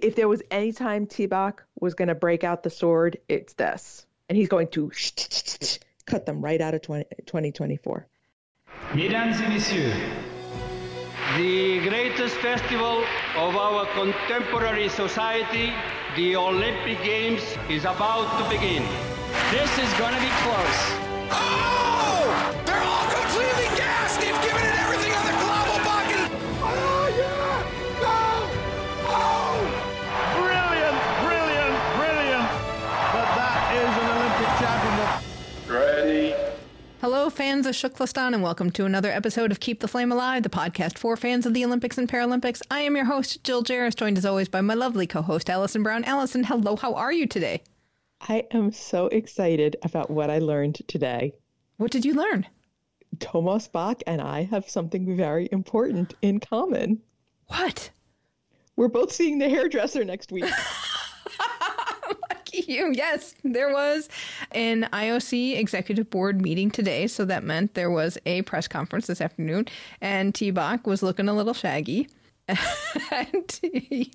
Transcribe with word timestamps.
If 0.00 0.14
there 0.14 0.28
was 0.28 0.42
any 0.50 0.72
time 0.72 1.06
T-Bach 1.06 1.64
was 1.80 1.94
going 1.94 2.08
to 2.08 2.14
break 2.14 2.44
out 2.44 2.62
the 2.62 2.70
sword, 2.70 3.18
it's 3.28 3.54
this. 3.54 4.06
And 4.28 4.36
he's 4.36 4.48
going 4.48 4.68
to 4.68 4.90
cut 6.04 6.26
them 6.26 6.42
right 6.42 6.60
out 6.60 6.74
of 6.74 6.82
20, 6.82 7.04
2024. 7.24 8.06
Mesdames 8.94 9.40
et 9.40 9.48
messieurs, 9.48 9.94
the 11.36 11.80
greatest 11.88 12.36
festival 12.36 13.04
of 13.36 13.56
our 13.56 13.86
contemporary 13.94 14.88
society, 14.90 15.72
the 16.14 16.36
Olympic 16.36 17.02
Games, 17.02 17.42
is 17.70 17.84
about 17.84 18.28
to 18.38 18.50
begin. 18.54 18.82
This 19.50 19.70
is 19.78 19.92
going 19.98 20.14
to 20.14 20.20
be 20.20 20.30
close. 20.42 21.05
Fans 37.66 37.82
of 37.82 37.94
Tkflastan, 37.94 38.32
and 38.32 38.44
welcome 38.44 38.70
to 38.70 38.84
another 38.84 39.10
episode 39.10 39.50
of 39.50 39.58
Keep 39.58 39.80
the 39.80 39.88
Flame 39.88 40.12
Alive, 40.12 40.44
the 40.44 40.48
podcast 40.48 40.98
for 40.98 41.16
fans 41.16 41.46
of 41.46 41.52
the 41.52 41.64
Olympics 41.64 41.98
and 41.98 42.08
Paralympics. 42.08 42.62
I 42.70 42.82
am 42.82 42.94
your 42.94 43.06
host, 43.06 43.42
Jill 43.42 43.64
Jaracz, 43.64 43.96
joined 43.96 44.18
as 44.18 44.24
always 44.24 44.48
by 44.48 44.60
my 44.60 44.74
lovely 44.74 45.04
co 45.04 45.20
host, 45.20 45.50
Alison 45.50 45.82
Brown. 45.82 46.04
Alison, 46.04 46.44
hello, 46.44 46.76
how 46.76 46.94
are 46.94 47.12
you 47.12 47.26
today? 47.26 47.64
I 48.20 48.44
am 48.52 48.70
so 48.70 49.08
excited 49.08 49.74
about 49.82 50.10
what 50.10 50.30
I 50.30 50.38
learned 50.38 50.80
today. 50.86 51.32
What 51.76 51.90
did 51.90 52.04
you 52.04 52.14
learn? 52.14 52.46
Thomas 53.18 53.66
Bach 53.66 54.00
and 54.06 54.20
I 54.20 54.44
have 54.44 54.70
something 54.70 55.16
very 55.16 55.48
important 55.50 56.14
in 56.22 56.38
common. 56.38 57.02
What? 57.48 57.90
We're 58.76 58.86
both 58.86 59.10
seeing 59.10 59.40
the 59.40 59.48
hairdresser 59.48 60.04
next 60.04 60.30
week. 60.30 60.44
You. 62.76 62.92
Yes, 62.94 63.34
there 63.44 63.72
was 63.72 64.08
an 64.50 64.88
IOC 64.92 65.56
executive 65.56 66.10
board 66.10 66.42
meeting 66.42 66.70
today, 66.70 67.06
so 67.06 67.24
that 67.24 67.44
meant 67.44 67.74
there 67.74 67.90
was 67.90 68.18
a 68.26 68.42
press 68.42 68.66
conference 68.66 69.06
this 69.06 69.20
afternoon, 69.20 69.66
and 70.00 70.34
T 70.34 70.50
Bach 70.50 70.86
was 70.86 71.02
looking 71.02 71.28
a 71.28 71.32
little 71.32 71.54
shaggy, 71.54 72.08
and, 72.48 73.60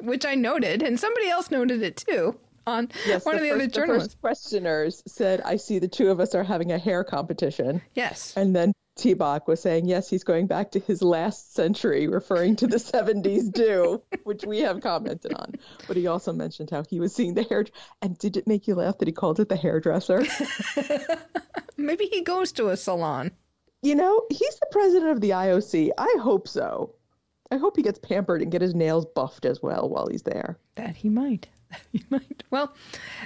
which 0.02 0.26
I 0.26 0.36
noted, 0.36 0.84
and 0.84 1.00
somebody 1.00 1.30
else 1.30 1.50
noted 1.50 1.82
it 1.82 1.98
too 1.98 2.38
on 2.68 2.90
Yes, 3.08 3.26
one 3.26 3.36
of 3.36 3.42
the 3.42 3.48
first, 3.48 3.56
other 3.56 3.68
the 3.68 3.72
journalists. 3.74 4.14
first 4.14 4.22
questioners 4.22 5.04
said, 5.08 5.42
I 5.42 5.56
see 5.56 5.80
the 5.80 5.88
two 5.88 6.10
of 6.10 6.20
us 6.20 6.36
are 6.36 6.44
having 6.44 6.72
a 6.72 6.78
hair 6.78 7.04
competition. 7.04 7.82
Yes. 7.96 8.34
And 8.36 8.56
then 8.56 8.74
T-Bach 8.98 9.48
was 9.48 9.62
saying, 9.62 9.88
yes, 9.88 10.10
he's 10.10 10.24
going 10.24 10.48
back 10.48 10.72
to 10.72 10.80
his 10.80 11.02
last 11.02 11.54
century, 11.54 12.08
referring 12.08 12.56
to 12.58 12.68
the 12.68 12.78
70s 12.94 13.52
do, 13.52 14.02
which 14.26 14.46
we 14.46 14.60
have 14.60 14.82
commented 14.82 15.34
on. 15.34 15.56
But 15.88 15.98
he 15.98 16.08
also 16.08 16.34
mentioned 16.34 16.70
how 16.70 16.84
he 16.90 17.00
was 17.00 17.16
seeing 17.16 17.34
the 17.34 17.44
hair. 17.44 17.66
And 18.02 18.18
did 18.18 18.38
it 18.38 18.48
make 18.48 18.68
you 18.68 18.76
laugh 18.76 18.98
that 19.00 19.08
he 19.08 19.14
called 19.14 19.40
it 19.40 19.50
the 19.50 19.56
hairdresser? 19.56 20.24
Maybe 21.78 22.06
he 22.06 22.22
goes 22.22 22.52
to 22.54 22.70
a 22.70 22.78
salon. 22.78 23.32
you 23.82 23.96
know, 23.96 24.24
he's 24.30 24.60
the 24.60 24.68
president 24.72 25.12
of 25.12 25.22
the 25.22 25.32
IOC. 25.32 25.90
I 25.98 26.16
hope 26.22 26.48
so. 26.48 26.94
I 27.50 27.58
hope 27.58 27.76
he 27.76 27.82
gets 27.84 28.00
pampered 28.00 28.42
and 28.42 28.52
get 28.52 28.62
his 28.62 28.76
nails 28.76 29.06
buffed 29.16 29.46
as 29.46 29.62
well 29.62 29.90
while 29.90 30.08
he's 30.10 30.24
there. 30.24 30.58
That 30.76 30.96
he 30.96 31.10
might. 31.10 31.48
He 31.92 32.04
might. 32.10 32.44
Well, 32.50 32.74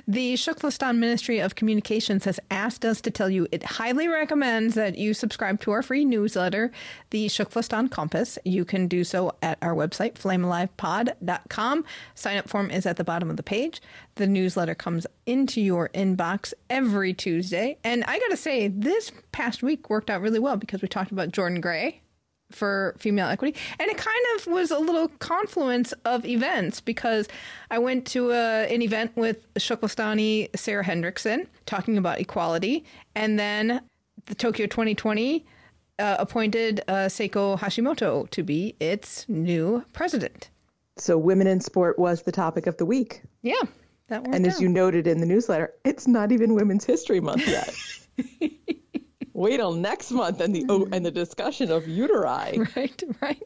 the 0.07 0.33
Tkflastan 0.33 0.97
Ministry 0.97 1.39
of 1.39 1.55
Communications 1.55 2.25
has 2.25 2.39
asked 2.51 2.85
us 2.85 3.01
to 3.01 3.11
tell 3.11 3.29
you 3.29 3.47
it 3.51 3.63
highly 3.63 4.07
recommends 4.07 4.75
that 4.75 4.97
you 4.97 5.13
subscribe 5.13 5.59
to 5.61 5.71
our 5.71 5.81
free 5.81 6.05
newsletter, 6.05 6.71
the 7.09 7.27
Tkflastan 7.27 7.91
Compass. 7.91 8.37
You 8.43 8.65
can 8.65 8.87
do 8.87 9.03
so 9.03 9.33
at 9.41 9.57
our 9.61 9.73
website, 9.73 10.13
flamealivepod.com. 10.13 11.85
Sign 12.15 12.37
up 12.37 12.49
form 12.49 12.71
is 12.71 12.85
at 12.85 12.97
the 12.97 13.03
bottom 13.03 13.29
of 13.29 13.37
the 13.37 13.43
page. 13.43 13.81
The 14.15 14.27
newsletter 14.27 14.75
comes 14.75 15.05
into 15.25 15.61
your 15.61 15.89
inbox 15.89 16.53
every 16.69 17.13
Tuesday. 17.13 17.77
And 17.83 18.03
I 18.05 18.19
got 18.19 18.29
to 18.29 18.37
say, 18.37 18.67
this 18.67 19.11
past 19.31 19.63
week 19.63 19.89
worked 19.89 20.09
out 20.09 20.21
really 20.21 20.39
well 20.39 20.57
because 20.57 20.81
we 20.81 20.87
talked 20.87 21.11
about 21.11 21.31
Jordan 21.31 21.61
Gray 21.61 22.01
for 22.55 22.95
female 22.97 23.27
equity. 23.27 23.55
And 23.79 23.89
it 23.89 23.97
kind 23.97 24.25
of 24.35 24.47
was 24.47 24.71
a 24.71 24.79
little 24.79 25.09
confluence 25.19 25.93
of 26.05 26.25
events 26.25 26.81
because 26.81 27.27
I 27.69 27.79
went 27.79 28.05
to 28.07 28.31
a, 28.31 28.73
an 28.73 28.81
event 28.81 29.11
with 29.15 29.53
Tkflastani 29.55 30.55
Sarah 30.57 30.83
Hendrickson 30.83 31.47
talking 31.65 31.97
about 31.97 32.19
equality. 32.19 32.85
And 33.13 33.37
then 33.37 33.81
the 34.25 34.35
Tokyo 34.35 34.65
2020 34.65 35.45
uh, 35.99 36.15
appointed 36.19 36.81
uh, 36.87 37.05
Seiko 37.05 37.57
Hashimoto 37.57 38.29
to 38.29 38.43
be 38.43 38.75
its 38.79 39.27
new 39.29 39.83
president. 39.93 40.49
So, 40.97 41.17
women 41.17 41.47
in 41.47 41.59
sport 41.59 41.99
was 41.99 42.23
the 42.23 42.31
topic 42.31 42.67
of 42.67 42.77
the 42.77 42.85
week. 42.85 43.21
Yeah, 43.41 43.61
that 44.07 44.25
And 44.27 44.47
as 44.47 44.61
you 44.61 44.69
noted 44.69 45.07
in 45.07 45.19
the 45.19 45.25
newsletter, 45.25 45.73
it's 45.83 46.07
not 46.07 46.31
even 46.31 46.53
Women's 46.53 46.85
History 46.85 47.19
Month 47.19 47.47
yet. 47.47 47.75
Wait 49.35 49.57
till 49.57 49.73
next 49.73 50.11
month 50.11 50.39
and 50.39 50.55
the 50.55 50.65
oh, 50.69 50.87
and 50.93 51.05
the 51.05 51.11
discussion 51.11 51.69
of 51.69 51.83
uteri. 51.83 52.73
right, 52.75 53.03
right. 53.21 53.43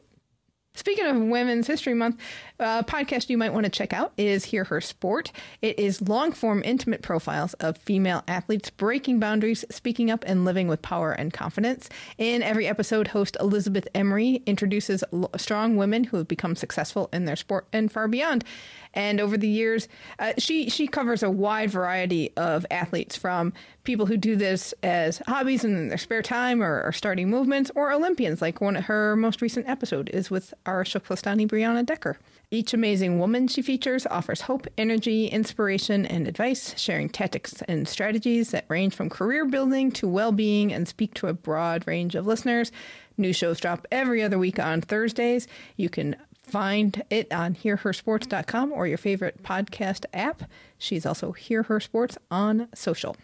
Speaking 0.74 1.04
of 1.04 1.16
Women's 1.16 1.66
History 1.66 1.94
Month, 1.94 2.20
a 2.60 2.84
podcast 2.84 3.30
you 3.30 3.38
might 3.38 3.54
want 3.54 3.64
to 3.64 3.70
check 3.70 3.92
out 3.94 4.12
is 4.18 4.44
Hear 4.44 4.64
Her 4.64 4.80
Sport. 4.82 5.32
It 5.62 5.78
is 5.78 6.02
long 6.02 6.32
form, 6.32 6.62
intimate 6.64 7.00
profiles 7.00 7.54
of 7.54 7.78
female 7.78 8.22
athletes 8.28 8.68
breaking 8.68 9.18
boundaries, 9.18 9.64
speaking 9.70 10.10
up, 10.10 10.22
and 10.26 10.44
living 10.44 10.68
with 10.68 10.82
power 10.82 11.12
and 11.12 11.32
confidence. 11.32 11.88
In 12.18 12.42
every 12.42 12.66
episode, 12.66 13.08
host 13.08 13.36
Elizabeth 13.40 13.88
Emery 13.94 14.42
introduces 14.44 15.02
l- 15.12 15.30
strong 15.38 15.76
women 15.76 16.04
who 16.04 16.18
have 16.18 16.28
become 16.28 16.54
successful 16.54 17.08
in 17.12 17.24
their 17.24 17.36
sport 17.36 17.66
and 17.72 17.90
far 17.90 18.06
beyond. 18.08 18.44
And 18.92 19.20
over 19.20 19.38
the 19.38 19.48
years, 19.48 19.88
uh, 20.18 20.32
she 20.36 20.68
she 20.68 20.86
covers 20.88 21.22
a 21.22 21.30
wide 21.30 21.70
variety 21.70 22.32
of 22.36 22.66
athletes 22.70 23.16
from 23.16 23.52
people 23.84 24.06
who 24.06 24.16
do 24.16 24.36
this 24.36 24.74
as 24.82 25.22
hobbies 25.26 25.64
in 25.64 25.88
their 25.88 25.98
spare 25.98 26.22
time 26.22 26.62
or, 26.62 26.82
or 26.82 26.92
starting 26.92 27.30
movements, 27.30 27.70
or 27.74 27.92
Olympians. 27.92 28.42
Like 28.42 28.60
one 28.60 28.76
of 28.76 28.84
her 28.84 29.16
most 29.16 29.40
recent 29.40 29.68
episode 29.68 30.10
is 30.10 30.30
with 30.30 30.52
our 30.66 30.84
Tkflastani 30.84 31.48
Brianna 31.48 31.86
Decker. 31.86 32.18
Each 32.52 32.74
amazing 32.74 33.20
woman 33.20 33.46
she 33.46 33.62
features 33.62 34.06
offers 34.06 34.40
hope, 34.40 34.66
energy, 34.76 35.28
inspiration, 35.28 36.04
and 36.04 36.26
advice, 36.26 36.74
sharing 36.76 37.08
tactics 37.08 37.62
and 37.68 37.86
strategies 37.86 38.50
that 38.50 38.64
range 38.68 38.92
from 38.92 39.08
career 39.08 39.44
building 39.46 39.92
to 39.92 40.08
well 40.08 40.32
being 40.32 40.72
and 40.72 40.88
speak 40.88 41.14
to 41.14 41.28
a 41.28 41.32
broad 41.32 41.86
range 41.86 42.16
of 42.16 42.26
listeners. 42.26 42.72
New 43.16 43.32
shows 43.32 43.60
drop 43.60 43.86
every 43.92 44.20
other 44.20 44.36
week 44.36 44.58
on 44.58 44.80
Thursdays. 44.80 45.46
You 45.76 45.88
can 45.88 46.16
find 46.42 47.04
it 47.08 47.32
on 47.32 47.54
hearhersports.com 47.54 48.72
or 48.72 48.88
your 48.88 48.98
favorite 48.98 49.44
podcast 49.44 50.04
app. 50.12 50.42
She's 50.76 51.06
also 51.06 51.30
Hear 51.30 51.62
Her 51.62 51.78
Sports 51.78 52.18
on 52.32 52.66
social. 52.74 53.16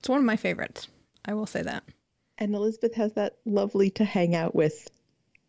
It's 0.00 0.08
one 0.10 0.18
of 0.18 0.24
my 0.24 0.36
favorites. 0.36 0.88
I 1.24 1.32
will 1.32 1.46
say 1.46 1.62
that. 1.62 1.82
And 2.36 2.54
Elizabeth 2.54 2.94
has 2.94 3.14
that 3.14 3.36
lovely 3.46 3.88
to 3.90 4.04
hang 4.04 4.34
out 4.34 4.54
with 4.54 4.90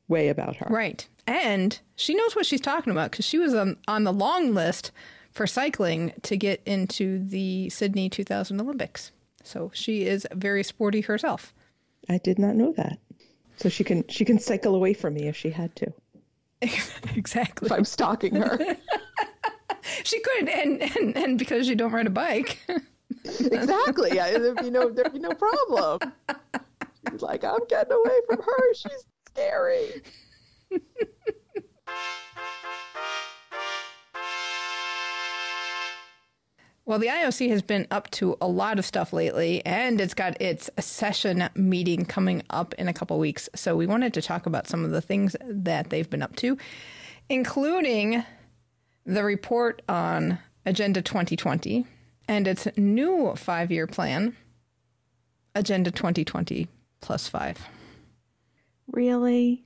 way 0.08 0.30
about 0.30 0.58
her. 0.58 0.68
Right. 0.70 1.06
And 1.28 1.80
she 1.96 2.16
knows 2.16 2.36
what 2.36 2.46
she's 2.46 2.62
talking 2.62 2.92
about 2.92 3.12
because 3.12 3.26
she 3.26 3.38
was 3.38 3.54
on, 3.54 3.78
on 3.88 4.04
the 4.04 4.14
long 4.14 4.54
list 4.54 4.92
for 5.32 5.48
cycling 5.48 6.14
to 6.24 6.36
get 6.36 6.62
into 6.66 7.20
the 7.20 7.70
Sydney 7.70 8.10
2000 8.10 8.60
Olympics. 8.60 9.12
So 9.44 9.72
she 9.74 10.04
is 10.04 10.28
very 10.34 10.64
sporty 10.64 11.02
herself. 11.02 11.54
I 12.10 12.18
did 12.18 12.40
not 12.40 12.56
know 12.56 12.74
that. 12.74 13.00
So 13.58 13.70
she 13.70 13.84
can 13.84 14.08
she 14.08 14.26
can 14.26 14.40
cycle 14.40 14.76
away 14.76 14.94
from 14.94 15.14
me 15.14 15.28
if 15.28 15.38
she 15.38 15.52
had 15.52 15.76
to. 15.78 15.94
exactly. 17.16 17.68
If 17.68 17.72
I'm 17.72 17.86
stalking 17.86 18.36
her. 18.36 18.78
She 20.04 20.20
could, 20.20 20.50
and, 20.50 20.82
and, 20.82 21.18
and 21.18 21.40
because 21.40 21.68
you 21.68 21.76
don't 21.76 21.92
ride 21.92 22.08
a 22.08 22.12
bike. 22.12 22.60
exactly. 23.26 24.20
I, 24.20 24.32
there'd 24.38 24.58
be 24.58 24.70
no 24.70 24.90
there'd 24.90 25.14
be 25.14 25.20
no 25.20 25.32
problem. 25.32 26.00
She's 27.10 27.22
like, 27.22 27.44
I'm 27.44 27.66
getting 27.68 27.94
away 27.94 28.20
from 28.28 28.42
her. 28.42 28.74
She's 28.74 29.06
scary. 29.28 30.02
Well, 36.92 36.98
the 37.00 37.08
IOC 37.08 37.48
has 37.52 37.62
been 37.62 37.88
up 37.90 38.10
to 38.12 38.36
a 38.42 38.48
lot 38.48 38.80
of 38.80 38.86
stuff 38.86 39.14
lately, 39.14 39.66
and 39.66 40.02
it's 40.02 40.16
got 40.16 40.42
its 40.42 40.70
session 40.80 41.48
meeting 41.56 42.06
coming 42.06 42.42
up 42.50 42.74
in 42.74 42.88
a 42.90 42.94
couple 42.94 43.18
weeks. 43.20 43.48
So 43.56 43.78
we 43.78 43.86
wanted 43.86 44.14
to 44.16 44.22
talk 44.22 44.46
about 44.46 44.68
some 44.68 44.84
of 44.84 44.92
the 44.92 45.00
things 45.00 45.36
that 45.48 45.90
they've 45.90 46.10
been 46.10 46.22
up 46.24 46.36
to, 46.38 46.58
including 47.30 48.26
the 49.06 49.24
report 49.24 49.84
on 49.88 50.40
Agenda 50.66 51.02
2020 51.02 51.86
and 52.28 52.48
its 52.48 52.68
new 52.76 53.36
five 53.36 53.72
year 53.72 53.88
plan, 53.88 54.36
Agenda 55.56 55.92
2020 55.92 56.68
plus 57.00 57.28
five. 57.28 57.60
Really? 58.88 59.64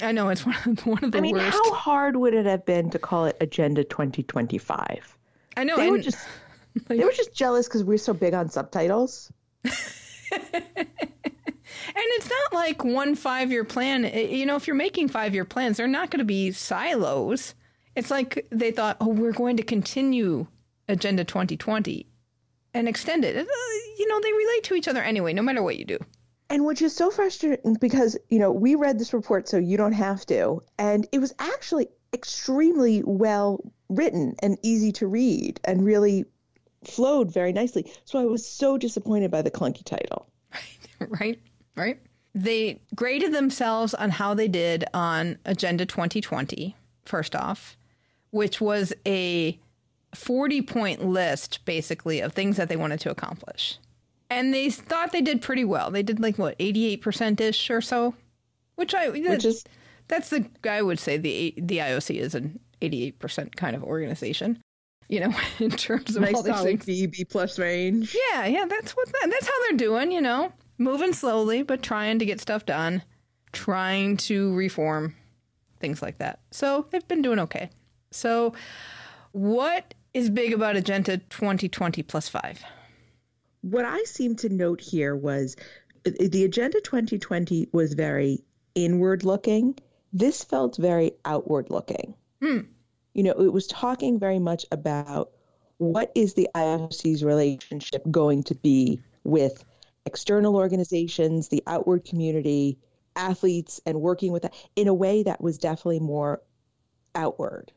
I 0.00 0.12
know 0.12 0.28
it's 0.28 0.44
one 0.46 0.56
of, 0.66 0.86
one 0.86 1.04
of 1.04 1.12
the 1.12 1.18
I 1.18 1.20
mean, 1.20 1.36
worst. 1.36 1.52
how 1.56 1.72
hard 1.74 2.16
would 2.16 2.34
it 2.34 2.46
have 2.46 2.64
been 2.64 2.90
to 2.90 2.98
call 2.98 3.26
it 3.26 3.36
Agenda 3.40 3.84
2025? 3.84 5.16
I 5.56 5.64
know. 5.64 5.76
They 5.76 5.88
were 5.90 5.96
and- 5.96 6.04
just 6.04 6.18
they 6.88 7.04
were 7.04 7.12
just 7.12 7.34
jealous 7.34 7.66
because 7.66 7.84
we're 7.84 7.98
so 7.98 8.14
big 8.14 8.34
on 8.34 8.48
subtitles. 8.48 9.32
And 11.88 12.04
it's 12.16 12.28
not 12.30 12.52
like 12.52 12.84
one 12.84 13.14
five 13.14 13.50
year 13.50 13.64
plan. 13.64 14.04
You 14.04 14.46
know, 14.46 14.56
if 14.56 14.66
you're 14.66 14.76
making 14.76 15.08
five 15.08 15.34
year 15.34 15.44
plans, 15.44 15.76
they're 15.76 15.86
not 15.86 16.10
going 16.10 16.18
to 16.18 16.24
be 16.24 16.52
silos. 16.52 17.54
It's 17.96 18.10
like 18.10 18.46
they 18.50 18.70
thought, 18.70 18.96
oh, 19.00 19.08
we're 19.08 19.32
going 19.32 19.56
to 19.56 19.62
continue 19.62 20.46
Agenda 20.88 21.24
2020 21.24 22.06
and 22.74 22.88
extend 22.88 23.24
it. 23.24 23.36
Uh, 23.36 23.44
you 23.98 24.06
know, 24.08 24.20
they 24.20 24.32
relate 24.32 24.64
to 24.64 24.74
each 24.74 24.86
other 24.88 25.02
anyway, 25.02 25.32
no 25.32 25.42
matter 25.42 25.62
what 25.62 25.76
you 25.76 25.84
do. 25.84 25.98
And 26.50 26.64
which 26.64 26.80
is 26.80 26.94
so 26.94 27.10
frustrating 27.10 27.74
because, 27.74 28.16
you 28.28 28.38
know, 28.38 28.50
we 28.50 28.74
read 28.74 28.98
this 28.98 29.12
report 29.12 29.48
so 29.48 29.58
you 29.58 29.76
don't 29.76 29.92
have 29.92 30.24
to. 30.26 30.62
And 30.78 31.06
it 31.12 31.18
was 31.18 31.34
actually 31.38 31.88
extremely 32.14 33.02
well 33.04 33.60
written 33.88 34.34
and 34.42 34.58
easy 34.62 34.92
to 34.92 35.06
read 35.06 35.60
and 35.64 35.84
really 35.84 36.24
flowed 36.84 37.32
very 37.32 37.52
nicely. 37.52 37.90
So 38.04 38.18
I 38.18 38.24
was 38.24 38.46
so 38.46 38.78
disappointed 38.78 39.30
by 39.30 39.42
the 39.42 39.50
clunky 39.50 39.84
title. 39.84 40.26
right, 41.00 41.10
right. 41.20 41.40
Right. 41.76 42.00
They 42.34 42.80
graded 42.94 43.32
themselves 43.32 43.94
on 43.94 44.10
how 44.10 44.34
they 44.34 44.48
did 44.48 44.84
on 44.92 45.38
Agenda 45.44 45.86
2020, 45.86 46.76
first 47.04 47.34
off, 47.34 47.76
which 48.30 48.60
was 48.60 48.92
a 49.06 49.58
40 50.14 50.62
point 50.62 51.04
list 51.04 51.64
basically 51.64 52.20
of 52.20 52.32
things 52.32 52.56
that 52.56 52.68
they 52.68 52.76
wanted 52.76 53.00
to 53.00 53.10
accomplish. 53.10 53.78
And 54.30 54.52
they 54.52 54.70
thought 54.70 55.12
they 55.12 55.22
did 55.22 55.40
pretty 55.40 55.64
well. 55.64 55.90
They 55.90 56.02
did 56.02 56.20
like 56.20 56.38
what, 56.38 56.58
88% 56.58 57.40
ish 57.40 57.70
or 57.70 57.80
so? 57.80 58.14
Which 58.76 58.94
I 58.94 59.08
which 59.08 59.44
is 59.44 59.64
that's 60.06 60.30
the 60.30 60.46
I 60.68 60.82
would 60.82 60.98
say 60.98 61.16
the 61.16 61.54
the 61.56 61.78
IOC 61.78 62.16
is 62.16 62.34
an 62.34 62.60
88% 62.80 63.56
kind 63.56 63.74
of 63.74 63.82
organization. 63.82 64.62
You 65.08 65.20
know, 65.20 65.34
in 65.58 65.70
terms 65.70 66.16
of 66.16 66.22
nice 66.22 66.34
all 66.34 66.42
these 66.42 66.60
things. 66.60 66.84
B 66.84 67.24
plus 67.24 67.58
range. 67.58 68.16
Yeah, 68.32 68.46
yeah, 68.46 68.66
that's 68.66 68.92
what 68.92 69.08
that, 69.08 69.30
that's 69.30 69.46
how 69.46 69.62
they're 69.62 69.78
doing, 69.78 70.12
you 70.12 70.20
know. 70.20 70.52
Moving 70.76 71.12
slowly 71.12 71.62
but 71.62 71.82
trying 71.82 72.18
to 72.18 72.24
get 72.24 72.40
stuff 72.40 72.66
done, 72.66 73.02
trying 73.52 74.16
to 74.18 74.54
reform 74.54 75.16
things 75.80 76.02
like 76.02 76.18
that. 76.18 76.40
So, 76.50 76.86
they've 76.90 77.06
been 77.08 77.22
doing 77.22 77.38
okay. 77.40 77.70
So, 78.10 78.52
what 79.32 79.94
is 80.14 80.30
big 80.30 80.52
about 80.52 80.76
Agenda 80.76 81.18
2020 81.18 82.02
plus 82.02 82.28
5? 82.28 82.62
What 83.70 83.84
I 83.84 84.02
seem 84.04 84.36
to 84.36 84.48
note 84.48 84.80
here 84.80 85.14
was 85.14 85.56
the 86.04 86.44
Agenda 86.44 86.80
2020 86.80 87.68
was 87.72 87.94
very 87.94 88.44
inward 88.74 89.24
looking. 89.24 89.76
This 90.12 90.42
felt 90.42 90.76
very 90.76 91.12
outward 91.24 91.70
looking. 91.70 92.14
Hmm. 92.40 92.60
You 93.12 93.24
know, 93.24 93.32
it 93.32 93.52
was 93.52 93.66
talking 93.66 94.18
very 94.18 94.38
much 94.38 94.64
about 94.70 95.32
what 95.78 96.12
is 96.14 96.34
the 96.34 96.48
IOC's 96.54 97.22
relationship 97.22 98.02
going 98.10 98.44
to 98.44 98.54
be 98.54 99.00
with 99.24 99.64
external 100.06 100.56
organizations, 100.56 101.48
the 101.48 101.62
outward 101.66 102.04
community, 102.04 102.78
athletes, 103.14 103.80
and 103.84 104.00
working 104.00 104.32
with 104.32 104.42
that 104.42 104.54
in 104.76 104.88
a 104.88 104.94
way 104.94 105.24
that 105.24 105.40
was 105.40 105.58
definitely 105.58 106.00
more 106.00 106.40
outward 107.14 107.72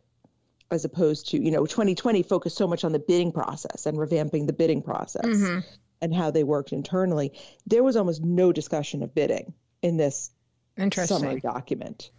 as 0.72 0.86
opposed 0.86 1.30
to, 1.30 1.44
you 1.44 1.52
know, 1.52 1.66
2020 1.66 2.24
focused 2.24 2.58
so 2.58 2.68
much 2.68 2.86
on 2.86 2.94
the 2.94 3.00
bidding 3.00 3.32
process 3.34 3.86
and 3.86 3.98
revamping 3.98 4.48
the 4.48 4.54
bidding 4.54 4.82
process 4.82 5.26
Mm-hmm. 5.26 5.60
And 6.02 6.16
how 6.16 6.32
they 6.32 6.44
worked 6.44 6.74
internally. 6.74 7.32
There 7.66 7.84
was 7.84 7.96
almost 7.96 8.24
no 8.24 8.52
discussion 8.52 9.04
of 9.04 9.14
bidding 9.14 9.54
in 9.84 9.98
this 9.98 10.32
Interesting. 10.78 11.20
summary 11.20 11.40
document. 11.40 12.12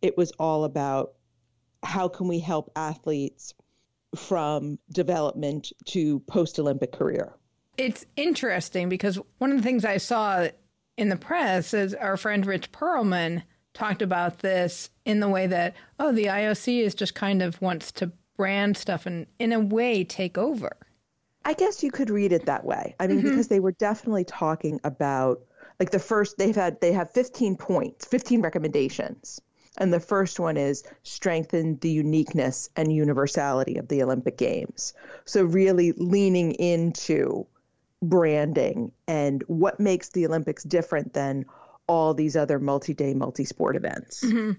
It 0.00 0.16
was 0.16 0.32
all 0.38 0.64
about 0.64 1.12
how 1.82 2.08
can 2.08 2.28
we 2.28 2.38
help 2.38 2.70
athletes 2.76 3.52
from 4.14 4.78
development 4.90 5.72
to 5.86 6.20
post 6.20 6.58
Olympic 6.58 6.92
career. 6.92 7.34
It's 7.76 8.06
interesting 8.16 8.88
because 8.88 9.18
one 9.38 9.50
of 9.50 9.58
the 9.58 9.62
things 9.62 9.84
I 9.84 9.98
saw 9.98 10.48
in 10.96 11.10
the 11.10 11.16
press 11.16 11.74
is 11.74 11.94
our 11.94 12.16
friend 12.16 12.46
Rich 12.46 12.72
Perelman 12.72 13.42
talked 13.74 14.00
about 14.00 14.38
this 14.38 14.88
in 15.04 15.20
the 15.20 15.28
way 15.28 15.46
that, 15.46 15.74
oh, 16.00 16.12
the 16.12 16.24
IOC 16.24 16.80
is 16.80 16.94
just 16.94 17.14
kind 17.14 17.42
of 17.42 17.60
wants 17.60 17.92
to 17.92 18.10
brand 18.36 18.76
stuff 18.76 19.04
and, 19.04 19.26
in 19.38 19.52
a 19.52 19.60
way, 19.60 20.04
take 20.04 20.38
over. 20.38 20.74
I 21.46 21.54
guess 21.54 21.84
you 21.84 21.92
could 21.92 22.10
read 22.10 22.32
it 22.32 22.46
that 22.46 22.64
way. 22.64 22.96
I 22.98 23.06
mean, 23.06 23.18
mm-hmm. 23.18 23.28
because 23.28 23.46
they 23.46 23.60
were 23.60 23.70
definitely 23.70 24.24
talking 24.24 24.80
about 24.82 25.42
like 25.78 25.90
the 25.90 26.00
first 26.00 26.38
they've 26.38 26.56
had 26.56 26.80
they 26.80 26.92
have 26.92 27.12
15 27.12 27.56
points, 27.56 28.04
15 28.04 28.42
recommendations. 28.42 29.40
And 29.78 29.92
the 29.92 30.00
first 30.00 30.40
one 30.40 30.56
is 30.56 30.82
strengthen 31.04 31.78
the 31.78 31.90
uniqueness 31.90 32.68
and 32.74 32.92
universality 32.92 33.76
of 33.76 33.86
the 33.86 34.02
Olympic 34.02 34.36
Games. 34.36 34.92
So 35.24 35.44
really 35.44 35.92
leaning 35.92 36.52
into 36.52 37.46
branding 38.02 38.90
and 39.06 39.44
what 39.46 39.78
makes 39.78 40.08
the 40.08 40.26
Olympics 40.26 40.64
different 40.64 41.12
than 41.12 41.44
all 41.86 42.12
these 42.12 42.36
other 42.36 42.58
multi-day 42.58 43.14
multi-sport 43.14 43.76
events 43.76 44.24
mm-hmm. 44.24 44.52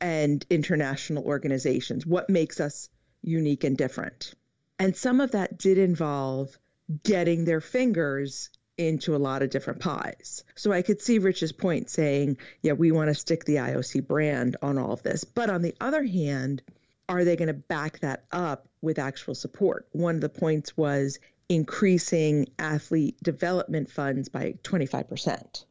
and 0.00 0.46
international 0.48 1.24
organizations. 1.24 2.06
What 2.06 2.30
makes 2.30 2.60
us 2.60 2.88
unique 3.22 3.64
and 3.64 3.76
different? 3.76 4.34
And 4.78 4.94
some 4.96 5.20
of 5.20 5.32
that 5.32 5.58
did 5.58 5.78
involve 5.78 6.58
getting 7.02 7.44
their 7.44 7.60
fingers 7.60 8.50
into 8.78 9.16
a 9.16 9.18
lot 9.18 9.42
of 9.42 9.48
different 9.50 9.80
pies. 9.80 10.44
So 10.54 10.70
I 10.70 10.82
could 10.82 11.00
see 11.00 11.18
Rich's 11.18 11.52
point 11.52 11.88
saying, 11.88 12.36
yeah, 12.62 12.72
we 12.72 12.92
want 12.92 13.08
to 13.08 13.14
stick 13.14 13.44
the 13.44 13.56
IOC 13.56 14.06
brand 14.06 14.56
on 14.60 14.76
all 14.76 14.92
of 14.92 15.02
this. 15.02 15.24
But 15.24 15.48
on 15.48 15.62
the 15.62 15.74
other 15.80 16.04
hand, 16.04 16.62
are 17.08 17.24
they 17.24 17.36
going 17.36 17.48
to 17.48 17.54
back 17.54 18.00
that 18.00 18.24
up 18.32 18.68
with 18.82 18.98
actual 18.98 19.34
support? 19.34 19.88
One 19.92 20.14
of 20.16 20.20
the 20.20 20.28
points 20.28 20.76
was 20.76 21.18
increasing 21.48 22.48
athlete 22.58 23.16
development 23.22 23.90
funds 23.90 24.28
by 24.28 24.54
25%, 24.62 25.64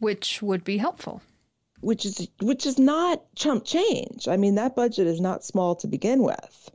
Which 0.00 0.42
would 0.42 0.64
be 0.64 0.76
helpful. 0.76 1.22
which 1.80 2.04
is 2.04 2.28
which 2.42 2.66
is 2.66 2.78
not 2.78 3.22
chump 3.36 3.64
change. 3.64 4.28
I 4.28 4.36
mean, 4.36 4.56
that 4.56 4.76
budget 4.76 5.06
is 5.06 5.20
not 5.20 5.44
small 5.44 5.76
to 5.76 5.86
begin 5.86 6.22
with. 6.22 6.70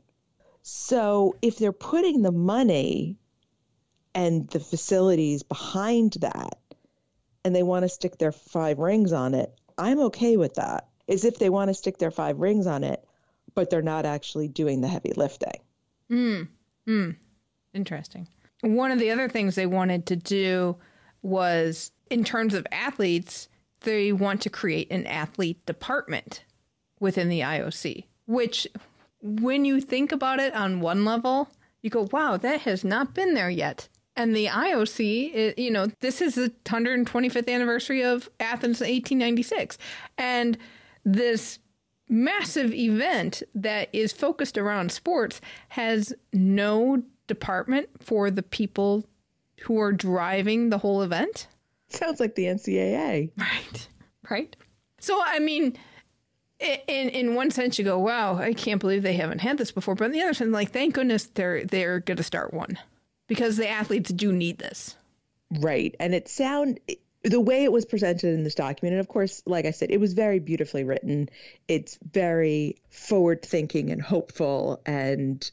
So 0.68 1.36
if 1.42 1.58
they're 1.58 1.70
putting 1.70 2.22
the 2.22 2.32
money 2.32 3.20
and 4.16 4.48
the 4.48 4.58
facilities 4.58 5.44
behind 5.44 6.14
that 6.14 6.58
and 7.44 7.54
they 7.54 7.62
want 7.62 7.84
to 7.84 7.88
stick 7.88 8.18
their 8.18 8.32
five 8.32 8.80
rings 8.80 9.12
on 9.12 9.32
it, 9.34 9.54
I'm 9.78 10.00
okay 10.00 10.36
with 10.36 10.54
that. 10.54 10.88
Is 11.06 11.24
if 11.24 11.38
they 11.38 11.50
want 11.50 11.68
to 11.68 11.74
stick 11.74 11.98
their 11.98 12.10
five 12.10 12.40
rings 12.40 12.66
on 12.66 12.82
it, 12.82 13.06
but 13.54 13.70
they're 13.70 13.80
not 13.80 14.06
actually 14.06 14.48
doing 14.48 14.80
the 14.80 14.88
heavy 14.88 15.12
lifting. 15.16 15.60
Hmm. 16.08 16.42
Hmm. 16.84 17.10
Interesting. 17.72 18.26
One 18.62 18.90
of 18.90 18.98
the 18.98 19.12
other 19.12 19.28
things 19.28 19.54
they 19.54 19.66
wanted 19.66 20.04
to 20.06 20.16
do 20.16 20.78
was, 21.22 21.92
in 22.10 22.24
terms 22.24 22.54
of 22.54 22.66
athletes, 22.72 23.46
they 23.82 24.12
want 24.12 24.40
to 24.42 24.50
create 24.50 24.90
an 24.90 25.06
athlete 25.06 25.64
department 25.64 26.42
within 26.98 27.28
the 27.28 27.40
IOC, 27.40 28.06
which, 28.26 28.66
when 29.26 29.64
you 29.64 29.80
think 29.80 30.12
about 30.12 30.40
it 30.40 30.54
on 30.54 30.80
one 30.80 31.04
level, 31.04 31.48
you 31.82 31.90
go, 31.90 32.08
wow, 32.12 32.36
that 32.36 32.60
has 32.62 32.84
not 32.84 33.14
been 33.14 33.34
there 33.34 33.50
yet. 33.50 33.88
And 34.16 34.34
the 34.34 34.46
IOC, 34.46 35.32
i- 35.34 35.54
you 35.60 35.70
know, 35.70 35.88
this 36.00 36.20
is 36.22 36.34
the 36.36 36.50
125th 36.64 37.48
anniversary 37.48 38.02
of 38.02 38.30
Athens 38.40 38.80
1896. 38.80 39.76
And 40.16 40.56
this 41.04 41.58
massive 42.08 42.72
event 42.72 43.42
that 43.54 43.88
is 43.92 44.12
focused 44.12 44.56
around 44.56 44.90
sports 44.92 45.40
has 45.70 46.14
no 46.32 47.02
department 47.26 47.88
for 48.00 48.30
the 48.30 48.42
people 48.42 49.04
who 49.62 49.78
are 49.80 49.92
driving 49.92 50.70
the 50.70 50.78
whole 50.78 51.02
event. 51.02 51.48
Sounds 51.88 52.20
like 52.20 52.34
the 52.36 52.44
NCAA. 52.46 53.30
Right. 53.36 53.88
Right. 54.30 54.56
So, 55.00 55.20
I 55.24 55.38
mean, 55.40 55.76
in 56.60 57.08
in 57.10 57.34
one 57.34 57.50
sense, 57.50 57.78
you 57.78 57.84
go, 57.84 57.98
"Wow, 57.98 58.36
I 58.36 58.52
can't 58.52 58.80
believe 58.80 59.02
they 59.02 59.14
haven't 59.14 59.40
had 59.40 59.58
this 59.58 59.72
before." 59.72 59.94
But 59.94 60.06
in 60.06 60.12
the 60.12 60.22
other 60.22 60.34
sense, 60.34 60.52
like, 60.52 60.72
thank 60.72 60.94
goodness 60.94 61.24
they're 61.26 61.64
they're 61.64 62.00
going 62.00 62.16
to 62.16 62.22
start 62.22 62.54
one 62.54 62.78
because 63.26 63.56
the 63.56 63.68
athletes 63.68 64.10
do 64.10 64.32
need 64.32 64.58
this. 64.58 64.96
Right. 65.50 65.94
And 66.00 66.14
it 66.14 66.28
sound 66.28 66.80
the 67.22 67.40
way 67.40 67.64
it 67.64 67.72
was 67.72 67.84
presented 67.84 68.32
in 68.34 68.44
this 68.44 68.54
document, 68.54 68.92
and 68.92 69.00
of 69.00 69.08
course, 69.08 69.42
like 69.46 69.66
I 69.66 69.70
said, 69.70 69.90
it 69.90 70.00
was 70.00 70.14
very 70.14 70.38
beautifully 70.38 70.84
written. 70.84 71.28
It's 71.68 71.98
very 72.12 72.76
forward 72.88 73.42
thinking 73.42 73.90
and 73.90 74.00
hopeful 74.00 74.80
and 74.86 75.50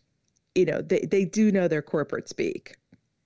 you 0.55 0.65
know, 0.65 0.81
they, 0.81 0.99
they 0.99 1.25
do 1.25 1.51
know 1.51 1.67
their 1.67 1.81
corporate 1.81 2.29
speak. 2.29 2.75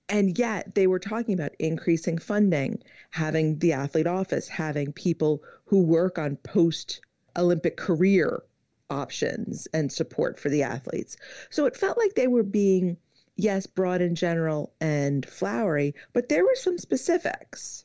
And 0.08 0.38
yet 0.38 0.74
they 0.74 0.86
were 0.86 0.98
talking 0.98 1.34
about 1.34 1.54
increasing 1.58 2.16
funding, 2.16 2.82
having 3.10 3.58
the 3.58 3.74
athlete 3.74 4.06
office, 4.06 4.48
having 4.48 4.92
people 4.92 5.42
who 5.66 5.82
work 5.82 6.18
on 6.18 6.36
post 6.36 7.02
Olympic 7.38 7.76
career 7.76 8.42
options 8.90 9.68
and 9.72 9.92
support 9.92 10.38
for 10.38 10.48
the 10.48 10.62
athletes. 10.62 11.16
So 11.50 11.66
it 11.66 11.76
felt 11.76 11.98
like 11.98 12.14
they 12.14 12.26
were 12.26 12.42
being, 12.42 12.96
yes, 13.36 13.66
broad 13.66 14.00
in 14.00 14.14
general 14.14 14.72
and 14.80 15.24
flowery, 15.24 15.94
but 16.12 16.28
there 16.28 16.44
were 16.44 16.56
some 16.56 16.78
specifics. 16.78 17.84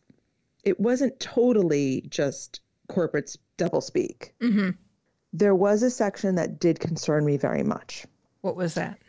It 0.63 0.79
wasn't 0.79 1.19
totally 1.19 2.05
just 2.09 2.61
corporate 2.87 3.35
double 3.57 3.81
speak. 3.81 4.33
Mm-hmm. 4.41 4.71
There 5.33 5.55
was 5.55 5.83
a 5.83 5.89
section 5.89 6.35
that 6.35 6.59
did 6.59 6.79
concern 6.79 7.25
me 7.25 7.37
very 7.37 7.63
much 7.63 8.05
What 8.41 8.55
was 8.55 8.75
that? 8.75 8.99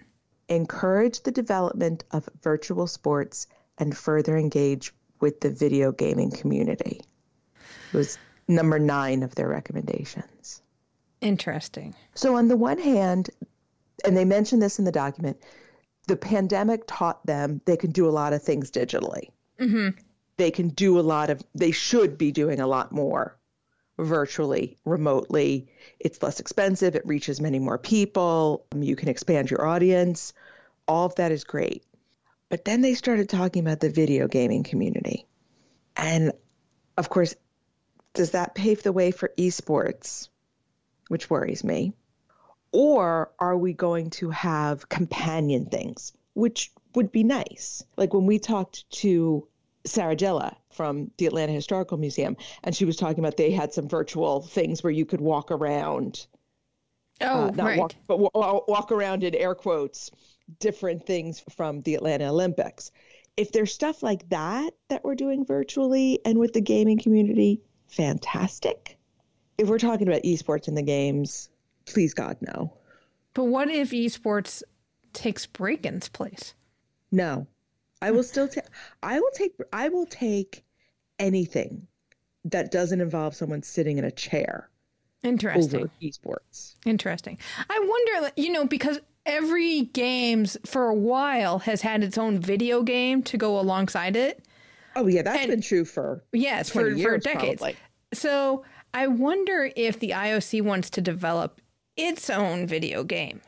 encourage 0.49 1.23
the 1.23 1.31
development 1.31 2.05
of 2.11 2.29
virtual 2.43 2.87
sports 2.87 3.47
and 3.79 3.97
further 3.97 4.37
engage 4.37 4.93
with 5.21 5.41
the 5.41 5.51
video 5.51 5.91
gaming 5.91 6.31
community. 6.31 7.01
It 7.93 7.97
was 7.97 8.19
number 8.49 8.79
nine 8.79 9.23
of 9.23 9.35
their 9.35 9.49
recommendations. 9.49 10.63
Interesting. 11.21 11.95
So, 12.15 12.37
on 12.37 12.49
the 12.49 12.57
one 12.57 12.79
hand, 12.79 13.31
and 14.05 14.17
they 14.17 14.25
mention 14.25 14.59
this 14.59 14.79
in 14.79 14.85
the 14.85 14.93
document, 14.93 15.39
the 16.07 16.17
pandemic 16.17 16.83
taught 16.87 17.25
them 17.27 17.61
they 17.65 17.77
can 17.77 17.91
do 17.91 18.07
a 18.07 18.11
lot 18.11 18.33
of 18.33 18.43
things 18.43 18.71
digitally. 18.71 19.31
Mm-hmm. 19.59 19.99
They 20.37 20.51
can 20.51 20.69
do 20.69 20.99
a 20.99 21.03
lot 21.03 21.31
of, 21.31 21.43
they 21.55 21.71
should 21.71 22.19
be 22.19 22.33
doing 22.33 22.61
a 22.61 22.67
lot 22.67 22.93
more 22.93 23.39
virtually, 23.99 24.77
remotely. 24.85 25.69
It's 26.01 26.23
less 26.23 26.41
expensive, 26.41 26.97
it 26.97 27.07
reaches 27.07 27.41
many 27.41 27.59
more 27.59 27.79
people, 27.79 28.67
you 28.77 28.97
can 28.97 29.09
expand 29.09 29.51
your 29.51 29.67
audience. 29.67 30.33
All 30.87 31.07
of 31.07 31.15
that 31.15 31.33
is 31.33 31.45
great. 31.45 31.85
But 32.51 32.65
then 32.65 32.83
they 32.83 32.95
started 32.95 33.29
talking 33.29 33.65
about 33.65 33.81
the 33.81 33.89
video 33.89 34.29
gaming 34.29 34.65
community. 34.65 35.27
And 35.97 36.33
of 36.99 37.09
course, 37.09 37.35
does 38.14 38.30
that 38.30 38.54
pave 38.54 38.83
the 38.83 38.92
way 38.92 39.11
for 39.11 39.33
esports? 39.37 40.28
Which 41.09 41.28
worries 41.28 41.62
me. 41.62 41.92
Or 42.73 43.30
are 43.38 43.56
we 43.56 43.73
going 43.73 44.11
to 44.11 44.30
have 44.30 44.88
companion 44.88 45.66
things, 45.66 46.12
which 46.33 46.73
would 46.94 47.12
be 47.12 47.23
nice? 47.23 47.85
Like 47.97 48.14
when 48.14 48.26
we 48.26 48.38
talked 48.38 48.88
to 49.02 49.47
Sarah 49.85 50.16
Jella 50.16 50.56
from 50.73 51.11
the 51.18 51.26
Atlanta 51.26 51.52
Historical 51.52 51.99
Museum, 51.99 52.37
and 52.62 52.75
she 52.75 52.85
was 52.85 52.97
talking 52.97 53.18
about 53.18 53.37
they 53.37 53.50
had 53.50 53.73
some 53.73 53.88
virtual 53.88 54.42
things 54.42 54.83
where 54.83 54.92
you 54.92 55.04
could 55.04 55.21
walk 55.21 55.50
around. 55.50 56.26
Oh, 57.21 57.44
uh, 57.44 57.50
not 57.50 57.66
right. 57.66 57.78
walk, 57.78 57.94
but 58.06 58.18
wa- 58.18 58.61
walk 58.66 58.90
around 58.90 59.23
in 59.23 59.35
air 59.35 59.54
quotes, 59.54 60.11
different 60.59 61.06
things 61.06 61.44
from 61.54 61.83
the 61.83 61.94
Atlanta 61.94 62.28
Olympics. 62.28 62.90
If 63.37 63.52
there's 63.52 63.73
stuff 63.73 64.02
like 64.02 64.28
that 64.30 64.75
that 64.88 65.04
we're 65.04 65.14
doing 65.14 65.44
virtually 65.44 66.21
and 66.25 66.38
with 66.38 66.52
the 66.54 66.61
gaming 66.61 66.99
community, 66.99 67.61
fantastic. 67.87 68.97
If 69.59 69.69
we're 69.69 69.79
talking 69.79 70.09
about 70.09 70.23
esports 70.23 70.69
in 70.69 70.75
the 70.75 70.83
games, 70.83 71.49
please 71.87 72.14
God, 72.14 72.37
no. 72.41 72.73
But 73.35 73.45
what 73.45 73.69
if 73.71 73.91
esports 73.91 74.62
takes 75.12 75.47
breaking's 75.47 76.09
place? 76.09 76.55
No. 77.12 77.47
I 78.03 78.11
will 78.11 78.23
still 78.23 78.49
take 78.49 78.64
I 79.03 79.19
will 79.19 79.31
take 79.35 79.55
I 79.73 79.88
will 79.88 80.07
take 80.07 80.64
anything 81.19 81.87
that 82.45 82.71
doesn't 82.71 83.00
involve 83.00 83.35
someone 83.35 83.62
sitting 83.62 83.97
in 83.99 84.05
a 84.05 84.11
chair 84.11 84.69
Interesting. 85.23 85.91
esports. 86.03 86.75
Interesting. 86.85 87.38
I 87.71 87.79
wonder, 87.81 88.33
you 88.37 88.53
know, 88.53 88.67
because 88.67 89.00
every 89.25 89.83
games 89.83 90.59
for 90.67 90.88
a 90.88 90.95
while 90.95 91.61
has 91.61 91.81
had 91.81 92.05
its 92.05 92.19
own 92.19 92.38
video 92.38 92.83
game 92.83 93.23
to 93.23 93.38
go 93.38 93.59
alongside 93.59 94.17
it. 94.17 94.45
Oh 94.97 95.07
yeah, 95.07 95.23
that's 95.23 95.41
And- 95.41 95.51
been 95.51 95.61
true 95.61 95.85
for 95.85 96.25
Yes, 96.33 96.71
20 96.71 97.03
for, 97.03 97.09
for 97.11 97.19
decades. 97.19 97.61
probably. 97.61 97.77
So 98.13 98.65
I 98.93 99.07
wonder 99.09 99.71
if 99.77 99.99
the 99.99 100.11
IOC 100.11 100.63
wants 100.63 100.91
to 100.91 101.01
develop 101.01 101.61
its 101.97 102.31
own 102.31 102.67
video 102.67 103.03
game. 103.05 103.41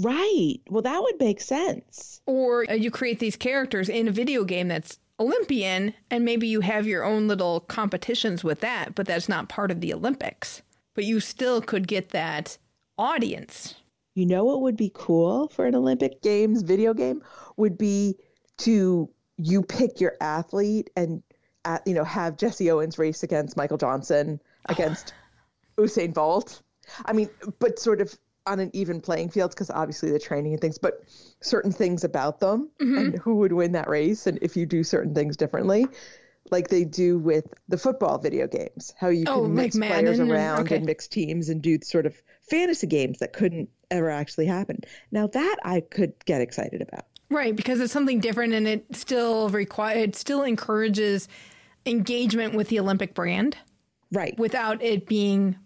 Right. 0.00 0.58
Well, 0.68 0.82
that 0.82 1.02
would 1.02 1.18
make 1.18 1.40
sense. 1.40 2.20
Or 2.26 2.70
uh, 2.70 2.74
you 2.74 2.90
create 2.90 3.18
these 3.18 3.36
characters 3.36 3.88
in 3.88 4.06
a 4.08 4.12
video 4.12 4.44
game 4.44 4.68
that's 4.68 4.98
Olympian, 5.20 5.92
and 6.10 6.24
maybe 6.24 6.46
you 6.46 6.60
have 6.60 6.86
your 6.86 7.02
own 7.04 7.26
little 7.26 7.60
competitions 7.60 8.44
with 8.44 8.60
that, 8.60 8.94
but 8.94 9.06
that's 9.06 9.28
not 9.28 9.48
part 9.48 9.70
of 9.72 9.80
the 9.80 9.92
Olympics. 9.92 10.62
But 10.94 11.04
you 11.04 11.18
still 11.18 11.60
could 11.60 11.88
get 11.88 12.10
that 12.10 12.56
audience. 12.96 13.74
You 14.14 14.26
know 14.26 14.44
what 14.44 14.62
would 14.62 14.76
be 14.76 14.90
cool 14.94 15.48
for 15.48 15.66
an 15.66 15.74
Olympic 15.74 16.22
Games 16.22 16.62
video 16.62 16.94
game 16.94 17.22
would 17.56 17.76
be 17.76 18.16
to 18.58 19.08
you 19.38 19.62
pick 19.62 20.00
your 20.00 20.14
athlete 20.20 20.90
and 20.96 21.22
uh, 21.64 21.78
you 21.86 21.94
know 21.94 22.04
have 22.04 22.36
Jesse 22.36 22.70
Owens 22.70 22.98
race 22.98 23.22
against 23.22 23.56
Michael 23.56 23.78
Johnson 23.78 24.40
against 24.66 25.14
Usain 25.78 26.12
Bolt. 26.12 26.62
I 27.04 27.12
mean, 27.12 27.30
but 27.58 27.78
sort 27.78 28.00
of 28.00 28.16
on 28.46 28.60
an 28.60 28.70
even 28.72 29.00
playing 29.00 29.28
field 29.28 29.50
because 29.50 29.70
obviously 29.70 30.10
the 30.10 30.18
training 30.18 30.52
and 30.52 30.60
things, 30.60 30.78
but 30.78 31.02
certain 31.40 31.70
things 31.70 32.02
about 32.02 32.40
them 32.40 32.70
and 32.80 33.18
who 33.18 33.36
would 33.36 33.52
win 33.52 33.72
that 33.72 33.88
race 33.88 34.26
and 34.26 34.38
if 34.40 34.56
you 34.56 34.64
do 34.64 34.82
certain 34.82 35.14
things 35.14 35.36
differently. 35.36 35.86
Like 36.50 36.68
they 36.68 36.84
do 36.84 37.18
with 37.18 37.44
the 37.68 37.76
football 37.76 38.16
video 38.16 38.46
games, 38.46 38.94
how 38.98 39.08
you 39.08 39.26
can 39.26 39.34
Oh, 39.34 39.40
like 39.42 39.74
mix 39.74 39.76
players 39.76 40.18
around 40.18 40.60
okay. 40.60 40.76
and 40.76 40.86
mix 40.86 41.06
teams 41.06 41.50
and 41.50 41.60
do 41.60 41.78
sort 41.82 42.06
of 42.06 42.22
fantasy 42.48 42.86
games 42.86 43.18
that 43.18 43.34
couldn't 43.34 43.68
ever 43.90 44.08
actually 44.08 44.46
happen. 44.46 44.80
Now 45.12 45.26
that 45.26 45.56
I 45.62 45.82
could 45.82 46.14
get 46.24 46.40
excited 46.40 46.80
about. 46.80 47.04
Right, 47.30 47.54
because 47.54 47.80
it's 47.80 47.92
something 47.92 48.20
different 48.20 48.54
and 48.54 48.66
it 48.66 48.86
still 48.96 49.48
require 49.50 49.98
it 49.98 50.16
still 50.16 50.42
encourages 50.42 51.28
engagement 51.84 52.54
with 52.54 52.68
the 52.68 52.80
Olympic 52.80 53.14
brand 53.14 53.56
Right. 54.10 54.38
without 54.38 54.82
it 54.82 55.06
being 55.06 55.56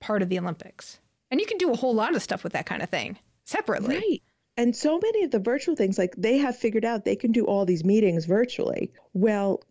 part 0.00 0.22
of 0.22 0.28
the 0.30 0.38
Olympics. 0.38 0.98
And 1.30 1.40
you 1.40 1.46
can 1.46 1.58
do 1.58 1.70
a 1.70 1.76
whole 1.76 1.94
lot 1.94 2.16
of 2.16 2.22
stuff 2.22 2.42
with 2.42 2.54
that 2.54 2.66
kind 2.66 2.82
of 2.82 2.88
thing 2.88 3.18
separately. 3.44 3.96
Right. 3.96 4.22
And 4.56 4.74
so 4.74 4.98
many 4.98 5.24
of 5.24 5.30
the 5.30 5.38
virtual 5.38 5.76
things, 5.76 5.96
like 5.98 6.14
they 6.16 6.38
have 6.38 6.56
figured 6.56 6.84
out 6.84 7.04
they 7.04 7.16
can 7.16 7.32
do 7.32 7.44
all 7.44 7.64
these 7.64 7.84
meetings 7.84 8.24
virtually. 8.24 8.92
Well, 9.12 9.62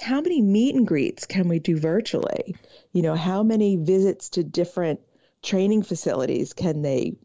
how 0.00 0.20
many 0.20 0.42
meet 0.42 0.74
and 0.74 0.86
greets 0.86 1.26
can 1.26 1.48
we 1.48 1.58
do 1.58 1.78
virtually? 1.78 2.54
You 2.92 3.02
know, 3.02 3.14
how 3.14 3.42
many 3.42 3.76
visits 3.76 4.28
to 4.30 4.44
different 4.44 5.00
training 5.42 5.82
facilities 5.84 6.52
can 6.52 6.82
they 6.82 7.16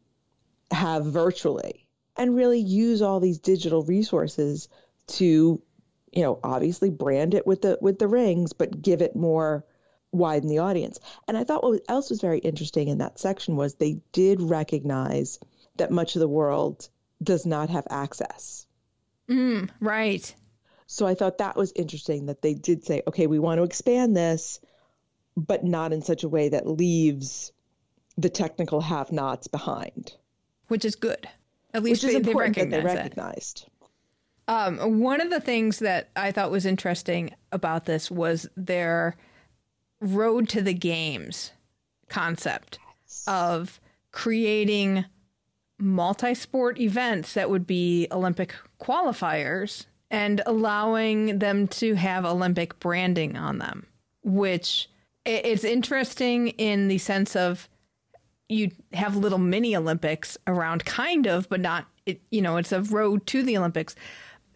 have 0.71 1.05
virtually? 1.05 1.85
And 2.21 2.35
really 2.35 2.59
use 2.59 3.01
all 3.01 3.19
these 3.19 3.39
digital 3.39 3.83
resources 3.83 4.69
to, 5.07 5.59
you 6.11 6.21
know, 6.21 6.39
obviously 6.43 6.91
brand 6.91 7.33
it 7.33 7.47
with 7.47 7.63
the 7.63 7.79
with 7.81 7.97
the 7.97 8.07
rings, 8.07 8.53
but 8.53 8.79
give 8.79 9.01
it 9.01 9.15
more 9.15 9.65
widen 10.11 10.47
the 10.47 10.59
audience. 10.59 10.99
And 11.27 11.35
I 11.35 11.43
thought 11.43 11.63
what 11.63 11.81
else 11.89 12.11
was 12.11 12.21
very 12.21 12.37
interesting 12.37 12.89
in 12.89 12.99
that 12.99 13.17
section 13.17 13.55
was 13.55 13.73
they 13.73 14.01
did 14.11 14.39
recognize 14.39 15.39
that 15.77 15.89
much 15.89 16.15
of 16.15 16.19
the 16.19 16.27
world 16.27 16.89
does 17.23 17.47
not 17.47 17.71
have 17.71 17.87
access. 17.89 18.67
Mm, 19.27 19.71
right. 19.79 20.35
So 20.85 21.07
I 21.07 21.15
thought 21.15 21.39
that 21.39 21.55
was 21.55 21.73
interesting 21.75 22.27
that 22.27 22.43
they 22.43 22.53
did 22.53 22.85
say, 22.85 23.01
okay, 23.07 23.25
we 23.25 23.39
want 23.39 23.57
to 23.57 23.63
expand 23.63 24.15
this, 24.15 24.59
but 25.35 25.63
not 25.63 25.91
in 25.91 26.03
such 26.03 26.23
a 26.23 26.29
way 26.29 26.49
that 26.49 26.67
leaves 26.67 27.51
the 28.15 28.29
technical 28.29 28.79
have 28.79 29.11
nots 29.11 29.47
behind. 29.47 30.13
Which 30.67 30.85
is 30.85 30.95
good. 30.95 31.27
At 31.73 31.83
least 31.83 32.03
Which 32.03 32.09
is 32.09 32.15
they, 32.15 32.21
they 32.21 32.31
important 32.31 32.55
that 32.57 32.69
they 32.69 32.81
that. 32.81 32.85
recognized. 32.85 33.67
Um, 34.47 34.99
one 34.99 35.21
of 35.21 35.29
the 35.29 35.39
things 35.39 35.79
that 35.79 36.09
I 36.15 36.31
thought 36.31 36.51
was 36.51 36.65
interesting 36.65 37.33
about 37.51 37.85
this 37.85 38.11
was 38.11 38.47
their 38.57 39.15
road 40.01 40.49
to 40.49 40.61
the 40.61 40.73
games 40.73 41.51
concept 42.09 42.79
of 43.27 43.79
creating 44.11 45.05
multi-sport 45.79 46.79
events 46.79 47.33
that 47.33 47.49
would 47.49 47.65
be 47.65 48.07
Olympic 48.11 48.53
qualifiers 48.79 49.85
and 50.09 50.41
allowing 50.45 51.39
them 51.39 51.67
to 51.67 51.93
have 51.95 52.25
Olympic 52.25 52.77
branding 52.79 53.37
on 53.37 53.59
them, 53.59 53.85
which 54.23 54.89
it's 55.25 55.63
interesting 55.63 56.49
in 56.49 56.87
the 56.89 56.97
sense 56.97 57.35
of 57.35 57.69
you 58.51 58.71
have 58.93 59.15
little 59.15 59.37
mini 59.37 59.75
Olympics 59.75 60.37
around, 60.47 60.85
kind 60.85 61.25
of, 61.25 61.47
but 61.49 61.61
not. 61.61 61.87
It, 62.05 62.21
you 62.31 62.41
know, 62.41 62.57
it's 62.57 62.71
a 62.71 62.81
road 62.81 63.25
to 63.27 63.43
the 63.43 63.57
Olympics. 63.57 63.95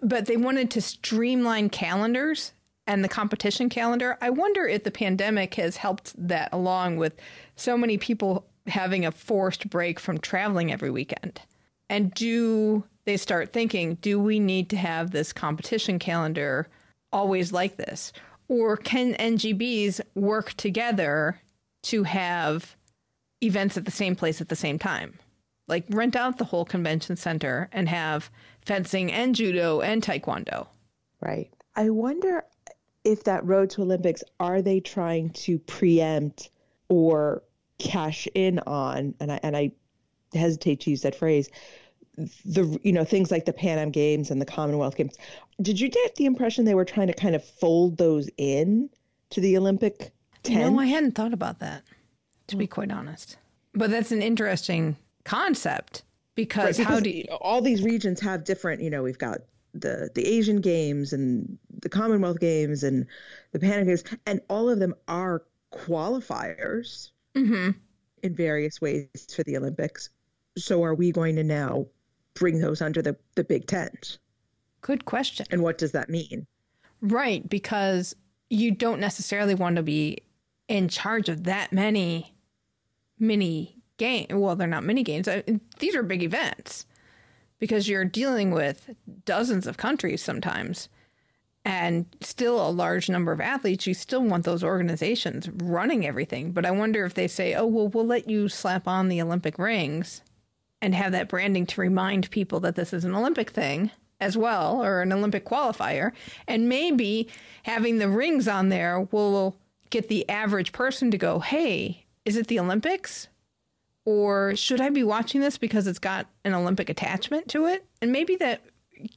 But 0.02 0.26
they 0.26 0.38
wanted 0.38 0.72
to 0.72 0.82
streamline 0.82 1.70
calendars 1.70 2.54
and 2.88 3.04
the 3.04 3.10
competition 3.10 3.70
calendar. 3.70 4.18
I 4.22 4.30
wonder 4.30 4.68
if 4.68 4.84
the 4.84 4.92
pandemic 4.92 5.56
has 5.56 5.78
helped 5.78 6.14
that 6.28 6.50
along 6.52 6.98
with 6.98 7.16
so 7.56 7.78
many 7.78 7.98
people 7.98 8.46
having 8.68 9.06
a 9.06 9.12
forced 9.12 9.70
break 9.70 10.00
from 10.00 10.18
traveling 10.18 10.72
every 10.72 10.90
weekend. 10.90 11.40
And 11.90 12.14
do 12.14 12.84
they 13.06 13.18
start 13.18 13.54
thinking, 13.54 13.96
do 13.96 14.20
we 14.20 14.40
need 14.40 14.70
to 14.72 14.78
have 14.78 15.12
this 15.12 15.32
competition 15.32 16.00
calendar 16.00 16.68
always 17.12 17.52
like 17.54 17.78
this? 17.78 18.12
Or 18.48 18.78
can 18.78 19.14
NGBs 19.14 20.02
work 20.16 20.54
together 20.54 21.40
to 21.84 22.04
have 22.04 22.76
events 23.42 23.78
at 23.78 23.86
the 23.86 23.92
same 23.92 24.16
place 24.16 24.42
at 24.42 24.50
the 24.50 24.56
same 24.56 24.80
time. 24.80 25.20
Like 25.68 25.86
rent 25.90 26.16
out 26.16 26.38
the 26.38 26.46
whole 26.46 26.66
convention 26.66 27.16
center 27.16 27.70
and 27.72 27.90
have 27.90 28.30
fencing 28.66 29.12
and 29.12 29.34
judo 29.36 29.82
and 29.82 30.02
taekwondo. 30.02 30.68
Right. 31.22 31.50
I 31.76 31.90
wonder 31.90 32.46
if 33.04 33.24
that 33.24 33.46
road 33.46 33.70
to 33.72 33.82
Olympics, 33.82 34.24
are 34.40 34.62
they 34.62 34.80
trying 34.80 35.30
to 35.32 35.60
preempt 35.60 36.50
or 36.90 37.44
cash 37.80 38.28
in 38.36 38.60
on, 38.60 39.14
and 39.20 39.32
I, 39.32 39.40
and 39.44 39.58
I 39.58 39.72
hesitate 40.34 40.82
to 40.82 40.92
use 40.92 41.02
that 41.02 41.16
phrase, 41.16 41.50
the, 42.46 42.80
you 42.84 42.94
know, 42.94 43.04
things 43.04 43.32
like 43.32 43.46
the 43.46 43.54
Pan 43.54 43.78
Am 43.80 43.92
Games 43.92 44.32
and 44.32 44.40
the 44.40 44.46
Commonwealth 44.46 44.96
Games. 44.96 45.18
Did 45.62 45.80
you 45.80 45.90
get 45.90 46.16
the 46.16 46.26
impression 46.26 46.66
they 46.66 46.76
were 46.76 46.86
trying 46.86 47.08
to 47.08 47.14
kind 47.14 47.36
of 47.36 47.44
fold 47.44 47.98
those 47.98 48.30
in 48.38 48.90
to 49.32 49.42
the 49.42 49.58
Olympic 49.58 50.12
You 50.46 50.56
tent? 50.56 50.74
know, 50.74 50.80
I 50.80 50.86
hadn't 50.86 51.14
thought 51.16 51.34
about 51.34 51.60
that, 51.60 51.84
to 52.48 52.56
be 52.56 52.68
quite 52.68 52.92
honest. 52.92 53.38
But 53.74 53.90
that's 53.92 54.12
an 54.12 54.22
interesting 54.22 54.96
concept 55.24 56.04
because, 56.36 56.80
Right, 56.80 56.88
how 56.88 57.00
do 57.00 57.10
you, 57.10 57.24
all 57.42 57.62
these 57.62 57.82
regions 57.84 58.20
have 58.22 58.44
different 58.44 58.82
you 58.82 58.90
know 58.90 59.04
we've 59.04 59.18
got 59.18 59.40
the 59.74 60.10
the 60.16 60.26
asian 60.26 60.62
games 60.62 61.12
and 61.12 61.58
the 61.82 61.90
commonwealth 61.90 62.40
games 62.40 62.84
and 62.84 63.06
the 63.52 63.60
pan 63.60 63.86
games 63.86 64.04
and 64.26 64.40
all 64.50 64.70
of 64.70 64.80
them 64.80 64.94
are 65.08 65.44
qualifiers 65.74 67.10
Mm-hmm. 67.36 67.72
in 68.24 68.34
various 68.34 68.80
ways 68.80 69.10
for 69.36 69.44
the 69.44 69.58
Olympics. 69.58 70.10
So 70.58 70.82
are 70.86 70.96
we 70.96 71.12
going 71.12 71.36
to 71.36 71.44
now 71.44 71.86
bring 72.34 72.62
those 72.62 72.82
under 72.82 73.02
the, 73.02 73.18
the 73.36 73.44
big 73.44 73.68
tent? 73.68 74.20
Good 74.80 75.04
question. 75.04 75.46
And 75.52 75.62
what 75.62 75.78
does 75.78 75.92
that 75.92 76.10
mean? 76.10 76.48
Right, 77.02 77.48
because 77.50 78.16
you 78.50 78.72
don't 78.72 79.02
necessarily 79.02 79.54
want 79.54 79.76
to 79.76 79.84
be 79.84 80.20
in 80.70 80.88
charge 80.88 81.28
of 81.28 81.44
that 81.44 81.74
many 81.74 82.34
mini 83.20 83.78
game. 83.98 84.28
Well, 84.30 84.56
they're 84.56 84.68
not 84.68 84.84
mini 84.84 85.04
games. 85.04 85.28
Uh, 85.28 85.42
These 85.80 85.96
are 85.96 86.04
big 86.04 86.24
events 86.24 86.86
because 87.60 87.88
you're 87.88 88.06
dealing 88.06 88.52
with 88.52 88.96
dozens 89.26 89.68
of 89.68 89.78
countries 89.78 90.22
sometimes 90.22 90.90
and 91.64 92.06
still 92.22 92.66
a 92.66 92.70
large 92.70 93.10
number 93.10 93.32
of 93.32 93.42
athletes. 93.42 93.88
You 93.88 93.96
still 93.96 94.22
want 94.22 94.46
those 94.46 94.64
organizations 94.64 95.50
running 95.50 96.06
everything. 96.06 96.52
But 96.52 96.66
I 96.66 96.72
wonder 96.72 97.06
if 97.06 97.16
they 97.16 97.28
say, 97.28 97.56
oh, 97.56 97.66
well, 97.66 97.88
we'll 97.88 98.06
let 98.06 98.30
you 98.30 98.50
slap 98.50 98.88
on 98.88 99.10
the 99.10 99.22
Olympic 99.22 99.58
rings 99.58 100.22
and 100.82 100.94
have 100.94 101.12
that 101.14 101.28
branding 101.28 101.66
to 101.66 101.82
remind 101.82 102.30
people 102.30 102.60
that 102.60 102.76
this 102.76 102.94
is 102.94 103.04
an 103.04 103.16
Olympic 103.16 103.50
thing 103.50 103.90
as 104.22 104.38
well 104.38 104.84
or 104.84 105.02
an 105.02 105.12
Olympic 105.12 105.46
qualifier. 105.46 106.12
And 106.48 106.70
maybe 106.70 107.28
having 107.64 107.98
the 107.98 108.10
rings 108.10 108.48
on 108.48 108.70
there 108.70 109.02
will 109.12 109.58
get 109.90 110.08
the 110.08 110.30
average 110.30 110.72
person 110.72 111.10
to 111.10 111.18
go, 111.18 111.40
hey, 111.40 112.05
is 112.26 112.38
it 112.38 112.48
the 112.48 112.60
Olympics? 112.60 113.28
Or 114.04 114.56
should 114.56 114.82
I 114.82 114.90
be 114.90 115.04
watching 115.04 115.42
this 115.42 115.58
because 115.58 115.88
it's 115.88 116.00
got 116.00 116.28
an 116.44 116.54
Olympic 116.54 116.90
attachment 116.90 117.48
to 117.50 117.66
it? 117.66 117.86
And 118.02 118.12
maybe 118.12 118.36
that 118.36 118.62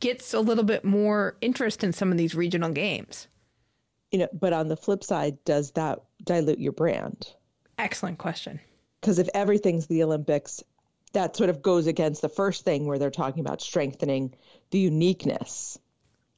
gets 0.00 0.33
a 0.33 0.41
little 0.41 0.65
bit 0.65 0.85
more 0.85 1.37
interest 1.41 1.85
in 1.85 1.93
some 1.93 2.11
of 2.11 2.17
these 2.19 2.35
regional 2.35 2.71
games. 2.71 3.29
You 4.11 4.21
know, 4.21 4.29
but 4.33 4.55
on 4.55 4.69
the 4.69 4.77
flip 4.77 5.05
side, 5.05 5.43
does 5.45 5.73
that 5.73 6.00
dilute 6.25 6.59
your 6.59 6.73
brand? 6.73 7.35
Excellent 7.77 8.17
question. 8.19 8.61
Because 9.00 9.19
if 9.19 9.29
everything's 9.35 9.87
the 9.87 10.03
Olympics, 10.03 10.62
that 11.12 11.37
sort 11.37 11.50
of 11.50 11.61
goes 11.62 11.87
against 11.87 12.23
the 12.23 12.29
first 12.29 12.65
thing 12.65 12.87
where 12.87 12.99
they're 12.99 13.11
talking 13.11 13.41
about 13.41 13.61
strengthening 13.61 14.35
the 14.71 14.79
uniqueness. 14.79 15.79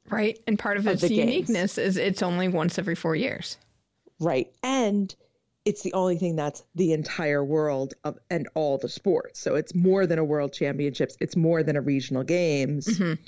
Right. 0.09 0.39
And 0.49 0.59
part 0.59 0.77
of, 0.77 0.87
Of 0.89 0.95
its 0.95 1.03
the 1.03 1.09
games. 1.09 1.19
uniqueness 1.21 1.79
is 1.79 1.97
it's 1.97 2.23
only 2.23 2.49
once 2.49 2.79
every 2.79 2.97
four 2.97 3.15
years. 3.15 3.57
Right. 4.19 4.53
And 4.65 5.15
it's 5.64 5.83
the 5.83 5.93
only 5.93 6.17
thing 6.17 6.37
that's 6.37 6.64
the 6.75 6.93
entire 6.93 7.45
world 7.45 7.95
of 8.05 8.19
and 8.31 8.49
all 8.55 8.79
the 8.79 8.88
sports. 8.88 9.40
So 9.40 9.57
it's 9.57 9.75
more 9.75 10.07
than 10.07 10.19
a 10.19 10.25
world 10.25 10.52
championships. 10.52 11.17
It's 11.21 11.37
more 11.37 11.62
than 11.62 11.76
a 11.76 11.81
regional 11.81 12.23
games. 12.23 12.87
Mm-hmm. 12.87 13.23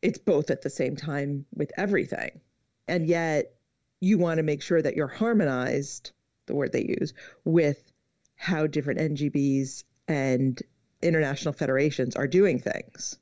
It's 0.00 0.18
both 0.18 0.50
at 0.50 0.62
the 0.62 0.70
same 0.70 0.96
time 0.96 1.44
with 1.54 1.72
everything. 1.76 2.40
And 2.88 3.06
yet 3.06 3.54
you 4.00 4.18
want 4.18 4.38
to 4.38 4.42
make 4.42 4.62
sure 4.62 4.80
that 4.82 4.96
you're 4.96 5.06
harmonized, 5.08 6.12
the 6.46 6.54
word 6.54 6.72
they 6.72 6.96
use, 7.00 7.14
with 7.44 7.92
how 8.36 8.66
different 8.66 9.00
NGBs 9.00 9.84
and 10.08 10.60
international 11.00 11.52
federations 11.52 12.16
are 12.16 12.26
doing 12.26 12.58
things. 12.58 13.18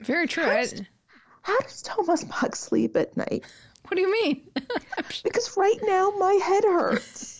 Very 0.00 0.26
true. 0.26 0.44
I, 0.44 0.66
How 1.42 1.58
does 1.60 1.82
Thomas 1.82 2.24
Bach 2.24 2.56
sleep 2.56 2.96
at 2.96 3.16
night? 3.16 3.44
what 3.84 3.96
do 3.96 4.02
you 4.02 4.12
mean? 4.12 4.48
Because 5.24 5.56
right 5.56 5.78
now 5.82 6.12
my 6.18 6.34
head 6.34 6.64
hurts. 6.64 7.39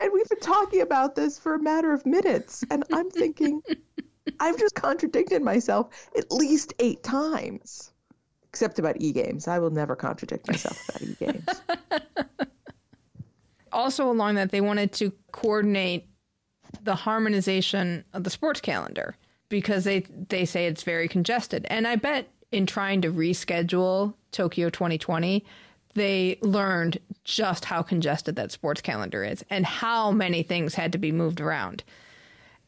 And 0.00 0.10
we've 0.12 0.28
been 0.28 0.40
talking 0.40 0.80
about 0.80 1.14
this 1.14 1.38
for 1.38 1.54
a 1.54 1.62
matter 1.62 1.92
of 1.92 2.04
minutes. 2.06 2.64
And 2.70 2.84
I'm 2.92 3.10
thinking, 3.10 3.62
I've 4.40 4.58
just 4.58 4.74
contradicted 4.74 5.42
myself 5.42 6.08
at 6.16 6.30
least 6.32 6.74
eight 6.78 7.02
times. 7.02 7.90
Except 8.48 8.78
about 8.78 9.00
e 9.00 9.12
games. 9.12 9.48
I 9.48 9.58
will 9.58 9.70
never 9.70 9.96
contradict 9.96 10.46
myself 10.46 10.88
about 10.88 11.02
e 11.02 11.16
games. 11.18 11.46
also 13.72 14.10
along 14.10 14.34
that 14.34 14.50
they 14.50 14.60
wanted 14.60 14.92
to 14.92 15.12
coordinate 15.32 16.08
the 16.82 16.94
harmonization 16.94 18.04
of 18.12 18.24
the 18.24 18.30
sports 18.30 18.60
calendar 18.60 19.16
because 19.48 19.84
they 19.84 20.00
they 20.28 20.44
say 20.44 20.66
it's 20.66 20.82
very 20.82 21.08
congested 21.08 21.66
and 21.68 21.86
i 21.86 21.96
bet 21.96 22.30
in 22.50 22.66
trying 22.66 23.02
to 23.02 23.12
reschedule 23.12 24.14
tokyo 24.30 24.70
2020 24.70 25.44
they 25.94 26.38
learned 26.40 26.98
just 27.24 27.64
how 27.64 27.82
congested 27.82 28.36
that 28.36 28.50
sports 28.50 28.80
calendar 28.80 29.22
is 29.22 29.44
and 29.50 29.64
how 29.64 30.10
many 30.10 30.42
things 30.42 30.74
had 30.74 30.92
to 30.92 30.98
be 30.98 31.12
moved 31.12 31.40
around 31.40 31.84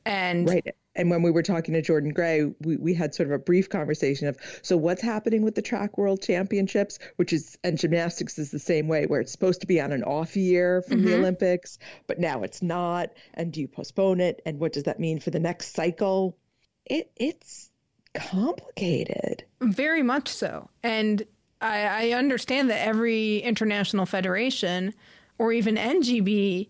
and 0.06 0.48
right. 0.48 0.74
And 0.96 1.10
when 1.10 1.22
we 1.22 1.32
were 1.32 1.42
talking 1.42 1.74
to 1.74 1.82
Jordan 1.82 2.12
Gray, 2.12 2.44
we, 2.60 2.76
we 2.76 2.94
had 2.94 3.14
sort 3.14 3.28
of 3.28 3.32
a 3.32 3.38
brief 3.38 3.68
conversation 3.68 4.28
of 4.28 4.38
so 4.62 4.76
what's 4.76 5.02
happening 5.02 5.42
with 5.42 5.56
the 5.56 5.62
track 5.62 5.98
world 5.98 6.22
championships, 6.22 7.00
which 7.16 7.32
is 7.32 7.58
and 7.64 7.76
gymnastics 7.76 8.38
is 8.38 8.50
the 8.50 8.58
same 8.58 8.86
way, 8.86 9.06
where 9.06 9.20
it's 9.20 9.32
supposed 9.32 9.60
to 9.62 9.66
be 9.66 9.80
on 9.80 9.92
an 9.92 10.04
off 10.04 10.36
year 10.36 10.82
from 10.82 11.02
the 11.02 11.10
mm-hmm. 11.10 11.20
Olympics, 11.20 11.78
but 12.06 12.20
now 12.20 12.42
it's 12.42 12.62
not. 12.62 13.10
And 13.34 13.52
do 13.52 13.60
you 13.60 13.68
postpone 13.68 14.20
it? 14.20 14.40
And 14.46 14.60
what 14.60 14.72
does 14.72 14.84
that 14.84 15.00
mean 15.00 15.18
for 15.18 15.30
the 15.30 15.40
next 15.40 15.74
cycle? 15.74 16.36
It 16.84 17.10
it's 17.16 17.70
complicated. 18.14 19.44
Very 19.60 20.02
much 20.02 20.28
so. 20.28 20.68
And 20.84 21.24
I, 21.64 22.10
I 22.10 22.10
understand 22.12 22.68
that 22.70 22.86
every 22.86 23.38
international 23.38 24.06
federation 24.06 24.94
or 25.38 25.52
even 25.52 25.76
NGB 25.76 26.68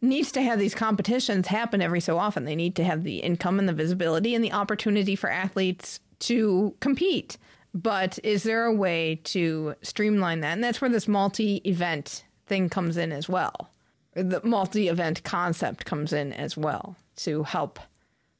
needs 0.00 0.32
to 0.32 0.42
have 0.42 0.58
these 0.58 0.74
competitions 0.74 1.46
happen 1.46 1.82
every 1.82 2.00
so 2.00 2.18
often. 2.18 2.44
They 2.44 2.56
need 2.56 2.74
to 2.76 2.84
have 2.84 3.04
the 3.04 3.18
income 3.18 3.58
and 3.58 3.68
the 3.68 3.74
visibility 3.74 4.34
and 4.34 4.42
the 4.42 4.52
opportunity 4.52 5.14
for 5.14 5.30
athletes 5.30 6.00
to 6.20 6.74
compete. 6.80 7.36
But 7.74 8.18
is 8.24 8.42
there 8.42 8.64
a 8.64 8.74
way 8.74 9.20
to 9.24 9.74
streamline 9.82 10.40
that? 10.40 10.54
And 10.54 10.64
that's 10.64 10.80
where 10.80 10.90
this 10.90 11.08
multi 11.08 11.56
event 11.64 12.24
thing 12.46 12.68
comes 12.68 12.96
in 12.96 13.12
as 13.12 13.28
well. 13.28 13.70
The 14.14 14.40
multi 14.44 14.88
event 14.88 15.22
concept 15.24 15.84
comes 15.84 16.12
in 16.12 16.32
as 16.32 16.56
well 16.56 16.96
to 17.16 17.42
help 17.44 17.78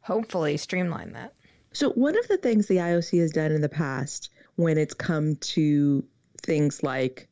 hopefully 0.00 0.56
streamline 0.56 1.12
that. 1.12 1.32
So, 1.72 1.90
one 1.90 2.18
of 2.18 2.28
the 2.28 2.36
things 2.36 2.66
the 2.66 2.76
IOC 2.76 3.20
has 3.20 3.30
done 3.30 3.52
in 3.52 3.62
the 3.62 3.68
past 3.68 4.28
when 4.56 4.78
it's 4.78 4.94
come 4.94 5.36
to 5.36 6.04
things 6.42 6.82
like 6.82 7.28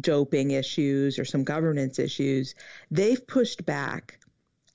doping 0.00 0.50
issues 0.52 1.18
or 1.18 1.24
some 1.24 1.44
governance 1.44 1.98
issues, 1.98 2.54
they've 2.90 3.26
pushed 3.26 3.64
back 3.64 4.18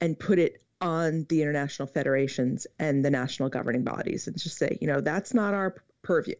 and 0.01 0.17
put 0.17 0.39
it 0.39 0.63
on 0.81 1.25
the 1.29 1.41
international 1.41 1.87
federations 1.87 2.65
and 2.79 3.03
the 3.03 3.09
national 3.09 3.49
governing 3.49 3.83
bodies 3.83 4.27
and 4.27 4.37
just 4.37 4.57
say, 4.57 4.77
you 4.79 4.87
know, 4.87 5.01
that's 5.01 5.33
not 5.33 5.53
our 5.53 5.75
purview. 6.03 6.35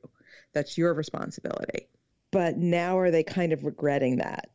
That's 0.54 0.78
your 0.78 0.94
responsibility. 0.94 1.88
But 2.32 2.58
now 2.58 2.98
are 2.98 3.12
they 3.12 3.24
kind 3.24 3.52
of 3.52 3.66
regretting 3.66 4.18
that? 4.18 4.50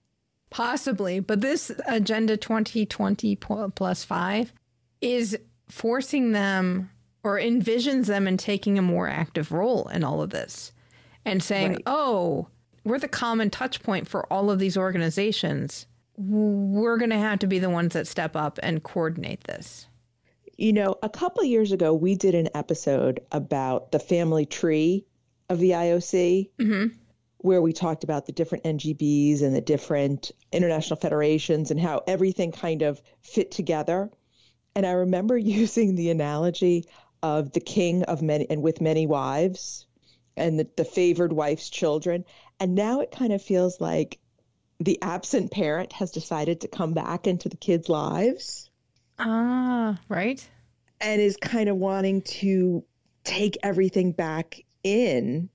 Possibly, 0.50 1.20
but 1.20 1.40
this 1.40 1.72
Agenda 1.86 2.36
2020 2.36 3.36
plus 3.36 4.04
five 4.04 4.52
is 5.00 5.36
forcing 5.68 6.32
them 6.32 6.90
or 7.24 7.38
envisions 7.38 8.06
them 8.06 8.28
in 8.28 8.36
taking 8.36 8.78
a 8.78 8.82
more 8.82 9.08
active 9.08 9.50
role 9.50 9.88
in 9.88 10.04
all 10.04 10.22
of 10.22 10.30
this 10.30 10.72
and 11.24 11.42
saying, 11.42 11.72
Right. 11.72 11.82
oh, 11.86 12.48
we're 12.84 12.98
the 12.98 13.08
common 13.08 13.50
touch 13.50 13.82
point 13.82 14.08
for 14.08 14.30
all 14.32 14.50
of 14.50 14.58
these 14.58 14.76
organizations. 14.76 15.86
We're 16.16 16.98
going 16.98 17.10
to 17.10 17.18
have 17.18 17.40
to 17.40 17.46
be 17.46 17.58
the 17.58 17.70
ones 17.70 17.94
that 17.94 18.06
step 18.06 18.36
up 18.36 18.58
and 18.62 18.82
coordinate 18.82 19.44
this. 19.44 19.88
You 20.56 20.72
know, 20.72 20.96
a 21.02 21.08
couple 21.08 21.42
of 21.42 21.48
years 21.48 21.72
ago, 21.72 21.92
we 21.92 22.14
did 22.14 22.34
an 22.34 22.48
episode 22.54 23.20
about 23.32 23.90
the 23.90 23.98
family 23.98 24.46
tree 24.46 25.04
of 25.48 25.58
the 25.58 25.70
IOC, 25.70 26.50
mm-hmm. 26.58 26.96
where 27.38 27.60
we 27.60 27.72
talked 27.72 28.04
about 28.04 28.26
the 28.26 28.32
different 28.32 28.64
NGBs 28.64 29.42
and 29.42 29.54
the 29.56 29.60
different 29.60 30.30
international 30.52 31.00
federations 31.00 31.70
and 31.70 31.80
how 31.80 32.02
everything 32.06 32.52
kind 32.52 32.82
of 32.82 33.02
fit 33.22 33.50
together. 33.50 34.10
And 34.76 34.86
I 34.86 34.92
remember 34.92 35.36
using 35.38 35.96
the 35.96 36.10
analogy 36.10 36.84
of 37.22 37.52
the 37.52 37.60
king 37.60 38.04
of 38.04 38.22
many 38.22 38.48
and 38.50 38.62
with 38.62 38.80
many 38.80 39.06
wives 39.06 39.86
and 40.36 40.58
the, 40.58 40.68
the 40.76 40.84
favored 40.84 41.32
wife's 41.32 41.70
children. 41.70 42.24
And 42.60 42.74
now 42.74 43.00
it 43.00 43.10
kind 43.10 43.32
of 43.32 43.42
feels 43.42 43.80
like 43.80 44.18
the 44.80 44.98
absent 45.02 45.50
parent 45.52 45.92
has 45.92 46.10
decided 46.10 46.60
to 46.62 46.68
come 46.68 46.92
back 46.94 47.26
into 47.26 47.48
the 47.48 47.56
kids' 47.56 47.88
lives 47.88 48.68
Ah, 49.18 49.98
right? 50.08 50.46
and 51.00 51.20
is 51.20 51.36
kind 51.36 51.68
of 51.68 51.76
wanting 51.76 52.22
to 52.22 52.84
take 53.22 53.56
everything 53.62 54.12
back 54.12 54.60
in. 54.82 55.48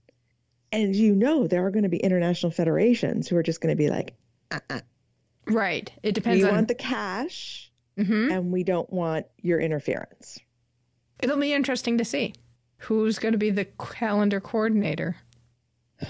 And 0.71 0.95
you 0.95 1.15
know, 1.15 1.47
there 1.47 1.65
are 1.65 1.71
going 1.71 1.83
to 1.83 1.89
be 1.89 1.97
international 1.97 2.51
federations 2.51 3.27
who 3.27 3.35
are 3.35 3.43
just 3.43 3.59
going 3.61 3.75
to 3.75 3.77
be 3.77 3.89
like, 3.89 4.15
Right. 5.47 5.91
It 6.03 6.13
depends 6.13 6.43
we 6.43 6.49
on. 6.49 6.55
want 6.55 6.67
the 6.67 6.75
cash 6.75 7.71
and 7.97 8.51
we 8.53 8.63
don't 8.63 8.89
want 8.93 9.25
your 9.41 9.59
interference. 9.59 10.39
It'll 11.21 11.35
be 11.37 11.51
interesting 11.53 11.97
to 11.97 12.05
see 12.05 12.33
who's 12.79 13.19
going 13.19 13.31
to 13.33 13.37
be 13.37 13.49
the 13.51 13.65
calendar 13.65 14.39
coordinator 14.39 15.15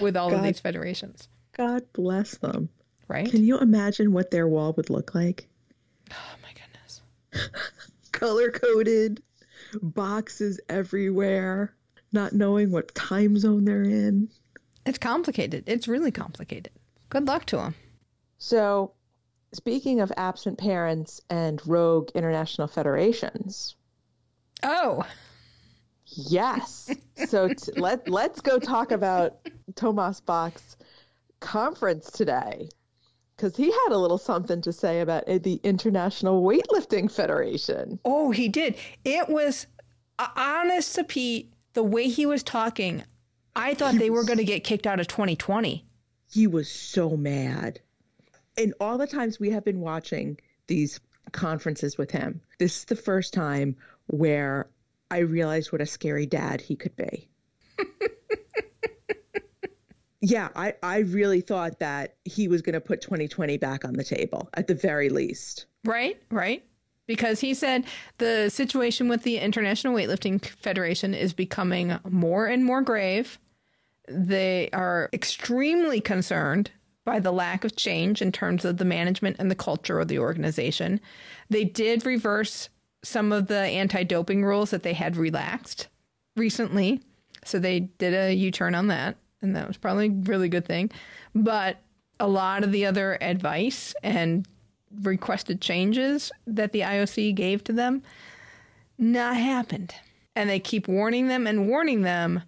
with 0.00 0.16
all 0.16 0.32
of 0.34 0.42
these 0.42 0.60
federations, 0.60 1.28
God 1.52 1.82
bless 1.92 2.36
them. 2.38 2.68
right? 3.08 3.28
Can 3.30 3.44
you 3.44 3.58
imagine 3.58 4.12
what 4.12 4.30
their 4.30 4.46
wall 4.48 4.72
would 4.76 4.88
look 4.90 5.14
like? 5.14 5.48
oh 6.12 6.34
my 6.42 6.48
goodness. 6.52 7.00
Color 8.12 8.50
coded, 8.50 9.22
boxes 9.82 10.60
everywhere, 10.68 11.74
not 12.12 12.32
knowing 12.32 12.70
what 12.70 12.94
time 12.94 13.36
zone 13.38 13.64
they're 13.64 13.82
in. 13.82 14.28
It's 14.86 14.98
complicated. 14.98 15.64
It's 15.66 15.86
really 15.88 16.10
complicated. 16.10 16.72
Good 17.08 17.26
luck 17.26 17.44
to 17.46 17.56
them. 17.56 17.74
So 18.38 18.92
speaking 19.52 20.00
of 20.00 20.12
absent 20.16 20.58
parents 20.58 21.20
and 21.28 21.60
rogue 21.66 22.10
international 22.14 22.66
federations, 22.68 23.74
Oh, 24.62 25.04
yes. 26.10 26.90
so 27.26 27.48
t- 27.48 27.72
let 27.76 28.08
let's 28.08 28.40
go 28.40 28.58
talk 28.58 28.92
about 28.92 29.38
Thomas 29.74 30.20
Bach's 30.20 30.76
conference 31.40 32.10
today 32.10 32.68
because 33.36 33.56
he 33.56 33.70
had 33.70 33.92
a 33.92 33.96
little 33.96 34.18
something 34.18 34.60
to 34.60 34.72
say 34.72 35.00
about 35.00 35.24
the 35.26 35.60
International 35.62 36.42
Weightlifting 36.42 37.10
Federation. 37.10 37.98
oh, 38.04 38.30
he 38.30 38.48
did. 38.48 38.76
It 39.04 39.28
was 39.28 39.66
uh, 40.18 40.28
honest 40.36 40.94
to 40.96 41.04
Pete. 41.04 41.52
The 41.72 41.82
way 41.82 42.08
he 42.08 42.26
was 42.26 42.42
talking, 42.42 43.04
I 43.54 43.74
thought 43.74 43.94
they 43.94 44.10
were 44.10 44.24
going 44.24 44.38
to 44.38 44.44
get 44.44 44.64
kicked 44.64 44.86
out 44.86 45.00
of 45.00 45.06
2020. 45.06 45.86
He 46.30 46.46
was 46.46 46.68
so 46.68 47.16
mad. 47.16 47.80
And 48.58 48.74
all 48.80 48.98
the 48.98 49.06
times 49.06 49.38
we 49.40 49.50
have 49.50 49.64
been 49.64 49.80
watching 49.80 50.38
these 50.66 51.00
conferences 51.32 51.96
with 51.96 52.10
him, 52.10 52.40
this 52.58 52.78
is 52.78 52.84
the 52.84 52.96
first 52.96 53.32
time 53.32 53.76
where 54.08 54.68
I 55.10 55.18
realized 55.18 55.72
what 55.72 55.80
a 55.80 55.86
scary 55.86 56.26
dad 56.26 56.60
he 56.60 56.76
could 56.76 56.94
be. 56.96 57.28
yeah, 60.20 60.48
I, 60.54 60.74
I 60.82 60.98
really 60.98 61.40
thought 61.40 61.78
that 61.80 62.16
he 62.24 62.48
was 62.48 62.62
going 62.62 62.74
to 62.74 62.80
put 62.80 63.00
2020 63.00 63.56
back 63.58 63.84
on 63.84 63.94
the 63.94 64.04
table 64.04 64.48
at 64.54 64.66
the 64.66 64.74
very 64.74 65.08
least. 65.08 65.66
Right, 65.84 66.20
right. 66.30 66.64
Because 67.06 67.40
he 67.40 67.54
said 67.54 67.86
the 68.18 68.48
situation 68.50 69.08
with 69.08 69.24
the 69.24 69.38
International 69.38 69.94
Weightlifting 69.94 70.44
Federation 70.44 71.14
is 71.14 71.32
becoming 71.32 71.98
more 72.08 72.46
and 72.46 72.64
more 72.64 72.82
grave. 72.82 73.38
They 74.08 74.70
are 74.72 75.08
extremely 75.12 76.00
concerned 76.00 76.70
by 77.04 77.18
the 77.18 77.32
lack 77.32 77.64
of 77.64 77.74
change 77.74 78.22
in 78.22 78.30
terms 78.30 78.64
of 78.64 78.76
the 78.76 78.84
management 78.84 79.36
and 79.38 79.50
the 79.50 79.56
culture 79.56 79.98
of 79.98 80.08
the 80.08 80.18
organization. 80.18 81.00
They 81.48 81.64
did 81.64 82.06
reverse 82.06 82.68
some 83.02 83.32
of 83.32 83.46
the 83.46 83.58
anti 83.58 84.04
doping 84.04 84.44
rules 84.44 84.70
that 84.70 84.82
they 84.82 84.92
had 84.92 85.16
relaxed 85.16 85.88
recently. 86.36 87.00
So 87.44 87.58
they 87.58 87.80
did 87.80 88.14
a 88.14 88.34
U 88.34 88.50
turn 88.50 88.74
on 88.74 88.88
that. 88.88 89.16
And 89.42 89.56
that 89.56 89.66
was 89.66 89.76
probably 89.76 90.08
a 90.08 90.10
really 90.10 90.48
good 90.48 90.66
thing. 90.66 90.90
But 91.34 91.78
a 92.18 92.28
lot 92.28 92.62
of 92.62 92.72
the 92.72 92.84
other 92.84 93.16
advice 93.20 93.94
and 94.02 94.46
requested 95.02 95.60
changes 95.60 96.30
that 96.46 96.72
the 96.72 96.80
IOC 96.80 97.34
gave 97.34 97.64
to 97.64 97.72
them 97.72 98.02
not 98.98 99.36
happened. 99.36 99.94
And 100.36 100.48
they 100.48 100.60
keep 100.60 100.86
warning 100.86 101.28
them 101.28 101.46
and 101.46 101.68
warning 101.68 102.02
them. 102.02 102.42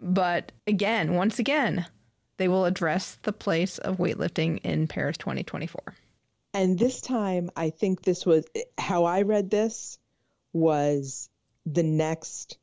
But 0.00 0.52
again, 0.66 1.14
once 1.14 1.38
again, 1.38 1.86
they 2.38 2.48
will 2.48 2.64
address 2.64 3.18
the 3.22 3.32
place 3.32 3.78
of 3.78 3.98
weightlifting 3.98 4.58
in 4.64 4.88
Paris 4.88 5.16
2024. 5.18 5.94
And 6.54 6.78
this 6.78 7.00
time, 7.00 7.50
I 7.56 7.70
think 7.70 8.02
this 8.02 8.26
was 8.26 8.44
how 8.78 9.04
I 9.04 9.22
read 9.22 9.50
this 9.50 9.98
was 10.52 11.30
the 11.64 11.82
next 11.82 12.58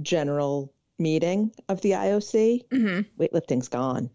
general 0.00 0.72
meeting 0.98 1.52
of 1.68 1.80
the 1.80 1.92
IOC. 1.92 2.68
Mm-hmm. 2.68 3.22
Weightlifting's 3.22 3.68
gone 3.68 4.10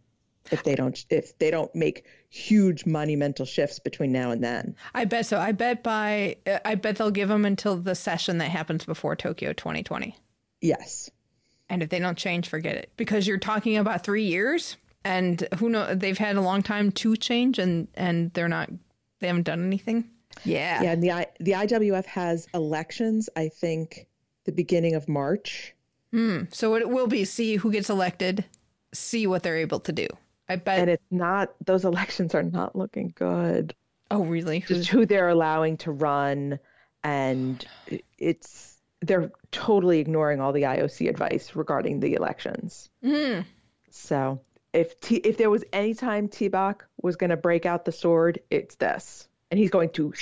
if 0.52 0.64
they 0.64 0.76
don't 0.76 1.06
if 1.10 1.38
they 1.38 1.52
don't 1.52 1.74
make 1.76 2.06
huge 2.30 2.86
monumental 2.86 3.46
shifts 3.46 3.80
between 3.80 4.12
now 4.12 4.32
and 4.32 4.44
then. 4.44 4.76
I 4.94 5.06
bet 5.06 5.26
so. 5.26 5.38
I 5.38 5.52
bet 5.52 5.84
by 5.84 6.38
I 6.66 6.76
bet 6.76 6.98
they'll 6.98 7.12
give 7.12 7.30
them 7.30 7.46
until 7.46 7.78
the 7.78 7.96
session 7.96 8.38
that 8.40 8.50
happens 8.50 8.86
before 8.86 9.16
Tokyo 9.16 9.54
2020. 9.54 10.16
Yes. 10.62 11.10
And 11.70 11.84
if 11.84 11.90
they 11.90 12.00
don't 12.00 12.18
change, 12.18 12.48
forget 12.50 12.76
it. 12.76 12.92
Because 12.98 13.28
you're 13.28 13.38
talking 13.38 13.78
about 13.78 14.04
three 14.04 14.26
years, 14.26 14.78
and 15.04 15.48
who 15.58 15.70
know 15.70 15.94
they've 15.94 16.18
had 16.18 16.36
a 16.36 16.42
long 16.42 16.64
time 16.64 16.92
to 16.94 17.16
change, 17.16 17.60
and 17.60 17.88
and 17.94 18.34
they're 18.34 18.48
not 18.48 18.70
they 19.20 19.28
haven't 19.28 19.44
done 19.44 19.66
anything. 19.66 20.10
Yeah. 20.44 20.82
Yeah, 20.82 20.92
and 20.92 21.04
the 21.04 21.12
I, 21.12 21.28
the 21.40 21.52
IWF 21.52 22.06
has 22.06 22.48
elections. 22.54 23.30
I 23.36 23.50
think 23.50 24.08
the 24.46 24.52
beginning 24.52 24.96
of 24.96 25.08
March. 25.08 25.74
Hmm, 26.12 26.44
so 26.52 26.76
it 26.76 26.90
will 26.90 27.08
be 27.08 27.26
see 27.26 27.58
who 27.58 27.72
gets 27.72 27.90
elected, 27.90 28.46
see 28.94 29.28
what 29.28 29.44
they're 29.44 29.58
able 29.58 29.80
to 29.82 29.92
do. 29.92 30.08
I 30.48 30.56
bet. 30.56 30.80
And 30.80 30.90
it's 30.90 31.12
not 31.12 31.54
those 31.66 31.86
elections 31.86 32.34
are 32.34 32.44
not 32.44 32.76
looking 32.76 33.14
good. 33.16 33.76
oh, 34.12 34.24
really? 34.24 34.62
Just 34.62 34.90
who 34.90 35.06
they're 35.06 35.30
allowing 35.30 35.78
to 35.78 35.92
run 35.92 36.60
and 37.04 37.66
it's 38.18 38.78
they're 39.02 39.32
totally 39.52 40.00
ignoring 40.00 40.42
all 40.42 40.52
the 40.52 40.64
IOC 40.64 41.10
advice 41.10 41.56
regarding 41.56 42.00
the 42.00 42.16
elections. 42.16 42.90
Hmm. 43.04 43.42
So 43.90 44.42
if 44.74 45.00
T, 45.00 45.18
if 45.18 45.38
there 45.38 45.50
was 45.50 45.64
any 45.72 45.94
time 45.94 46.28
T-Bach 46.28 46.88
was 47.02 47.16
going 47.16 47.30
to 47.30 47.38
break 47.38 47.66
out 47.66 47.86
the 47.86 47.92
sword, 47.92 48.40
it's 48.50 48.76
this, 48.76 49.28
and 49.52 49.60
he's 49.60 49.70
going 49.70 49.90
to 49.92 50.14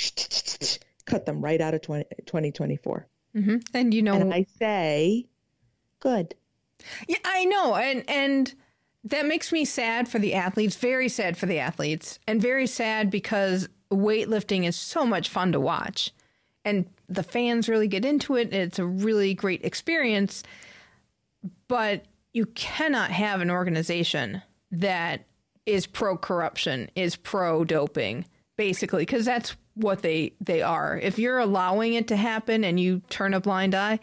cut 1.06 1.26
them 1.26 1.42
right 1.42 1.62
out 1.62 1.74
of 1.74 1.82
20, 1.82 2.06
2024. 2.26 3.08
Mm-hmm. 3.36 3.58
and 3.74 3.94
you 3.94 4.02
know, 4.02 4.14
And 4.16 4.34
I 4.34 4.46
say, 4.58 5.28
good. 6.00 6.34
Yeah, 7.08 7.18
I 7.26 7.46
know, 7.46 7.76
and 7.76 8.08
and 8.10 8.54
that 9.04 9.26
makes 9.26 9.52
me 9.52 9.66
sad 9.66 10.08
for 10.08 10.20
the 10.20 10.34
athletes. 10.34 10.76
Very 10.76 11.10
sad 11.10 11.38
for 11.38 11.46
the 11.46 11.60
athletes, 11.60 12.20
and 12.28 12.42
very 12.42 12.68
sad 12.68 13.10
because 13.10 13.68
weightlifting 13.92 14.66
is 14.66 14.76
so 14.76 15.06
much 15.06 15.30
fun 15.30 15.52
to 15.52 15.60
watch, 15.60 16.14
and 16.66 16.86
the 17.10 17.24
fans 17.24 17.70
really 17.70 17.88
get 17.88 18.06
into 18.06 18.36
it. 18.36 18.46
And 18.46 18.56
it's 18.56 18.80
a 18.80 18.86
really 18.86 19.34
great 19.34 19.64
experience, 19.66 20.44
but 21.68 22.06
you 22.34 22.46
cannot 22.48 23.12
have 23.12 23.42
an 23.42 23.50
organization 23.50 24.42
that 24.72 25.26
is 25.68 25.86
pro 25.86 26.18
corruption, 26.18 26.90
is 26.96 27.16
pro 27.16 27.64
doping, 27.64 28.26
basically, 28.56 29.04
because 29.04 29.26
that's 29.26 29.56
what 29.76 30.02
they 30.02 30.34
they 30.42 30.62
are. 30.62 30.98
If 30.98 31.20
you're 31.20 31.38
allowing 31.38 31.94
it 31.94 32.08
to 32.08 32.16
happen 32.16 32.64
and 32.64 32.80
you 32.80 33.02
turn 33.10 33.34
a 33.34 33.40
blind 33.40 33.76
eye, 33.76 34.00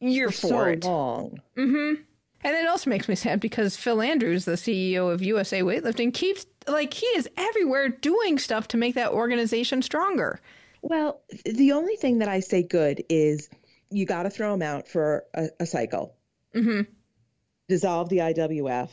you're 0.00 0.30
for 0.30 0.48
so 0.48 0.64
it. 0.64 0.84
long. 0.84 1.40
Mm-hmm. 1.56 2.02
And 2.44 2.56
it 2.56 2.68
also 2.68 2.88
makes 2.88 3.08
me 3.08 3.14
sad 3.14 3.40
because 3.40 3.76
Phil 3.76 4.00
Andrews, 4.00 4.44
the 4.44 4.52
CEO 4.52 5.12
of 5.12 5.22
USA 5.22 5.60
Weightlifting, 5.60 6.14
keeps 6.14 6.46
like 6.66 6.94
he 6.94 7.06
is 7.06 7.28
everywhere 7.36 7.88
doing 7.88 8.38
stuff 8.38 8.68
to 8.68 8.76
make 8.76 8.94
that 8.94 9.10
organization 9.10 9.82
stronger. 9.82 10.40
Well, 10.80 11.20
the 11.44 11.72
only 11.72 11.96
thing 11.96 12.18
that 12.18 12.28
I 12.28 12.40
say 12.40 12.62
good 12.62 13.02
is 13.08 13.50
you 13.90 14.06
got 14.06 14.22
to 14.22 14.30
throw 14.30 14.52
them 14.52 14.62
out 14.62 14.86
for 14.86 15.24
a, 15.34 15.48
a 15.60 15.66
cycle. 15.66 16.14
Mm-hmm. 16.54 16.82
Dissolve 17.68 18.08
the 18.08 18.18
IWF, 18.18 18.90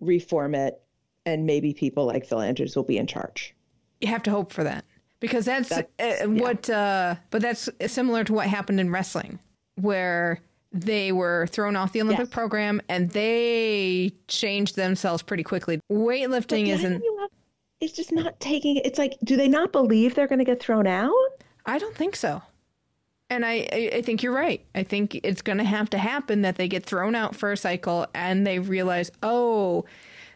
reform 0.00 0.54
it, 0.54 0.80
and 1.26 1.46
maybe 1.46 1.72
people 1.72 2.06
like 2.06 2.26
Phil 2.26 2.40
Andrews 2.40 2.76
will 2.76 2.84
be 2.84 2.98
in 2.98 3.06
charge. 3.06 3.54
You 4.00 4.08
have 4.08 4.22
to 4.24 4.30
hope 4.30 4.52
for 4.52 4.64
that 4.64 4.84
because 5.20 5.44
that's, 5.44 5.68
That's- 5.70 6.22
uh, 6.22 6.28
what. 6.28 6.68
Uh, 6.68 7.16
but 7.30 7.42
that's 7.42 7.68
similar 7.86 8.24
to 8.24 8.32
what 8.32 8.46
happened 8.46 8.80
in 8.80 8.90
wrestling, 8.90 9.38
where 9.76 10.40
they 10.72 11.12
were 11.12 11.46
thrown 11.46 11.76
off 11.76 11.92
the 11.92 12.02
Olympic 12.02 12.30
program 12.30 12.82
and 12.88 13.10
they 13.10 14.12
changed 14.28 14.76
themselves 14.76 15.22
pretty 15.22 15.44
quickly. 15.44 15.80
Weightlifting 15.90 16.66
isn't. 16.68 17.00
IWF 17.00 17.28
is 17.80 17.92
just 17.92 18.12
not 18.12 18.38
taking. 18.40 18.76
It's 18.78 18.98
like, 18.98 19.16
do 19.22 19.36
they 19.36 19.48
not 19.48 19.72
believe 19.72 20.14
they're 20.14 20.26
going 20.26 20.40
to 20.40 20.44
get 20.44 20.60
thrown 20.60 20.86
out? 20.86 21.12
I 21.64 21.78
don't 21.78 21.94
think 21.94 22.16
so. 22.16 22.42
And 23.30 23.44
I, 23.46 23.68
I 23.72 24.02
think 24.02 24.22
you're 24.22 24.34
right. 24.34 24.64
I 24.74 24.82
think 24.82 25.18
it's 25.22 25.42
going 25.42 25.58
to 25.58 25.64
have 25.64 25.88
to 25.90 25.98
happen 25.98 26.42
that 26.42 26.56
they 26.56 26.68
get 26.68 26.84
thrown 26.84 27.14
out 27.14 27.34
for 27.34 27.52
a 27.52 27.56
cycle 27.56 28.06
and 28.14 28.46
they 28.46 28.58
realize, 28.58 29.10
oh, 29.22 29.86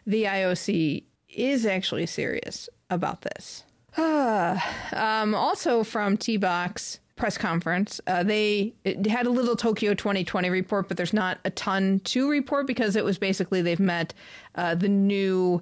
the 0.05 0.23
IOC 0.25 1.03
is 1.29 1.65
actually 1.65 2.05
serious 2.05 2.69
about 2.89 3.21
this. 3.21 3.63
um, 3.97 5.35
also 5.35 5.83
from 5.83 6.17
T 6.17 6.37
Bach's 6.37 6.99
press 7.15 7.37
conference, 7.37 7.99
uh, 8.07 8.23
they 8.23 8.73
had 9.09 9.25
a 9.25 9.29
little 9.29 9.55
Tokyo 9.55 9.93
2020 9.93 10.49
report, 10.49 10.87
but 10.87 10.97
there's 10.97 11.13
not 11.13 11.39
a 11.43 11.49
ton 11.49 11.99
to 12.05 12.29
report 12.29 12.65
because 12.65 12.95
it 12.95 13.03
was 13.03 13.17
basically 13.17 13.61
they've 13.61 13.79
met 13.79 14.13
uh, 14.55 14.75
the 14.75 14.87
new 14.87 15.61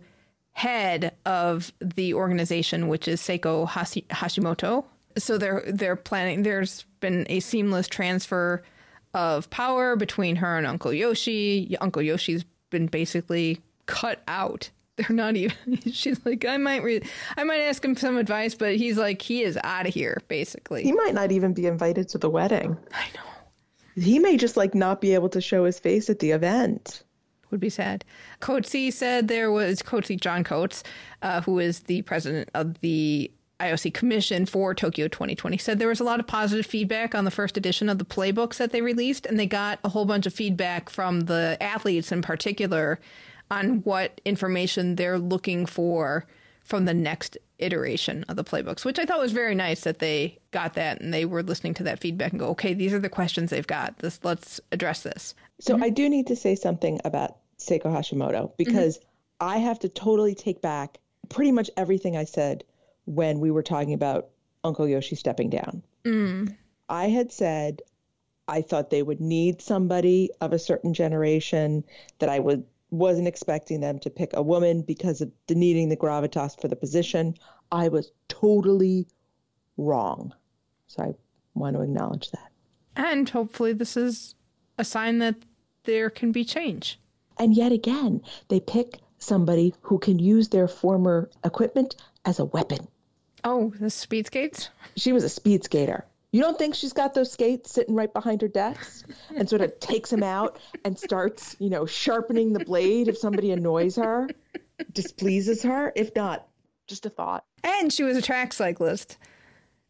head 0.51 1.15
of 1.25 1.71
the 1.79 2.13
organization, 2.13 2.87
which 2.87 3.07
is 3.07 3.21
Seiko 3.21 3.67
Hashi- 3.67 4.05
Hashimoto. 4.09 4.85
So 5.17 5.37
they're 5.37 5.63
they're 5.67 5.95
planning. 5.95 6.43
There's 6.43 6.85
been 6.99 7.25
a 7.29 7.39
seamless 7.39 7.87
transfer 7.87 8.63
of 9.13 9.49
power 9.49 9.95
between 9.95 10.35
her 10.37 10.57
and 10.57 10.67
Uncle 10.67 10.93
Yoshi. 10.93 11.75
Uncle 11.81 12.01
Yoshi's 12.01 12.43
been 12.69 12.87
basically 12.87 13.59
cut 13.87 14.21
out. 14.27 14.69
They're 14.97 15.15
not 15.15 15.35
even. 15.35 15.55
She's 15.91 16.19
like, 16.25 16.45
I 16.45 16.57
might, 16.57 16.83
re- 16.83 17.03
I 17.35 17.43
might 17.43 17.61
ask 17.61 17.83
him 17.85 17.95
some 17.95 18.17
advice, 18.17 18.55
but 18.55 18.75
he's 18.77 18.97
like, 18.97 19.21
he 19.21 19.43
is 19.43 19.57
out 19.63 19.87
of 19.87 19.93
here, 19.93 20.21
basically. 20.27 20.83
He 20.83 20.91
might 20.91 21.13
not 21.13 21.31
even 21.31 21.53
be 21.53 21.67
invited 21.67 22.09
to 22.09 22.17
the 22.17 22.29
wedding. 22.29 22.75
I 22.93 23.05
know. 23.15 24.01
He 24.01 24.17
may 24.17 24.37
just 24.37 24.57
like 24.57 24.73
not 24.73 25.01
be 25.01 25.13
able 25.13 25.29
to 25.29 25.41
show 25.41 25.65
his 25.65 25.79
face 25.79 26.09
at 26.09 26.19
the 26.19 26.31
event. 26.31 27.03
would 27.51 27.59
be 27.59 27.69
sad. 27.69 28.05
Coatsy 28.41 28.91
said 28.91 29.27
there 29.27 29.51
was 29.51 29.83
Coatsy 29.83 30.19
John 30.19 30.43
Coates, 30.43 30.83
uh, 31.21 31.41
who 31.41 31.59
is 31.59 31.81
the 31.81 32.01
president 32.03 32.49
of 32.55 32.79
the 32.81 33.31
IOC 33.59 33.93
Commission 33.93 34.45
for 34.45 34.73
Tokyo 34.75 35.07
2020, 35.07 35.57
said 35.57 35.79
there 35.79 35.87
was 35.87 35.99
a 35.99 36.03
lot 36.03 36.19
of 36.19 36.27
positive 36.27 36.65
feedback 36.65 37.15
on 37.15 37.25
the 37.25 37.31
first 37.31 37.57
edition 37.57 37.89
of 37.89 37.97
the 37.97 38.05
playbooks 38.05 38.57
that 38.57 38.71
they 38.71 38.81
released, 38.81 39.25
and 39.25 39.39
they 39.39 39.47
got 39.47 39.79
a 39.83 39.89
whole 39.89 40.05
bunch 40.05 40.25
of 40.25 40.33
feedback 40.33 40.89
from 40.89 41.21
the 41.21 41.57
athletes 41.59 42.11
in 42.11 42.21
particular 42.21 42.99
on 43.49 43.81
what 43.83 44.19
information 44.25 44.95
they're 44.95 45.19
looking 45.19 45.65
for 45.65 46.25
from 46.63 46.85
the 46.85 46.93
next 46.93 47.37
iteration 47.59 48.25
of 48.27 48.35
the 48.35 48.43
playbooks, 48.43 48.83
which 48.85 48.99
I 48.99 49.05
thought 49.05 49.19
was 49.19 49.31
very 49.31 49.55
nice 49.55 49.81
that 49.81 49.99
they 49.99 50.37
got 50.51 50.73
that 50.73 51.01
and 51.01 51.13
they 51.13 51.25
were 51.25 51.41
listening 51.41 51.73
to 51.75 51.83
that 51.83 51.99
feedback 51.99 52.31
and 52.31 52.39
go, 52.39 52.47
okay, 52.49 52.73
these 52.73 52.93
are 52.93 52.99
the 52.99 53.09
questions 53.09 53.49
they've 53.49 53.65
got. 53.65 53.97
This 53.99 54.19
let's 54.23 54.59
address 54.71 55.01
this. 55.01 55.33
So 55.59 55.73
mm-hmm. 55.73 55.83
I 55.83 55.89
do 55.89 56.09
need 56.09 56.27
to 56.27 56.35
say 56.35 56.55
something 56.55 56.99
about 57.05 57.37
Seiko 57.57 57.85
Hashimoto 57.85 58.31
mm-hmm. 58.31 58.53
because 58.57 58.99
I 59.39 59.57
have 59.57 59.79
to 59.79 59.89
totally 59.89 60.35
take 60.35 60.61
back 60.61 60.97
pretty 61.29 61.51
much 61.51 61.69
everything 61.77 62.17
I 62.17 62.25
said 62.25 62.63
when 63.05 63.39
we 63.39 63.51
were 63.51 63.63
talking 63.63 63.93
about 63.93 64.29
Uncle 64.63 64.87
Yoshi 64.87 65.15
stepping 65.15 65.49
down. 65.49 65.83
Mm. 66.03 66.55
I 66.89 67.07
had 67.07 67.31
said 67.31 67.81
I 68.47 68.61
thought 68.61 68.89
they 68.89 69.03
would 69.03 69.19
need 69.19 69.61
somebody 69.61 70.31
of 70.41 70.53
a 70.53 70.59
certain 70.59 70.93
generation 70.93 71.83
that 72.19 72.29
I 72.29 72.39
would 72.39 72.65
wasn't 72.89 73.27
expecting 73.27 73.81
them 73.81 73.99
to 73.99 74.09
pick 74.09 74.31
a 74.33 74.41
woman 74.41 74.81
because 74.81 75.21
of 75.21 75.31
the 75.47 75.55
needing 75.55 75.89
the 75.89 75.97
gravitas 75.97 76.59
for 76.59 76.67
the 76.67 76.75
position. 76.75 77.35
I 77.71 77.89
was 77.89 78.11
totally 78.29 79.07
wrong. 79.77 80.33
So 80.87 81.03
I 81.03 81.13
want 81.53 81.75
to 81.75 81.81
acknowledge 81.81 82.31
that. 82.31 82.51
And 82.95 83.29
hopefully 83.29 83.73
this 83.73 83.97
is 83.97 84.35
a 84.77 84.83
sign 84.83 85.19
that 85.19 85.35
there 85.83 86.09
can 86.09 86.31
be 86.31 86.43
change. 86.43 86.99
And 87.39 87.55
yet 87.55 87.71
again, 87.71 88.21
they 88.47 88.59
pick 88.59 88.99
somebody 89.19 89.73
who 89.81 89.99
can 89.99 90.19
use 90.19 90.49
their 90.49 90.67
former 90.67 91.29
equipment 91.43 91.95
as 92.25 92.39
a 92.39 92.45
weapon. 92.45 92.87
Oh, 93.43 93.73
the 93.79 93.89
speed 93.89 94.27
skates? 94.27 94.69
She 94.95 95.13
was 95.13 95.23
a 95.23 95.29
speed 95.29 95.63
skater. 95.63 96.05
You 96.31 96.41
don't 96.41 96.57
think 96.57 96.75
she's 96.75 96.93
got 96.93 97.13
those 97.13 97.31
skates 97.31 97.71
sitting 97.71 97.95
right 97.95 98.11
behind 98.13 98.41
her 98.41 98.47
desk 98.47 99.07
and 99.35 99.47
sort 99.49 99.61
of 99.61 99.79
takes 99.79 100.09
them 100.09 100.23
out 100.23 100.59
and 100.83 100.97
starts, 100.99 101.55
you 101.59 101.69
know, 101.69 101.85
sharpening 101.85 102.53
the 102.53 102.65
blade 102.65 103.07
if 103.07 103.17
somebody 103.17 103.51
annoys 103.51 103.95
her, 103.95 104.27
displeases 104.91 105.63
her? 105.63 105.93
If 105.95 106.13
not, 106.15 106.47
just 106.85 107.05
a 107.05 107.09
thought. 107.09 107.45
And 107.63 107.91
she 107.93 108.03
was 108.03 108.17
a 108.17 108.21
track 108.21 108.51
cyclist. 108.51 109.17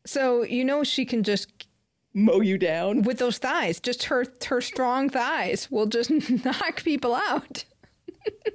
So 0.05 0.43
you 0.43 0.63
know 0.63 0.83
she 0.83 1.05
can 1.05 1.23
just 1.23 1.67
Mow 2.13 2.41
you 2.41 2.57
down. 2.57 3.01
with 3.01 3.17
those 3.19 3.37
thighs, 3.37 3.79
just 3.79 4.05
her 4.05 4.25
her 4.47 4.61
strong 4.61 5.09
thighs 5.09 5.69
will 5.69 5.85
just 5.85 6.11
knock 6.45 6.83
people 6.83 7.13
out. 7.13 7.65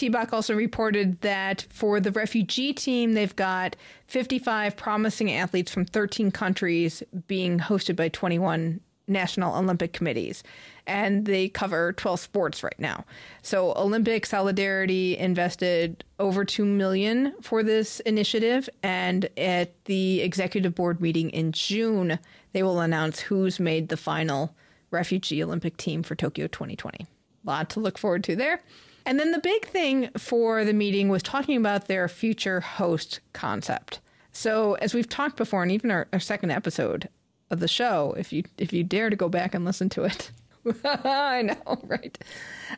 T-Bach 0.00 0.32
also 0.32 0.54
reported 0.54 1.20
that 1.20 1.66
for 1.68 2.00
the 2.00 2.10
refugee 2.10 2.72
team, 2.72 3.12
they've 3.12 3.36
got 3.36 3.76
55 4.06 4.74
promising 4.74 5.30
athletes 5.30 5.70
from 5.70 5.84
13 5.84 6.30
countries 6.30 7.02
being 7.26 7.58
hosted 7.58 7.96
by 7.96 8.08
21 8.08 8.80
national 9.06 9.54
Olympic 9.54 9.92
committees. 9.92 10.42
And 10.86 11.26
they 11.26 11.50
cover 11.50 11.92
12 11.92 12.18
sports 12.18 12.62
right 12.62 12.78
now. 12.78 13.04
So 13.42 13.74
Olympic 13.76 14.24
Solidarity 14.24 15.18
invested 15.18 16.02
over 16.18 16.46
2 16.46 16.64
million 16.64 17.34
for 17.42 17.62
this 17.62 18.00
initiative 18.00 18.70
and 18.82 19.28
at 19.36 19.84
the 19.84 20.22
executive 20.22 20.74
board 20.74 21.02
meeting 21.02 21.28
in 21.28 21.52
June, 21.52 22.18
they 22.54 22.62
will 22.62 22.80
announce 22.80 23.20
who's 23.20 23.60
made 23.60 23.90
the 23.90 23.98
final 23.98 24.54
refugee 24.90 25.42
Olympic 25.42 25.76
team 25.76 26.02
for 26.02 26.14
Tokyo 26.14 26.46
2020. 26.46 27.00
A 27.02 27.06
lot 27.46 27.68
to 27.68 27.80
look 27.80 27.98
forward 27.98 28.24
to 28.24 28.34
there. 28.34 28.62
And 29.06 29.18
then 29.18 29.32
the 29.32 29.38
big 29.38 29.66
thing 29.66 30.10
for 30.16 30.64
the 30.64 30.72
meeting 30.72 31.08
was 31.08 31.22
talking 31.22 31.56
about 31.56 31.88
their 31.88 32.08
future 32.08 32.60
host 32.60 33.20
concept. 33.32 34.00
So 34.32 34.74
as 34.74 34.94
we've 34.94 35.08
talked 35.08 35.36
before, 35.36 35.62
and 35.62 35.72
even 35.72 35.90
our, 35.90 36.06
our 36.12 36.20
second 36.20 36.50
episode 36.50 37.08
of 37.50 37.60
the 37.60 37.68
show, 37.68 38.14
if 38.16 38.32
you 38.32 38.44
if 38.58 38.72
you 38.72 38.84
dare 38.84 39.10
to 39.10 39.16
go 39.16 39.28
back 39.28 39.54
and 39.54 39.64
listen 39.64 39.88
to 39.90 40.04
it, 40.04 40.30
I 40.84 41.42
know, 41.42 41.80
right? 41.84 42.16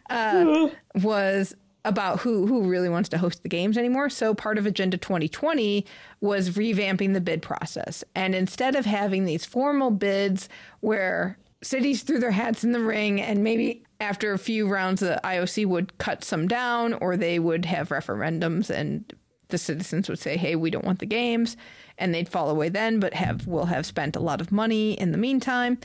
Uh, 0.08 0.68
was 0.94 1.54
about 1.84 2.20
who 2.20 2.46
who 2.46 2.62
really 2.62 2.88
wants 2.88 3.08
to 3.10 3.18
host 3.18 3.42
the 3.42 3.48
games 3.48 3.76
anymore. 3.76 4.08
So 4.08 4.34
part 4.34 4.56
of 4.56 4.66
Agenda 4.66 4.96
2020 4.96 5.84
was 6.20 6.50
revamping 6.50 7.12
the 7.12 7.20
bid 7.20 7.42
process, 7.42 8.02
and 8.14 8.34
instead 8.34 8.76
of 8.76 8.86
having 8.86 9.24
these 9.24 9.44
formal 9.44 9.90
bids 9.90 10.48
where 10.80 11.38
cities 11.62 12.02
threw 12.02 12.18
their 12.18 12.32
hats 12.32 12.64
in 12.64 12.72
the 12.72 12.80
ring 12.80 13.20
and 13.20 13.44
maybe 13.44 13.84
after 14.02 14.32
a 14.32 14.38
few 14.38 14.66
rounds 14.66 15.00
the 15.00 15.20
IOC 15.22 15.64
would 15.66 15.96
cut 15.98 16.24
some 16.24 16.48
down 16.48 16.92
or 16.94 17.16
they 17.16 17.38
would 17.38 17.64
have 17.64 17.90
referendums 17.90 18.68
and 18.68 19.14
the 19.48 19.58
citizens 19.58 20.08
would 20.08 20.18
say 20.18 20.36
hey 20.36 20.56
we 20.56 20.70
don't 20.70 20.84
want 20.84 20.98
the 20.98 21.06
games 21.06 21.56
and 21.98 22.12
they'd 22.12 22.28
fall 22.28 22.50
away 22.50 22.68
then 22.68 22.98
but 22.98 23.14
have 23.14 23.46
will 23.46 23.66
have 23.66 23.86
spent 23.86 24.16
a 24.16 24.20
lot 24.20 24.40
of 24.40 24.50
money 24.50 24.94
in 24.94 25.12
the 25.12 25.18
meantime. 25.18 25.78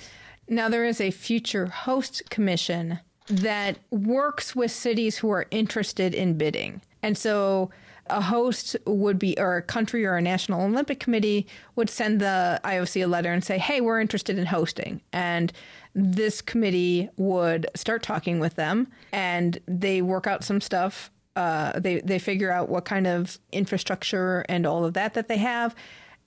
Now 0.49 0.67
there 0.67 0.85
is 0.85 0.99
a 0.99 1.11
future 1.11 1.67
host 1.67 2.29
commission 2.29 2.99
that 3.27 3.77
works 3.91 4.55
with 4.55 4.71
cities 4.71 5.17
who 5.17 5.29
are 5.29 5.45
interested 5.51 6.15
in 6.15 6.37
bidding. 6.37 6.81
And 7.03 7.17
so 7.17 7.69
a 8.09 8.21
host 8.21 8.75
would 8.85 9.19
be, 9.19 9.37
or 9.37 9.57
a 9.57 9.61
country 9.61 10.05
or 10.05 10.15
a 10.15 10.21
national 10.21 10.61
Olympic 10.61 10.99
committee 10.99 11.47
would 11.75 11.89
send 11.89 12.19
the 12.19 12.59
IOC 12.63 13.03
a 13.03 13.07
letter 13.07 13.31
and 13.31 13.43
say, 13.43 13.57
hey, 13.57 13.81
we're 13.81 13.99
interested 13.99 14.37
in 14.37 14.45
hosting. 14.45 15.01
And 15.13 15.51
this 15.93 16.41
committee 16.41 17.09
would 17.17 17.67
start 17.75 18.03
talking 18.03 18.39
with 18.39 18.55
them 18.55 18.87
and 19.11 19.59
they 19.67 20.01
work 20.01 20.27
out 20.27 20.43
some 20.43 20.61
stuff. 20.61 21.11
Uh, 21.35 21.79
they, 21.79 22.01
they 22.01 22.19
figure 22.19 22.51
out 22.51 22.69
what 22.69 22.85
kind 22.85 23.07
of 23.07 23.39
infrastructure 23.51 24.45
and 24.49 24.65
all 24.65 24.85
of 24.85 24.93
that 24.93 25.13
that 25.13 25.27
they 25.27 25.37
have. 25.37 25.75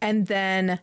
And 0.00 0.26
then 0.26 0.80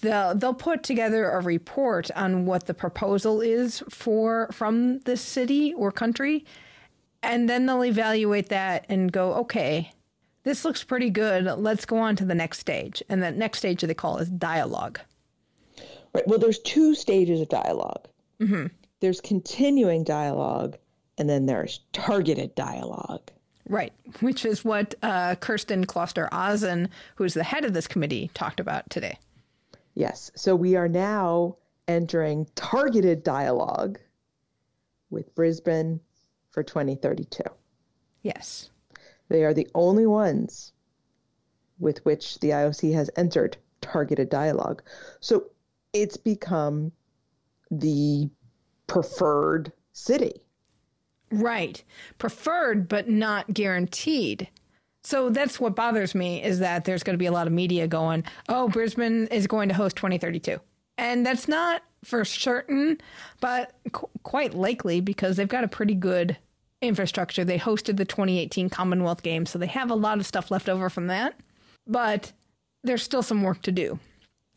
they'll, 0.00 0.34
they'll 0.34 0.54
put 0.54 0.82
together 0.82 1.30
a 1.30 1.40
report 1.40 2.10
on 2.12 2.46
what 2.46 2.66
the 2.66 2.74
proposal 2.74 3.40
is 3.40 3.82
for 3.88 4.48
from 4.52 5.00
this 5.00 5.20
city 5.20 5.74
or 5.74 5.92
country. 5.92 6.44
And 7.22 7.48
then 7.48 7.66
they'll 7.66 7.84
evaluate 7.84 8.48
that 8.50 8.86
and 8.88 9.10
go, 9.10 9.34
okay, 9.34 9.90
this 10.46 10.64
looks 10.64 10.84
pretty 10.84 11.10
good. 11.10 11.44
Let's 11.58 11.84
go 11.84 11.98
on 11.98 12.14
to 12.16 12.24
the 12.24 12.34
next 12.34 12.60
stage. 12.60 13.02
And 13.08 13.20
the 13.20 13.32
next 13.32 13.58
stage 13.58 13.82
they 13.82 13.94
call 13.94 14.18
is 14.18 14.28
dialogue. 14.30 15.00
Right. 16.14 16.26
Well, 16.28 16.38
there's 16.38 16.60
two 16.60 16.94
stages 16.94 17.40
of 17.40 17.48
dialog 17.48 18.06
Hmm. 18.38 18.66
There's 19.00 19.20
continuing 19.20 20.04
dialogue, 20.04 20.76
and 21.18 21.28
then 21.28 21.46
there's 21.46 21.80
targeted 21.92 22.54
dialogue. 22.54 23.30
Right, 23.68 23.92
which 24.20 24.44
is 24.44 24.64
what 24.64 24.94
uh, 25.02 25.34
Kristin 25.36 25.86
Kloster 25.86 26.28
Aasen, 26.30 26.88
who's 27.16 27.34
the 27.34 27.42
head 27.42 27.64
of 27.64 27.74
this 27.74 27.88
committee, 27.88 28.30
talked 28.34 28.60
about 28.60 28.88
today. 28.90 29.18
Yes. 29.94 30.30
So 30.36 30.54
we 30.54 30.76
are 30.76 30.88
now 30.88 31.56
entering 31.88 32.46
targeted 32.54 33.24
dialogue 33.24 33.98
with 35.10 35.34
Brisbane 35.34 36.00
for 36.50 36.62
2032. 36.62 37.42
Yes. 38.22 38.70
They 39.28 39.44
are 39.44 39.54
the 39.54 39.68
only 39.74 40.06
ones 40.06 40.72
with 41.78 42.04
which 42.04 42.38
the 42.40 42.50
IOC 42.50 42.94
has 42.94 43.10
entered 43.16 43.56
targeted 43.80 44.28
dialogue. 44.28 44.82
So 45.20 45.46
it's 45.92 46.16
become 46.16 46.92
the 47.70 48.30
preferred 48.86 49.72
city. 49.92 50.42
Right. 51.30 51.82
Preferred, 52.18 52.88
but 52.88 53.08
not 53.08 53.52
guaranteed. 53.52 54.48
So 55.02 55.30
that's 55.30 55.60
what 55.60 55.76
bothers 55.76 56.14
me 56.14 56.42
is 56.42 56.58
that 56.60 56.84
there's 56.84 57.02
going 57.02 57.14
to 57.14 57.18
be 57.18 57.26
a 57.26 57.32
lot 57.32 57.46
of 57.46 57.52
media 57.52 57.86
going, 57.86 58.24
oh, 58.48 58.68
Brisbane 58.68 59.26
is 59.28 59.46
going 59.46 59.68
to 59.68 59.74
host 59.74 59.96
2032. 59.96 60.58
And 60.98 61.24
that's 61.24 61.46
not 61.46 61.82
for 62.02 62.24
certain, 62.24 62.98
but 63.40 63.72
qu- 63.92 64.08
quite 64.22 64.54
likely 64.54 65.00
because 65.00 65.36
they've 65.36 65.46
got 65.46 65.64
a 65.64 65.68
pretty 65.68 65.94
good 65.94 66.36
infrastructure. 66.82 67.44
They 67.44 67.58
hosted 67.58 67.96
the 67.96 68.04
2018 68.04 68.70
Commonwealth 68.70 69.22
Games, 69.22 69.50
so 69.50 69.58
they 69.58 69.66
have 69.66 69.90
a 69.90 69.94
lot 69.94 70.18
of 70.18 70.26
stuff 70.26 70.50
left 70.50 70.68
over 70.68 70.90
from 70.90 71.06
that. 71.08 71.34
But 71.86 72.32
there's 72.82 73.02
still 73.02 73.22
some 73.22 73.42
work 73.42 73.62
to 73.62 73.72
do. 73.72 73.98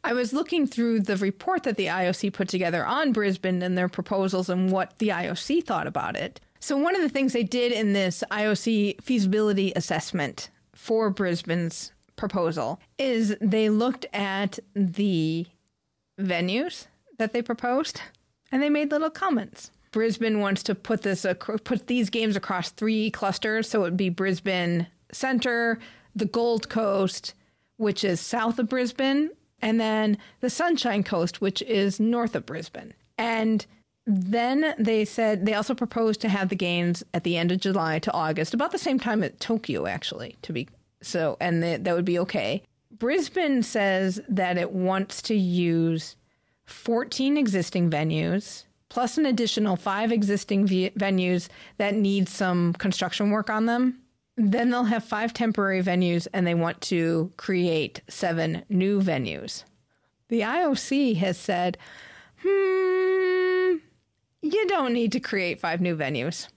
I 0.03 0.13
was 0.13 0.32
looking 0.34 0.65
through 0.65 1.01
the 1.01 1.17
report 1.17 1.63
that 1.63 1.75
the 1.75 1.88
IOC 1.88 2.34
put 2.34 2.47
together 2.47 2.86
on 2.86 3.12
Brisbane 3.12 3.62
and 3.62 3.77
their 3.77 3.89
proposals 3.89 4.49
and 4.49 4.71
what 4.71 4.97
the 4.99 5.10
IOC 5.10 5.65
thought 5.65 5.88
about 5.88 6.15
it. 6.15 6.39
So, 6.62 6.77
one 6.77 6.95
of 6.95 7.01
the 7.01 7.10
things 7.10 7.34
they 7.34 7.43
did 7.43 7.71
in 7.71 7.93
this 7.93 8.23
IOC 8.32 9.01
feasibility 9.01 9.73
assessment 9.75 10.49
for 10.73 11.10
Brisbane's 11.10 11.91
proposal 12.15 12.79
is 12.97 13.36
they 13.41 13.69
looked 13.69 14.05
at 14.13 14.60
the 14.73 15.47
venues 16.19 16.88
that 17.17 17.34
they 17.34 17.41
proposed 17.41 18.01
and 18.51 18.62
they 18.62 18.69
made 18.69 18.91
little 18.91 19.10
comments. 19.10 19.71
Brisbane 19.91 20.39
wants 20.39 20.63
to 20.63 20.75
put 20.75 21.02
this 21.02 21.25
put 21.63 21.88
these 21.88 22.10
games 22.10 22.36
across 22.36 22.69
three 22.69 23.10
clusters, 23.12 23.69
so 23.69 23.80
it 23.80 23.84
would 23.84 23.97
be 23.97 24.10
Brisbane 24.10 24.88
Center, 25.12 25.80
the 26.15 26.25
Gold 26.25 26.69
Coast, 26.69 27.34
which 27.78 28.04
is 28.04 28.19
south 28.19 28.60
of 28.60 28.69
Brisbane, 28.69 29.32
and 29.62 29.80
then 29.80 30.17
the 30.41 30.49
Sunshine 30.49 31.04
Coast, 31.04 31.41
which 31.41 31.62
is 31.63 31.99
north 31.99 32.36
of 32.36 32.45
Brisbane. 32.45 32.93
And 33.17 33.65
then 34.06 34.73
they 34.78 35.06
said 35.06 35.45
they 35.45 35.54
also 35.54 35.75
proposed 35.75 36.21
to 36.21 36.30
have 36.30 36.49
the 36.49 36.56
games 36.56 37.04
at 37.13 37.23
the 37.23 37.38
end 37.38 37.52
of 37.52 37.60
July 37.60 37.99
to 37.99 38.12
August, 38.12 38.54
about 38.54 38.71
the 38.71 38.78
same 38.78 38.99
time 38.99 39.23
at 39.23 39.39
Tokyo, 39.39 39.88
actually, 39.88 40.36
to 40.43 40.54
be 40.54 40.67
so, 41.02 41.38
and 41.39 41.63
that 41.63 41.84
that 41.84 41.95
would 41.95 42.06
be 42.06 42.19
okay. 42.19 42.63
Brisbane 42.91 43.63
says 43.63 44.19
that 44.28 44.58
it 44.58 44.71
wants 44.71 45.21
to 45.23 45.36
use 45.36 46.15
14 46.65 47.38
existing 47.38 47.89
venues 47.89 48.65
plus 48.89 49.17
an 49.17 49.25
additional 49.25 49.75
five 49.75 50.12
existing 50.12 50.65
ve- 50.67 50.89
venues 50.91 51.47
that 51.78 51.93
need 51.95 52.28
some 52.28 52.73
construction 52.73 53.32
work 53.32 53.49
on 53.49 53.65
them. 53.65 53.99
Then 54.36 54.69
they'll 54.69 54.86
have 54.86 55.04
five 55.04 55.34
temporary 55.34 55.84
venues 55.84 56.28
and 56.34 56.45
they 56.47 56.56
want 56.56 56.82
to 56.82 57.32
create 57.38 58.02
seven 58.10 58.63
new 58.69 59.02
venues. 59.02 59.63
The 60.30 60.41
IOC 60.41 61.17
has 61.17 61.38
said, 61.38 61.78
hmm, 62.41 63.78
you 64.41 64.67
don't 64.67 64.93
need 64.93 65.12
to 65.12 65.19
create 65.19 65.60
five 65.60 65.82
new 65.82 65.95
venues. 65.95 66.47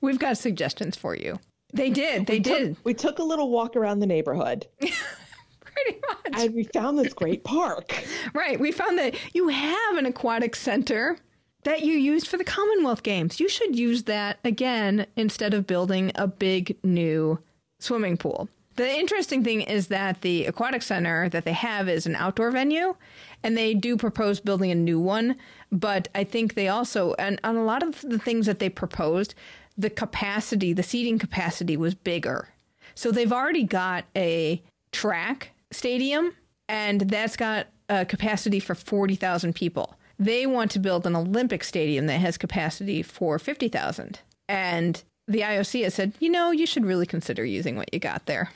We've 0.00 0.18
got 0.18 0.38
suggestions 0.38 0.96
for 0.96 1.14
you. 1.16 1.38
They 1.72 1.90
did. 1.90 2.26
They 2.26 2.38
did. 2.38 2.76
We 2.84 2.94
took 2.94 3.18
a 3.18 3.22
little 3.24 3.50
walk 3.50 3.74
around 3.74 3.98
the 3.98 4.06
neighborhood 4.06 4.66
Pretty 4.80 5.98
much. 6.06 6.44
and 6.44 6.54
we 6.54 6.64
found 6.64 6.98
this 6.98 7.12
great 7.12 7.42
park. 7.42 8.04
Right. 8.32 8.60
We 8.60 8.70
found 8.70 8.96
that 8.98 9.16
you 9.34 9.48
have 9.48 9.96
an 9.96 10.06
aquatic 10.06 10.54
center 10.54 11.18
that 11.64 11.82
you 11.82 11.94
used 11.94 12.28
for 12.28 12.36
the 12.36 12.44
Commonwealth 12.44 13.02
Games. 13.02 13.40
You 13.40 13.48
should 13.48 13.76
use 13.76 14.04
that 14.04 14.38
again 14.44 15.06
instead 15.16 15.52
of 15.52 15.66
building 15.66 16.12
a 16.14 16.26
big 16.26 16.76
new 16.82 17.38
swimming 17.80 18.16
pool. 18.16 18.48
The 18.76 18.90
interesting 18.90 19.44
thing 19.44 19.60
is 19.60 19.88
that 19.88 20.22
the 20.22 20.46
aquatic 20.46 20.82
center 20.82 21.28
that 21.28 21.44
they 21.44 21.52
have 21.52 21.88
is 21.88 22.06
an 22.06 22.16
outdoor 22.16 22.50
venue, 22.50 22.96
and 23.42 23.56
they 23.56 23.72
do 23.72 23.96
propose 23.96 24.40
building 24.40 24.70
a 24.70 24.74
new 24.74 24.98
one. 24.98 25.36
But 25.70 26.08
I 26.14 26.24
think 26.24 26.54
they 26.54 26.68
also, 26.68 27.14
and 27.18 27.40
on 27.44 27.56
a 27.56 27.64
lot 27.64 27.82
of 27.82 28.00
the 28.02 28.18
things 28.18 28.46
that 28.46 28.58
they 28.58 28.68
proposed, 28.68 29.34
the 29.78 29.90
capacity, 29.90 30.72
the 30.72 30.82
seating 30.82 31.18
capacity 31.18 31.76
was 31.76 31.94
bigger. 31.94 32.48
So 32.94 33.10
they've 33.10 33.32
already 33.32 33.64
got 33.64 34.04
a 34.16 34.60
track 34.92 35.50
stadium, 35.70 36.34
and 36.68 37.02
that's 37.02 37.36
got 37.36 37.68
a 37.88 38.04
capacity 38.04 38.60
for 38.60 38.74
40,000 38.74 39.54
people. 39.54 39.94
They 40.18 40.46
want 40.46 40.70
to 40.72 40.78
build 40.78 41.06
an 41.06 41.16
Olympic 41.16 41.64
stadium 41.64 42.06
that 42.06 42.20
has 42.20 42.38
capacity 42.38 43.02
for 43.02 43.38
50,000. 43.38 44.20
And 44.48 45.02
the 45.26 45.40
IOC 45.40 45.84
has 45.84 45.94
said, 45.94 46.12
you 46.20 46.30
know, 46.30 46.50
you 46.50 46.66
should 46.66 46.84
really 46.84 47.06
consider 47.06 47.44
using 47.44 47.76
what 47.76 47.92
you 47.92 48.00
got 48.00 48.26
there. 48.26 48.50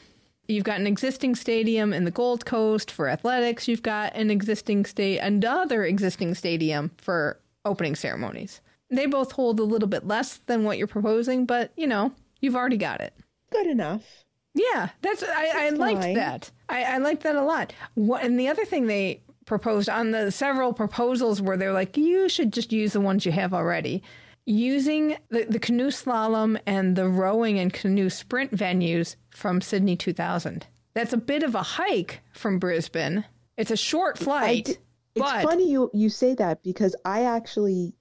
You've 0.47 0.65
got 0.65 0.81
an 0.81 0.87
existing 0.87 1.35
stadium 1.35 1.93
in 1.93 2.05
the 2.05 2.11
Gold 2.11 2.47
Coast 2.47 2.91
for 2.91 3.09
athletics. 3.09 3.69
You've 3.69 3.83
got 3.83 4.15
an 4.15 4.31
existing 4.31 4.87
state, 4.87 5.19
another 5.19 5.85
existing 5.85 6.35
stadium 6.35 6.91
for 6.99 7.39
opening 7.67 7.95
ceremonies. 7.95 8.63
They 8.91 9.05
both 9.05 9.33
hold 9.33 9.61
a 9.61 9.65
little 9.65 9.89
bit 9.89 10.07
less 10.07 10.39
than 10.39 10.65
what 10.65 10.79
you're 10.79 10.87
proposing, 10.87 11.45
but 11.45 11.73
you 11.77 11.87
know, 11.87 12.13
you've 12.41 12.57
already 12.57 12.79
got 12.79 13.03
it. 13.03 13.13
Good 13.53 13.67
enough. 13.67 14.25
Yeah, 14.55 14.89
that's 15.03 15.23
I, 15.23 15.67
I 15.67 15.71
liked 15.71 16.15
that. 16.15 16.51
I, 16.69 16.83
I 16.85 16.99
liked 16.99 17.23
that 17.25 17.37
a 17.37 17.43
lot. 17.43 17.75
What 17.95 18.25
and 18.25 18.41
the 18.41 18.49
other 18.49 18.65
thing 18.65 18.87
they 18.87 19.21
proposed 19.49 19.89
on 19.89 20.13
the 20.13 20.31
several 20.31 20.73
proposals 20.73 21.43
where 21.43 21.57
they're 21.57 21.73
like, 21.73 21.97
you 21.97 22.29
should 22.29 22.53
just 22.53 22.73
use 22.73 22.93
the 22.93 23.01
ones 23.01 23.27
you 23.27 23.33
have 23.33 23.53
already. 23.53 24.03
Using 24.45 25.17
the, 25.31 25.45
the 25.45 25.59
canoe 25.59 25.89
slalom 25.89 26.59
and 26.67 26.95
the 26.97 27.09
rowing 27.09 27.59
and 27.59 27.73
canoe 27.73 28.09
sprint 28.09 28.55
venues 28.55 29.17
from 29.31 29.61
Sydney 29.61 29.97
2000. 29.97 30.67
That's 30.95 31.13
a 31.13 31.19
bit 31.19 31.43
of 31.43 31.55
a 31.55 31.63
hike 31.63 32.21
from 32.33 32.59
Brisbane. 32.59 33.25
It's 33.57 33.71
a 33.71 33.77
short 33.77 34.19
flight, 34.19 34.65
d- 34.65 34.77
It's 35.17 35.23
but 35.23 35.43
funny 35.43 35.71
you 35.71 35.91
you 35.93 36.09
say 36.09 36.35
that 36.35 36.63
because 36.63 36.95
I 37.05 37.25
actually 37.25 37.95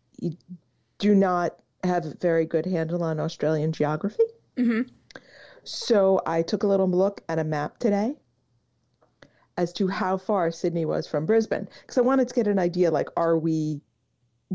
do 1.00 1.16
not 1.16 1.58
have 1.84 2.06
a 2.06 2.16
very 2.22 2.46
good 2.46 2.66
handle 2.66 3.04
on 3.04 3.20
Australian 3.20 3.72
geography. 3.72 4.24
Mm-hmm. 4.58 4.82
So 5.64 6.22
I 6.26 6.44
took 6.44 6.64
a 6.64 6.68
little 6.68 6.90
look 6.90 7.22
at 7.28 7.40
a 7.40 7.44
map 7.44 7.78
today 7.80 8.16
as 9.58 9.74
to 9.74 9.88
how 9.88 10.18
far 10.18 10.52
Sydney 10.52 10.86
was 10.86 11.08
from 11.08 11.26
Brisbane 11.26 11.68
because 11.82 11.98
I 11.98 12.02
wanted 12.02 12.28
to 12.28 12.34
get 12.34 12.48
an 12.48 12.60
idea 12.60 12.92
like 12.92 13.10
are 13.18 13.38
we 13.38 13.82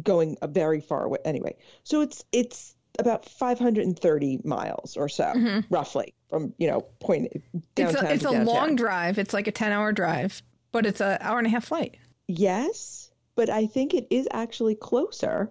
going 0.03 0.37
a 0.43 0.49
very 0.49 0.81
far 0.81 1.05
away 1.05 1.19
anyway. 1.25 1.57
So 1.85 2.01
it's 2.01 2.25
it's 2.33 2.75
about 2.99 3.25
530 3.25 4.41
miles 4.45 4.97
or 4.97 5.09
so 5.09 5.25
mm-hmm. 5.25 5.61
roughly 5.75 6.15
from 6.29 6.53
you 6.59 6.67
know 6.69 6.83
point 7.01 7.33
it's 7.77 7.95
a, 7.95 8.13
it's 8.13 8.25
a 8.25 8.33
downtown. 8.33 8.45
long 8.45 8.77
drive. 8.77 9.19
It's 9.19 9.35
like 9.35 9.47
a 9.47 9.53
10 9.53 9.73
hour 9.73 9.93
drive, 9.93 10.43
but 10.73 10.87
it's 10.87 11.01
an 11.01 11.19
hour 11.21 11.39
and 11.39 11.47
a 11.47 11.51
half 11.51 11.65
flight. 11.65 11.97
Yes, 12.29 13.11
but 13.35 13.51
I 13.51 13.67
think 13.67 13.95
it 13.95 14.07
is 14.11 14.29
actually 14.33 14.75
closer 14.75 15.51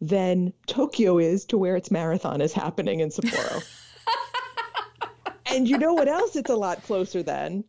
than 0.00 0.52
Tokyo 0.66 1.18
is 1.18 1.44
to 1.46 1.58
where 1.58 1.76
its 1.76 1.90
marathon 1.90 2.40
is 2.40 2.52
happening 2.52 3.00
in 3.00 3.10
Sapporo. 3.10 3.62
and 5.46 5.68
you 5.68 5.78
know 5.78 5.94
what 5.94 6.08
else 6.08 6.34
it's 6.34 6.50
a 6.50 6.56
lot 6.56 6.82
closer 6.82 7.22
than? 7.22 7.64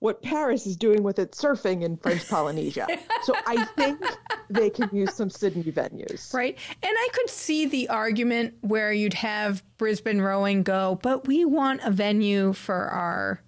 What 0.00 0.22
Paris 0.22 0.66
is 0.66 0.76
doing 0.76 1.02
with 1.02 1.18
its 1.18 1.40
surfing 1.42 1.82
in 1.82 1.96
French 1.96 2.28
Polynesia. 2.28 2.86
so 3.24 3.34
I 3.46 3.64
think 3.64 4.00
they 4.48 4.70
can 4.70 4.88
use 4.92 5.14
some 5.14 5.28
Sydney 5.28 5.64
venues. 5.64 6.32
Right. 6.32 6.56
And 6.82 6.92
I 6.96 7.08
could 7.12 7.28
see 7.28 7.66
the 7.66 7.88
argument 7.88 8.54
where 8.60 8.92
you'd 8.92 9.14
have 9.14 9.62
Brisbane 9.76 10.20
rowing 10.20 10.62
go, 10.62 10.98
but 11.02 11.26
we 11.26 11.44
want 11.44 11.80
a 11.82 11.90
venue 11.90 12.52
for 12.52 12.88
our 12.88 13.42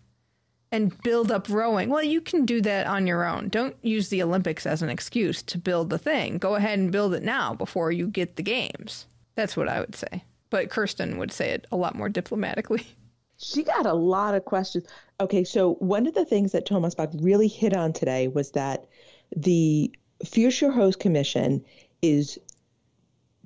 and 0.73 0.97
build 1.03 1.33
up 1.33 1.49
rowing. 1.49 1.89
Well, 1.89 2.03
you 2.03 2.21
can 2.21 2.47
do 2.47 2.61
that 2.63 2.87
on 2.87 3.07
your 3.07 3.25
own. 3.25 3.49
Don't 3.49 3.77
use 3.83 4.09
the 4.09 4.23
Olympics 4.23 4.67
as 4.67 4.83
an 4.83 4.89
excuse 4.89 5.43
to 5.43 5.59
build 5.59 5.91
the 5.91 5.99
thing. 5.99 6.39
Go 6.39 6.55
ahead 6.55 6.79
and 6.79 6.93
build 6.93 7.15
it 7.15 7.23
now 7.23 7.55
before 7.55 7.91
you 7.91 8.07
get 8.07 8.37
the 8.37 8.43
games. 8.43 9.07
That's 9.35 9.57
what 9.57 9.69
I 9.69 9.81
would 9.81 9.97
say. 9.97 10.25
But 10.49 10.69
Kristin 10.69 11.19
would 11.19 11.33
say 11.33 11.51
it 11.51 11.67
a 11.73 11.77
lot 11.77 11.97
more 11.97 12.09
diplomatically. 12.09 12.87
She 13.43 13.63
got 13.63 13.87
a 13.87 13.95
lot 13.95 14.35
of 14.35 14.45
questions. 14.45 14.87
Okay, 15.19 15.45
so 15.45 15.75
one 15.75 16.07
of 16.07 16.15
the 16.15 16.27
things 16.27 16.53
that 16.53 16.67
Thomas 16.67 16.95
Bach 16.95 17.11
really 17.21 17.49
hit 17.49 17.75
on 17.75 17.95
today 17.95 18.29
was 18.29 18.51
that 18.51 18.87
the 19.35 19.91
Future 20.25 20.71
Host 20.71 21.01
Commission 21.01 21.65
is 22.03 22.39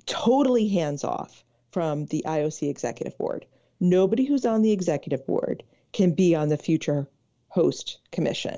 totally 0.05 0.67
hands 0.67 1.05
off 1.05 1.45
from 1.71 2.05
the 2.07 2.23
IOC 2.27 2.69
Executive 2.69 3.17
Board. 3.17 3.45
Nobody 3.79 4.25
who's 4.25 4.45
on 4.45 4.61
the 4.61 4.73
Executive 4.73 5.25
Board 5.25 5.63
can 5.93 6.11
be 6.11 6.35
on 6.35 6.49
the 6.49 6.57
Future 6.57 7.07
Host 7.47 7.99
Commission. 8.11 8.57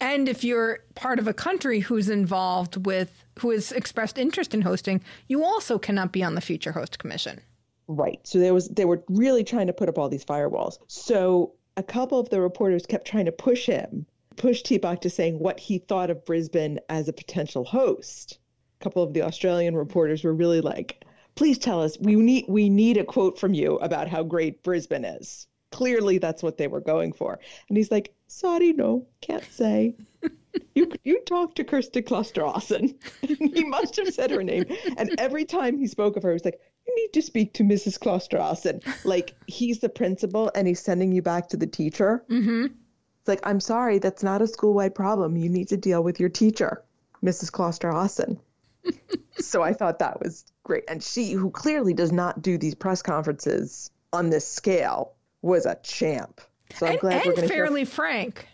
And 0.00 0.26
if 0.26 0.42
you're 0.42 0.78
part 0.94 1.18
of 1.18 1.28
a 1.28 1.34
country 1.34 1.80
who's 1.80 2.08
involved 2.08 2.86
with, 2.86 3.24
who 3.40 3.50
has 3.50 3.72
expressed 3.72 4.16
interest 4.16 4.54
in 4.54 4.62
hosting, 4.62 5.02
you 5.26 5.44
also 5.44 5.78
cannot 5.78 6.12
be 6.12 6.22
on 6.22 6.34
the 6.34 6.40
Future 6.40 6.72
Host 6.72 6.98
Commission. 6.98 7.42
Right. 7.88 8.20
So 8.24 8.38
there 8.38 8.52
was 8.52 8.68
they 8.68 8.84
were 8.84 9.02
really 9.08 9.42
trying 9.42 9.66
to 9.66 9.72
put 9.72 9.88
up 9.88 9.98
all 9.98 10.10
these 10.10 10.24
firewalls. 10.24 10.78
So 10.88 11.54
a 11.78 11.82
couple 11.82 12.20
of 12.20 12.28
the 12.28 12.40
reporters 12.40 12.84
kept 12.84 13.06
trying 13.06 13.24
to 13.24 13.32
push 13.32 13.64
him, 13.64 14.04
push 14.36 14.62
T-Bach 14.62 15.00
to 15.00 15.10
saying 15.10 15.38
what 15.38 15.58
he 15.58 15.78
thought 15.78 16.10
of 16.10 16.24
Brisbane 16.26 16.80
as 16.90 17.08
a 17.08 17.14
potential 17.14 17.64
host. 17.64 18.38
A 18.78 18.84
couple 18.84 19.02
of 19.02 19.14
the 19.14 19.22
Australian 19.22 19.74
reporters 19.74 20.22
were 20.22 20.34
really 20.34 20.60
like, 20.60 21.02
"Please 21.34 21.58
tell 21.58 21.82
us. 21.82 21.98
We 21.98 22.14
need 22.16 22.44
we 22.46 22.68
need 22.68 22.98
a 22.98 23.04
quote 23.04 23.38
from 23.38 23.54
you 23.54 23.76
about 23.76 24.06
how 24.06 24.22
great 24.22 24.62
Brisbane 24.62 25.06
is." 25.06 25.46
Clearly 25.70 26.18
that's 26.18 26.42
what 26.42 26.58
they 26.58 26.68
were 26.68 26.80
going 26.80 27.14
for. 27.14 27.38
And 27.70 27.78
he's 27.78 27.90
like, 27.90 28.14
"Sorry, 28.26 28.74
no, 28.74 29.06
can't 29.22 29.44
say." 29.44 29.96
you 30.74 30.90
you 31.04 31.20
talk 31.20 31.54
to 31.54 31.64
Kristin 31.64 32.04
Kloster 32.04 32.42
Aasen. 32.54 32.94
he 33.54 33.64
must 33.64 33.96
have 33.96 34.12
said 34.12 34.30
her 34.30 34.42
name. 34.42 34.66
And 34.98 35.14
every 35.18 35.46
time 35.46 35.78
he 35.78 35.86
spoke 35.86 36.16
of 36.16 36.22
her, 36.22 36.30
he 36.30 36.34
was 36.34 36.44
like, 36.44 36.60
you 36.88 36.96
need 36.96 37.12
to 37.12 37.22
speak 37.22 37.52
to 37.54 37.62
Mrs. 37.62 37.98
Kloster 37.98 38.38
Aasen. 38.38 38.82
Like 39.04 39.34
he's 39.46 39.80
the 39.80 39.88
principal 39.88 40.50
and 40.54 40.66
he's 40.66 40.80
sending 40.80 41.12
you 41.12 41.22
back 41.22 41.48
to 41.50 41.56
the 41.56 41.66
teacher. 41.66 42.24
Mm-hmm. 42.30 42.64
It's 42.64 43.28
like, 43.28 43.40
I'm 43.46 43.60
sorry, 43.60 43.98
that's 43.98 44.22
not 44.22 44.42
a 44.42 44.46
school-wide 44.46 44.94
problem. 44.94 45.36
You 45.36 45.48
need 45.48 45.68
to 45.68 45.76
deal 45.76 46.02
with 46.02 46.18
your 46.18 46.28
teacher, 46.28 46.82
Mrs. 47.22 47.50
Kloster 47.50 47.92
Aasen. 47.92 48.38
so 49.38 49.62
I 49.62 49.72
thought 49.72 49.98
that 49.98 50.20
was 50.20 50.44
great. 50.62 50.84
And 50.88 51.02
she, 51.02 51.32
who 51.32 51.50
clearly 51.50 51.92
does 51.92 52.12
not 52.12 52.42
do 52.42 52.56
these 52.56 52.74
press 52.74 53.02
conferences 53.02 53.90
on 54.12 54.30
this 54.30 54.48
scale, 54.48 55.12
was 55.42 55.66
a 55.66 55.76
champ. 55.82 56.40
So 56.74 56.86
I'm 56.86 56.92
and 56.92 57.00
glad 57.00 57.10
we're 57.10 57.16
and 57.16 57.24
going 57.24 57.48
to 57.48 57.54
hear 57.54 57.64
fairly 57.64 57.84
frank. 57.84 58.46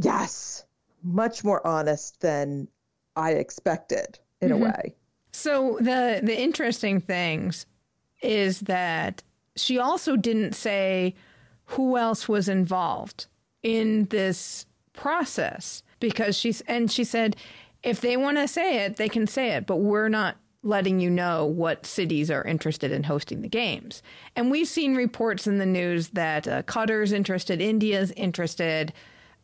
Yes, 0.00 0.64
much 1.02 1.44
more 1.44 1.66
honest 1.66 2.20
than 2.20 2.68
I 3.16 3.32
expected 3.32 4.18
in 4.40 4.52
a 4.52 4.56
way. 4.56 4.94
So 5.32 5.78
the 5.80 6.20
the 6.22 6.38
interesting 6.38 7.00
things 7.00 7.66
is 8.20 8.60
that 8.60 9.22
she 9.56 9.78
also 9.78 10.16
didn't 10.16 10.54
say 10.54 11.14
who 11.64 11.96
else 11.96 12.28
was 12.28 12.48
involved 12.48 13.26
in 13.62 14.06
this 14.06 14.66
process 14.92 15.82
because 16.00 16.36
she's 16.36 16.60
and 16.62 16.90
she 16.90 17.04
said 17.04 17.36
if 17.82 18.00
they 18.00 18.16
want 18.16 18.36
to 18.36 18.48
say 18.48 18.84
it 18.84 18.96
they 18.96 19.08
can 19.08 19.26
say 19.26 19.50
it 19.50 19.66
but 19.66 19.76
we're 19.76 20.08
not 20.08 20.36
letting 20.62 20.98
you 20.98 21.08
know 21.08 21.44
what 21.44 21.86
cities 21.86 22.30
are 22.30 22.42
interested 22.44 22.90
in 22.90 23.04
hosting 23.04 23.42
the 23.42 23.48
games 23.48 24.02
and 24.34 24.50
we've 24.50 24.66
seen 24.66 24.96
reports 24.96 25.46
in 25.46 25.58
the 25.58 25.66
news 25.66 26.08
that 26.08 26.48
uh, 26.48 26.62
qatar's 26.62 27.12
interested 27.12 27.60
india's 27.60 28.10
interested 28.12 28.92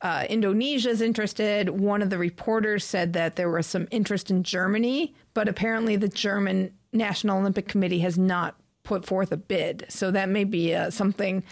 uh, 0.03 0.27
Indonesia's 0.29 1.01
interested. 1.01 1.71
One 1.71 2.03
of 2.03 2.11
the 2.11 2.19
reporters 2.19 2.85
said 2.85 3.15
that 3.15 3.37
there 3.37 3.49
was 3.49 3.67
some 3.67 3.89
interest 3.91 4.31
in 4.31 4.43
Germany, 4.43 5.15
but 5.33 5.49
apparently 5.49 5.97
the 5.97 6.09
German 6.09 6.75
National 6.93 7.39
Olympic 7.39 7.69
Committee 7.69 8.01
has 8.01 8.19
not 8.19 8.55
put 8.85 9.05
forth 9.05 9.33
a 9.33 9.37
bid. 9.37 9.87
So 9.89 10.11
that 10.13 10.29
may 10.29 10.45
be 10.45 10.75
uh, 10.75 10.91
something, 10.91 11.43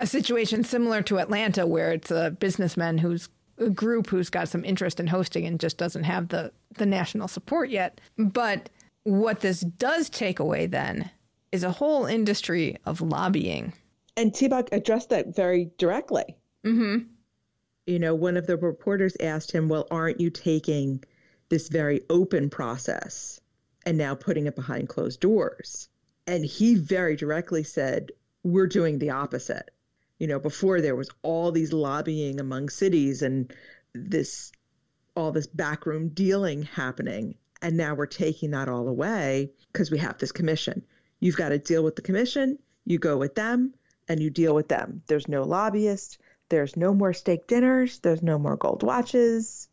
a 0.00 0.06
situation 0.06 0.64
similar 0.64 1.02
to 1.02 1.18
Atlanta, 1.18 1.66
where 1.66 1.92
it's 1.92 2.10
a 2.10 2.30
businessman 2.30 2.98
who's 2.98 3.28
a 3.58 3.70
group 3.70 4.08
who's 4.08 4.30
got 4.30 4.48
some 4.48 4.64
interest 4.64 5.00
in 5.00 5.06
hosting 5.06 5.46
and 5.46 5.60
just 5.60 5.78
doesn't 5.78 6.04
have 6.04 6.28
the 6.28 6.52
the 6.74 6.86
national 6.86 7.28
support 7.28 7.70
yet. 7.70 8.00
But 8.16 8.70
what 9.04 9.40
this 9.40 9.60
does 9.60 10.08
take 10.10 10.38
away 10.38 10.66
then 10.66 11.10
is 11.50 11.64
a 11.64 11.72
whole 11.72 12.06
industry 12.06 12.76
of 12.84 13.00
lobbying. 13.00 13.72
And 14.16 14.34
T-Bach 14.34 14.68
addressed 14.72 15.10
that 15.10 15.34
very 15.34 15.70
directly. 15.78 16.36
Mm-hmm. 16.64 17.04
You 17.86 17.98
know, 17.98 18.14
one 18.14 18.36
of 18.36 18.46
the 18.46 18.56
reporters 18.56 19.16
asked 19.20 19.50
him, 19.50 19.68
well, 19.68 19.86
aren't 19.90 20.20
you 20.20 20.28
taking 20.28 21.02
this 21.48 21.68
very 21.68 22.02
open 22.10 22.50
process 22.50 23.40
and 23.86 23.96
now 23.96 24.14
putting 24.14 24.46
it 24.46 24.56
behind 24.56 24.88
closed 24.88 25.20
doors? 25.20 25.88
And 26.28 26.44
he 26.44 26.74
very 26.74 27.16
directly 27.16 27.62
said, 27.62 28.12
we're 28.42 28.66
doing 28.66 28.98
the 28.98 29.10
opposite. 29.10 29.70
You 30.18 30.26
know, 30.26 30.38
before 30.38 30.82
there 30.82 30.94
was 30.94 31.08
all 31.22 31.50
these 31.50 31.72
lobbying 31.72 32.38
among 32.38 32.68
cities 32.68 33.22
and 33.22 33.50
this 33.94 34.52
all 35.16 35.32
this 35.32 35.46
backroom 35.46 36.10
dealing 36.10 36.64
happening. 36.64 37.34
And 37.62 37.78
now 37.78 37.94
we're 37.94 38.04
taking 38.04 38.50
that 38.50 38.68
all 38.68 38.88
away 38.88 39.52
because 39.72 39.90
we 39.90 39.96
have 39.98 40.18
this 40.18 40.30
commission. 40.30 40.84
You've 41.18 41.36
got 41.36 41.48
to 41.48 41.58
deal 41.58 41.82
with 41.82 41.96
the 41.96 42.02
commission, 42.02 42.58
you 42.84 42.98
go 42.98 43.16
with 43.16 43.34
them, 43.34 43.72
and 44.06 44.20
you 44.20 44.28
deal 44.28 44.54
with 44.54 44.68
them. 44.68 45.02
There's 45.06 45.28
no 45.28 45.44
lobbyists, 45.44 46.18
there's 46.50 46.76
no 46.76 46.92
more 46.92 47.14
steak 47.14 47.46
dinners, 47.46 48.00
there's 48.00 48.22
no 48.22 48.38
more 48.38 48.56
gold 48.56 48.82
watches. 48.82 49.68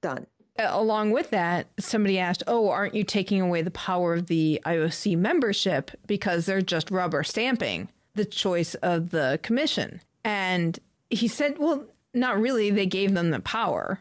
Done. 0.00 0.26
Along 0.58 1.10
with 1.10 1.30
that, 1.30 1.68
somebody 1.78 2.18
asked, 2.18 2.42
Oh, 2.46 2.68
aren't 2.68 2.94
you 2.94 3.04
taking 3.04 3.40
away 3.40 3.62
the 3.62 3.70
power 3.70 4.14
of 4.14 4.26
the 4.26 4.60
IOC 4.66 5.16
membership 5.16 5.90
because 6.06 6.46
they're 6.46 6.60
just 6.60 6.90
rubber 6.90 7.22
stamping 7.22 7.88
the 8.14 8.24
choice 8.24 8.74
of 8.76 9.10
the 9.10 9.38
commission? 9.42 10.00
And 10.24 10.78
he 11.08 11.28
said, 11.28 11.58
Well, 11.58 11.86
not 12.12 12.40
really. 12.40 12.70
They 12.70 12.86
gave 12.86 13.14
them 13.14 13.30
the 13.30 13.40
power 13.40 14.00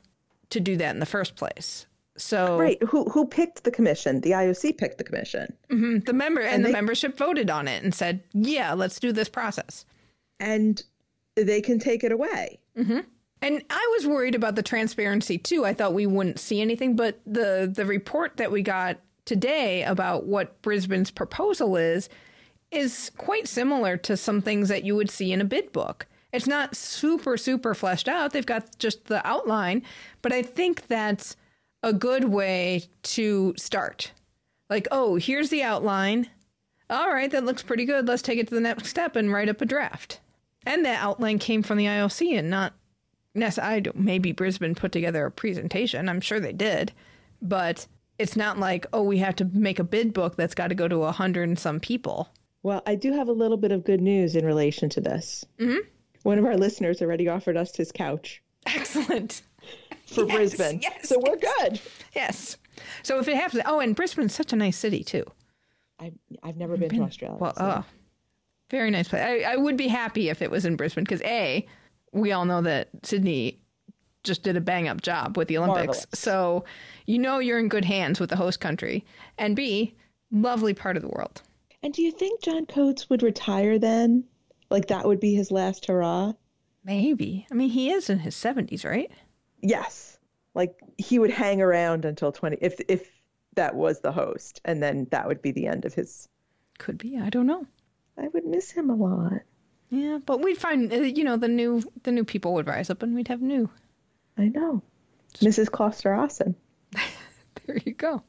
to 0.50 0.60
do 0.60 0.76
that 0.78 0.94
in 0.94 1.00
the 1.00 1.06
first 1.06 1.36
place. 1.36 1.86
So 2.18 2.60
Right. 2.60 2.82
Who 2.84 3.06
who 3.06 3.26
picked 3.26 3.64
the 3.64 3.72
commission? 3.72 4.20
The 4.22 4.32
IOC 4.32 4.78
picked 4.78 4.98
the 4.98 5.04
commission. 5.06 5.54
Mm-hmm. 5.70 6.00
the 6.00 6.14
member 6.14 6.42
and, 6.42 6.56
And 6.56 6.66
the 6.66 6.72
membership 6.72 7.18
voted 7.18 7.50
on 7.50 7.68
it 7.68 7.84
and 7.84 7.96
said, 7.96 8.22
"Yeah, 8.34 8.74
let's 8.74 9.00
do 9.00 9.14
this 9.14 9.30
process." 9.30 9.86
And 10.40 10.84
they 11.36 11.62
can 11.62 11.80
take 11.80 12.04
it 12.04 12.12
away. 12.12 12.60
Mm-hmm. 12.78 13.00
And 13.42 13.64
I 13.70 13.96
was 13.98 14.08
worried 14.08 14.36
about 14.36 14.56
the 14.56 14.64
transparency 14.64 15.38
too. 15.38 15.66
I 15.66 15.74
thought 15.74 15.94
we 15.94 16.06
wouldn't 16.06 16.40
see 16.40 16.62
anything, 16.62 16.96
but 16.96 17.20
the 17.26 17.72
the 17.74 17.86
report 17.86 18.38
that 18.38 18.52
we 18.52 18.62
got 18.62 19.00
today 19.26 19.84
about 19.84 20.26
what 20.26 20.62
Brisbane's 20.62 21.12
proposal 21.12 21.78
is 21.78 22.10
is 22.72 23.12
quite 23.18 23.48
similar 23.48 23.98
to 23.98 24.18
some 24.18 24.42
things 24.42 24.70
that 24.70 24.84
you 24.84 24.96
would 24.96 25.10
see 25.10 25.32
in 25.32 25.42
a 25.42 25.46
bid 25.46 25.72
book. 25.72 26.06
It's 26.34 26.48
not 26.48 26.76
super 26.76 27.38
super 27.38 27.74
fleshed 27.74 28.10
out. 28.10 28.34
They've 28.34 28.46
got 28.46 28.78
just 28.78 29.06
the 29.06 29.26
outline, 29.26 29.84
but 30.22 30.34
I 30.34 30.42
think 30.42 30.88
that's 30.88 31.36
a 31.82 31.94
good 31.94 32.26
way 32.26 32.84
to 33.04 33.54
start. 33.58 34.12
Like, 34.70 34.88
oh, 34.92 35.16
here's 35.16 35.50
the 35.50 35.64
outline. 35.64 36.30
All 36.90 37.12
right, 37.12 37.32
that 37.32 37.46
looks 37.46 37.64
pretty 37.64 37.86
good. 37.86 38.08
Let's 38.08 38.22
take 38.22 38.40
it 38.40 38.48
to 38.50 38.56
the 38.56 38.62
next 38.62 38.88
step 38.88 39.16
and 39.16 39.32
write 39.32 39.50
up 39.50 39.62
a 39.62 39.66
draft. 39.66 40.20
And 40.66 40.84
that 40.86 41.02
outline 41.02 41.40
came 41.40 41.64
from 41.64 41.78
the 41.78 41.86
IOC 41.86 42.38
and 42.38 42.50
not 42.50 42.74
I 43.36 43.80
don't, 43.80 43.96
maybe 43.98 44.32
Brisbane 44.32 44.76
put 44.76 44.92
together 44.92 45.26
a 45.26 45.32
presentation. 45.32 46.10
I'm 46.10 46.22
sure 46.22 46.40
they 46.40 46.54
did, 46.54 46.92
but 47.42 47.88
it's 48.18 48.36
not 48.36 48.58
like 48.60 48.86
oh 48.92 49.04
we 49.04 49.18
have 49.20 49.36
to 49.38 49.46
make 49.46 49.80
a 49.80 49.84
bid 49.84 50.14
book 50.14 50.36
that's 50.36 50.56
got 50.56 50.68
to 50.68 50.76
go 50.76 50.88
to 50.88 51.04
a 51.04 51.12
hundred 51.12 51.48
and 51.48 51.58
some 51.58 51.80
people. 51.80 52.30
Well, 52.64 52.82
I 52.86 52.96
do 52.96 53.14
have 53.14 53.30
a 53.30 53.34
little 53.34 53.56
bit 53.58 53.72
of 53.72 53.86
good 53.86 54.02
news 54.02 54.36
in 54.36 54.46
relation 54.46 54.90
to 54.90 55.02
this. 55.02 55.46
Mm-hmm. 55.60 55.78
One 56.24 56.38
of 56.38 56.46
our 56.46 56.58
listeners 56.58 57.02
already 57.02 57.30
offered 57.30 57.56
us 57.56 57.76
his 57.76 57.92
couch 57.92 58.42
Excellent. 58.66 59.42
for 60.08 60.26
Yes, 60.26 60.36
Brisbane. 60.36 60.80
yes, 60.82 61.08
so 61.08 61.18
we're 61.20 61.38
good. 61.38 61.80
Yes. 62.14 62.58
So 63.04 63.20
if 63.20 63.28
it 63.28 63.36
happens, 63.38 63.64
oh, 63.66 63.80
and 63.80 63.96
Brisbane's 63.96 64.34
such 64.36 64.52
a 64.52 64.56
nice 64.58 64.78
city 64.78 65.04
too. 65.04 65.24
I, 66.00 66.12
I've 66.44 66.58
never 66.58 66.76
been, 66.76 66.90
to 66.90 67.02
Australia. 67.04 67.38
Well, 67.40 67.54
so- 67.56 67.84
oh, 67.84 67.86
very 68.70 68.92
nice 68.92 69.08
place. 69.08 69.22
I, 69.24 69.54
I 69.54 69.56
would 69.56 69.78
be 69.78 69.88
happy 69.88 70.30
if 70.30 70.42
it 70.42 70.52
was 70.52 70.66
in 70.66 70.76
Brisbane 70.76 71.04
because 71.06 71.22
a, 71.22 71.66
we 72.12 72.32
all 72.32 72.46
know 72.46 72.62
that 72.62 72.90
Sydney 73.04 73.60
just 74.24 74.44
did 74.44 74.58
a 74.58 74.62
bang 74.62 74.88
up 74.88 75.02
job 75.02 75.38
with 75.38 75.48
the 75.48 75.58
Olympics, 75.58 76.00
Marvelous. 76.00 76.08
so 76.14 76.66
you 77.06 77.18
know 77.18 77.40
you're 77.40 77.60
in 77.60 77.70
good 77.70 77.86
hands 77.86 78.20
with 78.20 78.30
the 78.30 78.36
host 78.36 78.60
country, 78.60 79.06
and 79.38 79.56
b, 79.56 79.96
lovely 80.32 80.74
part 80.74 80.98
of 80.98 81.02
the 81.02 81.10
world. 81.10 81.42
And 81.82 81.94
do 81.94 82.02
you 82.02 82.12
think 82.12 82.42
John 82.42 82.66
Coates 82.66 83.10
would 83.10 83.24
retire 83.24 83.80
then? 83.80 84.26
Like 84.70 84.88
that 84.88 85.06
would 85.06 85.20
be 85.20 85.34
his 85.34 85.52
last 85.52 85.86
hurrah? 85.86 86.34
Maybe. 86.84 87.48
I 87.52 87.56
mean, 87.56 87.70
he 87.70 87.92
is 87.92 88.10
in 88.10 88.20
his 88.20 88.36
seventies, 88.36 88.84
right? 88.86 89.10
Yes. 89.62 90.20
Like 90.56 90.76
he 90.98 91.20
would 91.20 91.32
hang 91.32 91.62
around 91.62 92.06
until 92.06 92.32
20 92.32 92.58
if 92.62 92.80
if 92.88 93.10
that 93.56 93.76
was 93.76 94.02
the 94.02 94.12
host 94.12 94.62
and 94.66 94.82
then 94.82 95.08
that 95.12 95.28
would 95.28 95.42
be 95.42 95.52
the 95.52 95.68
end 95.68 95.86
of 95.86 95.94
his 95.94 96.28
Could 96.78 96.98
be. 96.98 97.18
I 97.18 97.30
don't 97.30 97.48
know. 97.48 97.66
I 98.18 98.28
would 98.28 98.46
miss 98.46 98.72
him 98.72 98.90
a 98.90 98.96
lot. 98.96 99.42
Yeah, 99.90 100.20
but 100.26 100.42
we'd 100.42 100.58
find 100.58 100.92
uh, 100.94 100.98
you 100.98 101.24
know 101.24 101.38
the 101.38 101.48
new 101.48 101.82
the 102.04 102.12
new 102.12 102.24
people 102.24 102.54
would 102.54 102.68
rise 102.68 102.90
up 102.90 103.02
and 103.02 103.16
we'd 103.16 103.28
have 103.28 103.42
new. 103.42 103.70
I 104.38 104.48
know. 104.48 104.82
Mrs. 105.38 105.70
Kloster 105.70 106.16
Aasen. 106.16 106.56
There 107.66 107.78
you 107.86 107.94
go. 107.94 108.24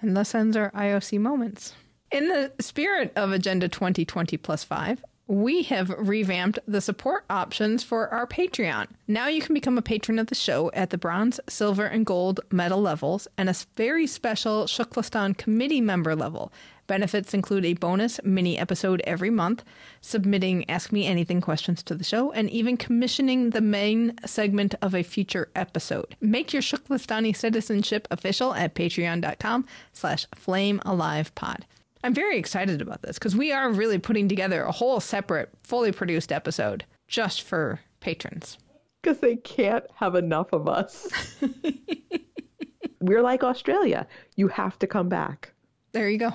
And 0.00 0.16
thus 0.16 0.34
ends 0.34 0.56
our 0.56 0.70
IOC 0.70 1.20
moments. 1.20 1.74
In 2.10 2.28
the 2.28 2.52
spirit 2.60 3.12
of 3.16 3.32
Agenda 3.32 3.68
2020 3.68 4.38
plus 4.38 4.64
5, 4.64 5.04
we 5.28 5.64
have 5.64 5.90
revamped 5.90 6.58
the 6.68 6.80
support 6.80 7.24
options 7.28 7.82
for 7.82 8.08
our 8.08 8.26
Patreon. 8.26 8.86
Now 9.08 9.26
you 9.26 9.40
can 9.40 9.54
become 9.54 9.76
a 9.76 9.82
patron 9.82 10.18
of 10.18 10.28
the 10.28 10.34
show 10.34 10.70
at 10.72 10.90
the 10.90 10.98
bronze, 10.98 11.40
silver, 11.48 11.86
and 11.86 12.06
gold 12.06 12.40
medal 12.50 12.80
levels 12.80 13.26
and 13.36 13.48
a 13.48 13.54
very 13.76 14.06
special 14.06 14.64
Tkflastan 14.64 15.36
committee 15.36 15.80
member 15.80 16.14
level. 16.14 16.52
Benefits 16.86 17.34
include 17.34 17.64
a 17.64 17.74
bonus 17.74 18.20
mini 18.22 18.56
episode 18.56 19.02
every 19.04 19.30
month, 19.30 19.64
submitting 20.00 20.68
Ask 20.70 20.92
Me 20.92 21.04
Anything 21.04 21.40
questions 21.40 21.82
to 21.82 21.96
the 21.96 22.04
show, 22.04 22.30
and 22.30 22.48
even 22.50 22.76
commissioning 22.76 23.50
the 23.50 23.60
main 23.60 24.14
segment 24.24 24.76
of 24.80 24.94
a 24.94 25.02
future 25.02 25.48
episode. 25.56 26.14
Make 26.20 26.52
your 26.52 26.62
Tkflastani 26.62 27.34
citizenship 27.34 28.06
official 28.12 28.54
at 28.54 28.76
patreon.com 28.76 29.66
slash 29.92 30.26
flamealivepod. 30.36 31.62
I'm 32.06 32.14
very 32.14 32.38
excited 32.38 32.80
about 32.80 33.02
this 33.02 33.18
because 33.18 33.34
we 33.34 33.50
are 33.50 33.68
really 33.72 33.98
putting 33.98 34.28
together 34.28 34.62
a 34.62 34.70
whole 34.70 35.00
separate, 35.00 35.50
fully 35.64 35.90
produced 35.90 36.30
episode 36.30 36.84
just 37.08 37.42
for 37.42 37.80
patrons. 37.98 38.58
Because 39.02 39.18
they 39.18 39.34
can't 39.34 39.82
have 39.96 40.14
enough 40.14 40.52
of 40.52 40.68
us. 40.68 41.08
We're 43.00 43.22
like 43.22 43.42
Australia. 43.42 44.06
You 44.36 44.46
have 44.46 44.78
to 44.78 44.86
come 44.86 45.08
back. 45.08 45.52
There 45.90 46.08
you 46.08 46.18
go. 46.18 46.32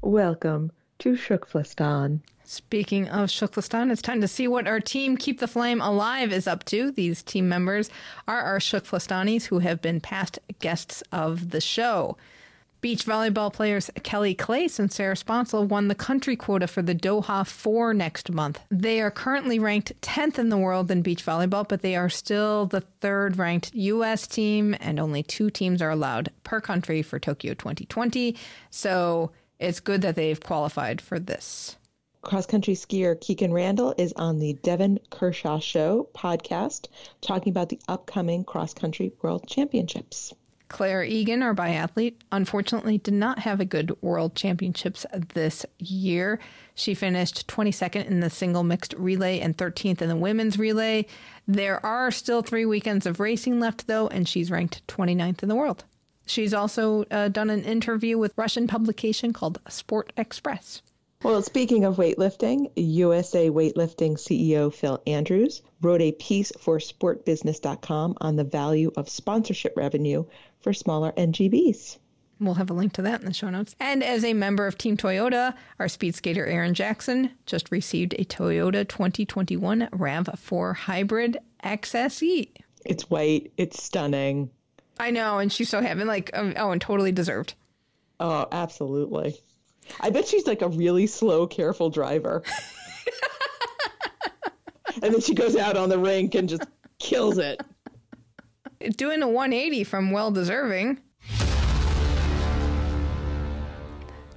Welcome 0.00 0.72
to 1.00 1.16
Tkflastan. 1.16 2.22
Speaking 2.48 3.08
of 3.08 3.28
Tkflastan, 3.28 3.90
it's 3.90 4.00
time 4.00 4.20
to 4.20 4.28
see 4.28 4.46
what 4.46 4.68
our 4.68 4.78
team 4.78 5.16
Keep 5.16 5.40
the 5.40 5.48
Flame 5.48 5.80
Alive 5.80 6.32
is 6.32 6.46
up 6.46 6.64
to. 6.66 6.92
These 6.92 7.24
team 7.24 7.48
members 7.48 7.90
are 8.28 8.40
our 8.40 8.60
Tkflastanis 8.60 9.46
who 9.46 9.58
have 9.58 9.82
been 9.82 10.00
past 10.00 10.38
guests 10.60 11.02
of 11.10 11.50
the 11.50 11.60
show. 11.60 12.16
Beach 12.80 13.04
volleyball 13.04 13.52
players 13.52 13.90
Kelly 14.04 14.32
Claes 14.32 14.78
and 14.78 14.92
Sarah 14.92 15.16
Sponcil 15.16 15.66
won 15.66 15.88
the 15.88 15.96
country 15.96 16.36
quota 16.36 16.68
for 16.68 16.82
the 16.82 16.94
Doha 16.94 17.44
4 17.44 17.92
next 17.92 18.30
month. 18.30 18.60
They 18.70 19.00
are 19.00 19.10
currently 19.10 19.58
ranked 19.58 20.00
10th 20.02 20.38
in 20.38 20.48
the 20.48 20.56
world 20.56 20.88
in 20.88 21.02
beach 21.02 21.26
volleyball, 21.26 21.66
but 21.66 21.82
they 21.82 21.96
are 21.96 22.08
still 22.08 22.66
the 22.66 22.82
third 23.00 23.38
ranked 23.38 23.74
U.S. 23.74 24.28
team, 24.28 24.76
and 24.78 25.00
only 25.00 25.24
two 25.24 25.50
teams 25.50 25.82
are 25.82 25.90
allowed 25.90 26.30
per 26.44 26.60
country 26.60 27.02
for 27.02 27.18
Tokyo 27.18 27.54
2020. 27.54 28.36
So 28.70 29.32
it's 29.58 29.80
good 29.80 30.02
that 30.02 30.14
they've 30.14 30.38
qualified 30.38 31.00
for 31.00 31.18
this. 31.18 31.76
Cross 32.22 32.46
country 32.46 32.74
skier 32.74 33.14
Kikkan 33.14 33.52
Randall 33.52 33.94
is 33.98 34.12
on 34.14 34.38
the 34.38 34.54
Devon 34.54 34.98
Kershaw 35.10 35.58
Show 35.60 36.08
podcast 36.14 36.88
talking 37.20 37.50
about 37.50 37.68
the 37.68 37.78
upcoming 37.88 38.44
cross 38.44 38.74
country 38.74 39.12
world 39.22 39.46
championships. 39.46 40.34
Clare 40.68 41.04
Egan, 41.04 41.42
our 41.42 41.54
biathlete, 41.54 42.16
unfortunately 42.32 42.98
did 42.98 43.14
not 43.14 43.38
have 43.38 43.60
a 43.60 43.64
good 43.64 43.96
world 44.02 44.34
championships 44.34 45.06
this 45.34 45.64
year. 45.78 46.40
She 46.74 46.94
finished 46.94 47.46
22nd 47.46 48.06
in 48.06 48.20
the 48.20 48.30
single 48.30 48.64
mixed 48.64 48.94
relay 48.94 49.38
and 49.38 49.56
13th 49.56 50.02
in 50.02 50.08
the 50.08 50.16
women's 50.16 50.58
relay. 50.58 51.06
There 51.46 51.84
are 51.86 52.10
still 52.10 52.42
three 52.42 52.66
weekends 52.66 53.06
of 53.06 53.20
racing 53.20 53.60
left, 53.60 53.86
though, 53.86 54.08
and 54.08 54.28
she's 54.28 54.50
ranked 54.50 54.84
29th 54.88 55.42
in 55.42 55.48
the 55.48 55.54
world. 55.54 55.84
She's 56.26 56.52
also 56.52 57.04
uh, 57.12 57.28
done 57.28 57.50
an 57.50 57.62
interview 57.62 58.18
with 58.18 58.36
Russian 58.36 58.66
publication 58.66 59.32
called 59.32 59.60
Sport 59.68 60.12
Express. 60.16 60.82
Well, 61.22 61.42
speaking 61.42 61.84
of 61.84 61.96
weightlifting, 61.96 62.70
USA 62.76 63.48
Weightlifting 63.48 64.14
CEO 64.14 64.72
Phil 64.72 65.02
Andrews 65.06 65.62
wrote 65.80 66.02
a 66.02 66.12
piece 66.12 66.52
for 66.58 66.78
sportbusiness.com 66.78 68.16
on 68.20 68.36
the 68.36 68.44
value 68.44 68.92
of 68.96 69.08
sponsorship 69.08 69.76
revenue 69.76 70.24
for 70.60 70.72
smaller 70.72 71.12
NGBs. 71.12 71.98
We'll 72.38 72.54
have 72.54 72.68
a 72.68 72.74
link 72.74 72.92
to 72.94 73.02
that 73.02 73.20
in 73.20 73.26
the 73.26 73.32
show 73.32 73.48
notes. 73.48 73.74
And 73.80 74.04
as 74.04 74.22
a 74.24 74.34
member 74.34 74.66
of 74.66 74.76
Team 74.76 74.98
Toyota, 74.98 75.54
our 75.78 75.88
speed 75.88 76.14
skater 76.14 76.46
Erin 76.46 76.74
Jackson 76.74 77.30
just 77.46 77.70
received 77.70 78.14
a 78.14 78.24
Toyota 78.24 78.86
2021 78.86 79.88
RAV4 79.92 80.76
Hybrid 80.76 81.38
XSE. 81.64 82.50
It's 82.84 83.08
white. 83.08 83.52
It's 83.56 83.82
stunning. 83.82 84.50
I 84.98 85.10
know, 85.10 85.38
and 85.38 85.50
she's 85.50 85.70
so 85.70 85.80
happy. 85.80 86.04
Like, 86.04 86.30
um, 86.34 86.52
oh, 86.56 86.72
and 86.72 86.80
totally 86.80 87.12
deserved. 87.12 87.54
Oh, 88.20 88.46
absolutely. 88.52 89.40
I 90.00 90.10
bet 90.10 90.26
she's 90.26 90.46
like 90.46 90.62
a 90.62 90.68
really 90.68 91.06
slow, 91.06 91.46
careful 91.46 91.90
driver. 91.90 92.42
and 95.02 95.14
then 95.14 95.20
she 95.20 95.34
goes 95.34 95.56
out 95.56 95.76
on 95.76 95.88
the 95.88 95.98
rink 95.98 96.34
and 96.34 96.48
just 96.48 96.64
kills 96.98 97.38
it. 97.38 97.60
Doing 98.96 99.22
a 99.22 99.28
180 99.28 99.84
from 99.84 100.10
well 100.10 100.30
deserving. 100.30 100.98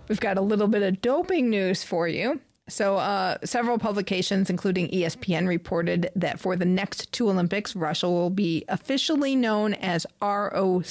We've 0.07 0.19
got 0.19 0.37
a 0.37 0.41
little 0.41 0.67
bit 0.67 0.81
of 0.81 1.01
doping 1.01 1.49
news 1.49 1.83
for 1.83 2.07
you. 2.07 2.39
So, 2.67 2.97
uh, 2.97 3.37
several 3.43 3.77
publications, 3.77 4.49
including 4.49 4.89
ESPN, 4.89 5.47
reported 5.47 6.09
that 6.15 6.39
for 6.39 6.55
the 6.55 6.65
next 6.65 7.11
two 7.11 7.29
Olympics, 7.29 7.75
Russia 7.75 8.09
will 8.09 8.29
be 8.29 8.63
officially 8.69 9.35
known 9.35 9.73
as 9.75 10.05
ROC, 10.21 10.85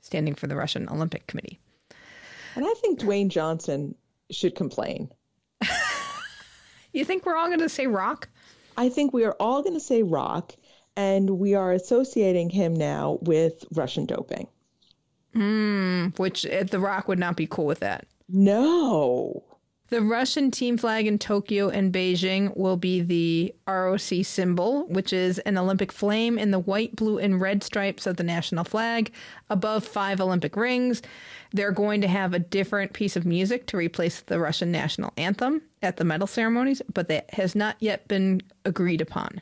standing 0.00 0.34
for 0.34 0.46
the 0.46 0.56
Russian 0.56 0.88
Olympic 0.88 1.26
Committee. 1.26 1.59
And 2.56 2.64
I 2.66 2.74
think 2.80 3.00
Dwayne 3.00 3.28
Johnson 3.28 3.94
should 4.30 4.54
complain. 4.54 5.10
You 6.92 7.04
think 7.04 7.24
we're 7.24 7.36
all 7.36 7.46
going 7.46 7.60
to 7.60 7.68
say 7.68 7.86
rock? 7.86 8.28
I 8.76 8.88
think 8.88 9.12
we 9.12 9.24
are 9.24 9.36
all 9.38 9.62
going 9.62 9.74
to 9.74 9.80
say 9.80 10.02
rock, 10.02 10.54
and 10.96 11.30
we 11.30 11.54
are 11.54 11.72
associating 11.72 12.50
him 12.50 12.74
now 12.74 13.18
with 13.22 13.64
Russian 13.74 14.06
doping. 14.06 14.48
Which 16.16 16.44
uh, 16.46 16.64
the 16.64 16.80
rock 16.80 17.06
would 17.06 17.18
not 17.18 17.36
be 17.36 17.46
cool 17.46 17.66
with 17.66 17.80
that. 17.80 18.06
No. 18.28 19.44
The 19.90 20.02
Russian 20.02 20.52
team 20.52 20.76
flag 20.76 21.08
in 21.08 21.18
Tokyo 21.18 21.68
and 21.68 21.92
Beijing 21.92 22.56
will 22.56 22.76
be 22.76 23.00
the 23.00 23.52
ROC 23.66 24.24
symbol, 24.24 24.86
which 24.86 25.12
is 25.12 25.40
an 25.40 25.58
Olympic 25.58 25.90
flame 25.90 26.38
in 26.38 26.52
the 26.52 26.60
white, 26.60 26.94
blue, 26.94 27.18
and 27.18 27.40
red 27.40 27.64
stripes 27.64 28.06
of 28.06 28.16
the 28.16 28.22
national 28.22 28.62
flag 28.62 29.12
above 29.48 29.84
five 29.84 30.20
Olympic 30.20 30.54
rings. 30.54 31.02
They're 31.52 31.72
going 31.72 32.02
to 32.02 32.06
have 32.06 32.34
a 32.34 32.38
different 32.38 32.92
piece 32.92 33.16
of 33.16 33.26
music 33.26 33.66
to 33.66 33.76
replace 33.76 34.20
the 34.20 34.38
Russian 34.38 34.70
national 34.70 35.12
anthem 35.16 35.60
at 35.82 35.96
the 35.96 36.04
medal 36.04 36.28
ceremonies, 36.28 36.80
but 36.94 37.08
that 37.08 37.34
has 37.34 37.56
not 37.56 37.74
yet 37.80 38.06
been 38.06 38.42
agreed 38.64 39.00
upon. 39.00 39.40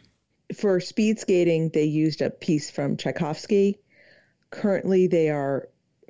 For 0.56 0.80
speed 0.80 1.18
skating, 1.18 1.68
they 1.74 1.84
used 1.84 2.22
a 2.22 2.30
piece 2.30 2.70
from 2.70 2.96
Tchaikovsky. 2.96 3.80
Currently, 4.48 5.08
they 5.08 5.28
are 5.28 5.68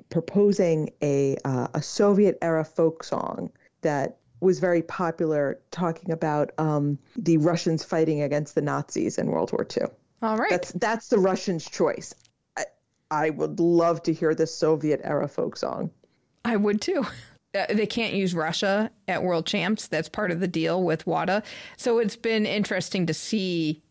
proposing 0.09 0.91
a 1.03 1.35
uh, 1.43 1.67
a 1.73 1.81
Soviet 1.81 2.37
era 2.41 2.63
folk 2.63 3.03
song 3.03 3.51
that 3.81 4.18
was 4.41 4.59
very 4.59 4.81
popular, 4.81 5.59
talking 5.71 6.11
about 6.11 6.51
um, 6.57 6.97
the 7.15 7.37
Russians 7.37 7.83
fighting 7.83 8.21
against 8.21 8.55
the 8.55 8.61
Nazis 8.61 9.17
in 9.17 9.27
World 9.27 9.51
War 9.51 9.65
II. 9.77 9.87
All 10.21 10.37
right. 10.37 10.49
That's 10.49 10.71
that's 10.73 11.07
the 11.09 11.19
Russians' 11.19 11.69
choice. 11.69 12.13
I, 12.57 12.65
I 13.11 13.29
would 13.29 13.59
love 13.59 14.03
to 14.03 14.13
hear 14.13 14.35
the 14.35 14.47
Soviet 14.47 15.01
era 15.03 15.27
folk 15.27 15.57
song. 15.57 15.91
I 16.45 16.55
would 16.55 16.81
too. 16.81 17.05
Uh, 17.55 17.65
They 17.73 17.87
can't 17.87 18.13
use 18.13 18.35
Russia 18.35 18.91
at 19.07 19.23
World 19.23 19.47
Champs. 19.47 19.87
That's 19.87 20.07
part 20.07 20.29
of 20.29 20.39
the 20.39 20.47
deal 20.47 20.83
with 20.83 21.07
WADA. 21.07 21.41
So 21.77 21.97
it's 21.97 22.15
been 22.15 22.45
interesting 22.45 23.07
to 23.07 23.13
see 23.15 23.81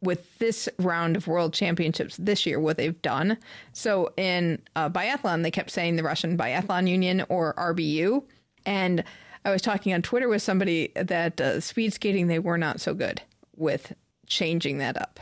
with 0.00 0.38
this 0.38 0.70
round 0.78 1.14
of 1.14 1.26
World 1.26 1.52
Championships 1.52 2.16
this 2.16 2.46
year 2.46 2.58
what 2.58 2.78
they've 2.78 3.00
done. 3.02 3.36
So 3.74 4.12
in 4.16 4.62
uh, 4.74 4.88
biathlon, 4.88 5.42
they 5.42 5.50
kept 5.50 5.70
saying 5.70 5.96
the 5.96 6.02
Russian 6.02 6.38
Biathlon 6.38 6.88
Union 6.88 7.24
or 7.28 7.52
RBU. 7.54 8.24
And 8.64 9.04
I 9.44 9.50
was 9.50 9.62
talking 9.62 9.92
on 9.92 10.02
Twitter 10.02 10.28
with 10.28 10.42
somebody 10.42 10.90
that 10.96 11.40
uh, 11.40 11.60
speed 11.60 11.92
skating, 11.92 12.28
they 12.28 12.38
were 12.38 12.58
not 12.58 12.80
so 12.80 12.94
good 12.94 13.22
with 13.56 13.94
changing 14.26 14.78
that 14.78 14.96
up. 14.96 15.20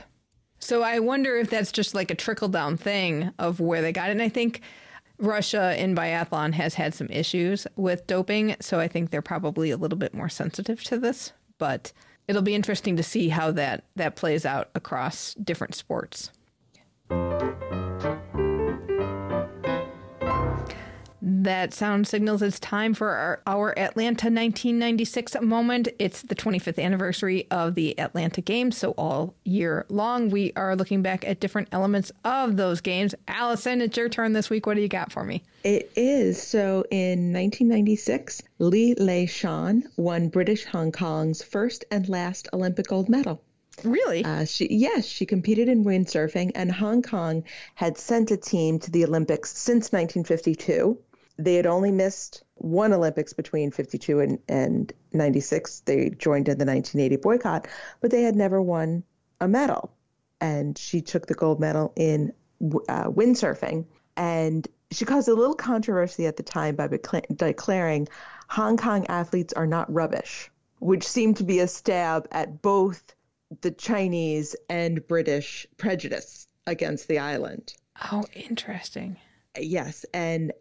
So 0.58 0.82
I 0.82 1.00
wonder 1.00 1.36
if 1.36 1.50
that's 1.50 1.72
just 1.72 1.94
like 1.94 2.10
a 2.10 2.14
trickle 2.14 2.48
down 2.48 2.76
thing 2.76 3.32
of 3.38 3.58
where 3.58 3.82
they 3.82 3.92
got 3.92 4.10
it. 4.10 4.12
And 4.12 4.22
I 4.22 4.28
think 4.28 4.60
Russia 5.18 5.80
in 5.80 5.94
biathlon 5.94 6.52
has 6.52 6.74
had 6.74 6.94
some 6.94 7.08
issues 7.08 7.66
with 7.76 8.06
doping, 8.06 8.56
so 8.60 8.78
I 8.78 8.86
think 8.86 9.10
they're 9.10 9.22
probably 9.22 9.70
a 9.70 9.76
little 9.76 9.98
bit 9.98 10.14
more 10.14 10.28
sensitive 10.28 10.82
to 10.84 10.98
this. 10.98 11.32
But 11.58 11.92
it'll 12.28 12.42
be 12.42 12.54
interesting 12.54 12.96
to 12.96 13.02
see 13.02 13.28
how 13.28 13.50
that 13.52 13.84
that 13.96 14.16
plays 14.16 14.46
out 14.46 14.70
across 14.74 15.34
different 15.34 15.74
sports. 15.74 16.30
That 21.42 21.74
sound 21.74 22.06
signals 22.06 22.40
it's 22.40 22.60
time 22.60 22.94
for 22.94 23.08
our, 23.08 23.42
our 23.48 23.76
Atlanta 23.76 24.26
1996 24.26 25.40
moment. 25.40 25.88
It's 25.98 26.22
the 26.22 26.36
25th 26.36 26.80
anniversary 26.80 27.48
of 27.50 27.74
the 27.74 27.98
Atlanta 27.98 28.40
Games, 28.40 28.78
so 28.78 28.92
all 28.92 29.34
year 29.42 29.84
long 29.88 30.30
we 30.30 30.52
are 30.54 30.76
looking 30.76 31.02
back 31.02 31.26
at 31.26 31.40
different 31.40 31.66
elements 31.72 32.12
of 32.24 32.56
those 32.56 32.80
games. 32.80 33.12
Alison, 33.26 33.80
it's 33.80 33.96
your 33.96 34.08
turn 34.08 34.34
this 34.34 34.50
week. 34.50 34.66
What 34.66 34.74
do 34.74 34.82
you 34.82 34.88
got 34.88 35.10
for 35.10 35.24
me? 35.24 35.42
It 35.64 35.90
is. 35.96 36.40
So 36.40 36.84
in 36.92 37.32
1996, 37.32 38.42
Lee 38.60 38.94
Lai 38.94 39.26
Shan 39.26 39.82
won 39.96 40.28
British 40.28 40.64
Hong 40.66 40.92
Kong's 40.92 41.42
first 41.42 41.84
and 41.90 42.08
last 42.08 42.46
Olympic 42.52 42.86
gold 42.86 43.08
medal. 43.08 43.42
Really? 43.82 44.24
Uh, 44.24 44.44
she 44.44 44.68
yes, 44.72 45.06
she 45.06 45.26
competed 45.26 45.68
in 45.68 45.84
windsurfing, 45.84 46.52
and 46.54 46.70
Hong 46.70 47.02
Kong 47.02 47.42
had 47.74 47.98
sent 47.98 48.30
a 48.30 48.36
team 48.36 48.78
to 48.78 48.92
the 48.92 49.04
Olympics 49.04 49.50
since 49.50 49.90
1952. 49.90 50.98
They 51.38 51.54
had 51.54 51.66
only 51.66 51.90
missed 51.90 52.44
one 52.54 52.92
Olympics 52.92 53.32
between 53.32 53.70
52 53.70 54.20
and, 54.20 54.38
and 54.48 54.92
96. 55.12 55.80
They 55.80 56.10
joined 56.10 56.48
in 56.48 56.58
the 56.58 56.64
1980 56.64 57.16
boycott, 57.16 57.68
but 58.00 58.10
they 58.10 58.22
had 58.22 58.36
never 58.36 58.60
won 58.60 59.02
a 59.40 59.48
medal. 59.48 59.92
And 60.40 60.76
she 60.76 61.00
took 61.00 61.26
the 61.26 61.34
gold 61.34 61.60
medal 61.60 61.92
in 61.96 62.32
uh, 62.88 63.08
windsurfing. 63.08 63.86
And 64.16 64.66
she 64.90 65.04
caused 65.04 65.28
a 65.28 65.34
little 65.34 65.54
controversy 65.54 66.26
at 66.26 66.36
the 66.36 66.42
time 66.42 66.76
by 66.76 66.88
becla- 66.88 67.36
declaring 67.36 68.08
Hong 68.48 68.76
Kong 68.76 69.06
athletes 69.06 69.52
are 69.54 69.66
not 69.66 69.92
rubbish, 69.92 70.50
which 70.80 71.06
seemed 71.06 71.38
to 71.38 71.44
be 71.44 71.60
a 71.60 71.68
stab 71.68 72.28
at 72.30 72.60
both 72.60 73.14
the 73.62 73.70
Chinese 73.70 74.54
and 74.68 75.06
British 75.06 75.66
prejudice 75.78 76.46
against 76.66 77.08
the 77.08 77.18
island. 77.18 77.74
oh, 78.10 78.24
interesting. 78.34 79.16
Yes, 79.58 80.06
and 80.14 80.52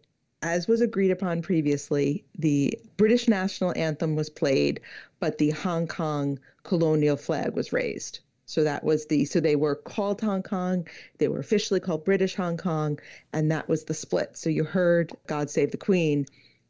as 0.42 0.66
was 0.66 0.80
agreed 0.80 1.10
upon 1.10 1.40
previously, 1.40 2.24
the 2.36 2.78
British 2.96 3.28
national 3.28 3.72
anthem 3.76 4.16
was 4.16 4.28
played, 4.28 4.80
but 5.20 5.38
the 5.38 5.50
Hong 5.50 5.86
Kong 5.86 6.38
colonial 6.64 7.16
flag 7.16 7.54
was 7.54 7.72
raised. 7.72 8.20
So 8.46 8.64
that 8.64 8.84
was 8.84 9.06
the 9.06 9.24
so 9.24 9.40
they 9.40 9.56
were 9.56 9.76
called 9.76 10.20
Hong 10.20 10.42
Kong, 10.42 10.86
they 11.18 11.28
were 11.28 11.38
officially 11.38 11.80
called 11.80 12.04
British 12.04 12.34
Hong 12.34 12.56
Kong, 12.56 12.98
and 13.32 13.50
that 13.50 13.68
was 13.68 13.84
the 13.84 13.94
split. 13.94 14.36
So 14.36 14.50
you 14.50 14.64
heard 14.64 15.12
God 15.26 15.48
Save 15.48 15.70
the 15.70 15.76
Queen, 15.76 16.26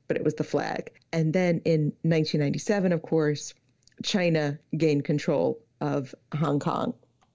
but 0.07 0.17
it 0.17 0.23
was 0.23 0.35
the 0.35 0.45
flag. 0.45 0.93
And 1.13 1.33
then 1.33 1.63
in 1.65 1.93
1997, 2.03 2.93
of 2.93 3.03
course, 3.03 3.55
China 4.05 4.59
gained 4.77 5.05
control 5.05 5.59
of 5.81 6.15
Hong 6.35 6.61
Kong. 6.61 6.95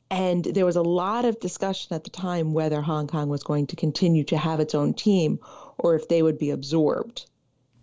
And 0.09 0.45
there 0.45 0.65
was 0.65 0.77
a 0.77 0.81
lot 0.81 1.25
of 1.25 1.39
discussion 1.39 1.93
at 1.93 2.05
the 2.05 2.09
time 2.09 2.53
whether 2.53 2.79
Hong 2.81 3.07
Kong 3.07 3.27
was 3.27 3.43
going 3.43 3.67
to 3.67 3.75
continue 3.75 4.23
to 4.25 4.37
have 4.37 4.61
its 4.61 4.73
own 4.73 4.93
team 4.93 5.39
or 5.77 5.95
if 5.95 6.07
they 6.07 6.21
would 6.21 6.37
be 6.37 6.51
absorbed 6.51 7.25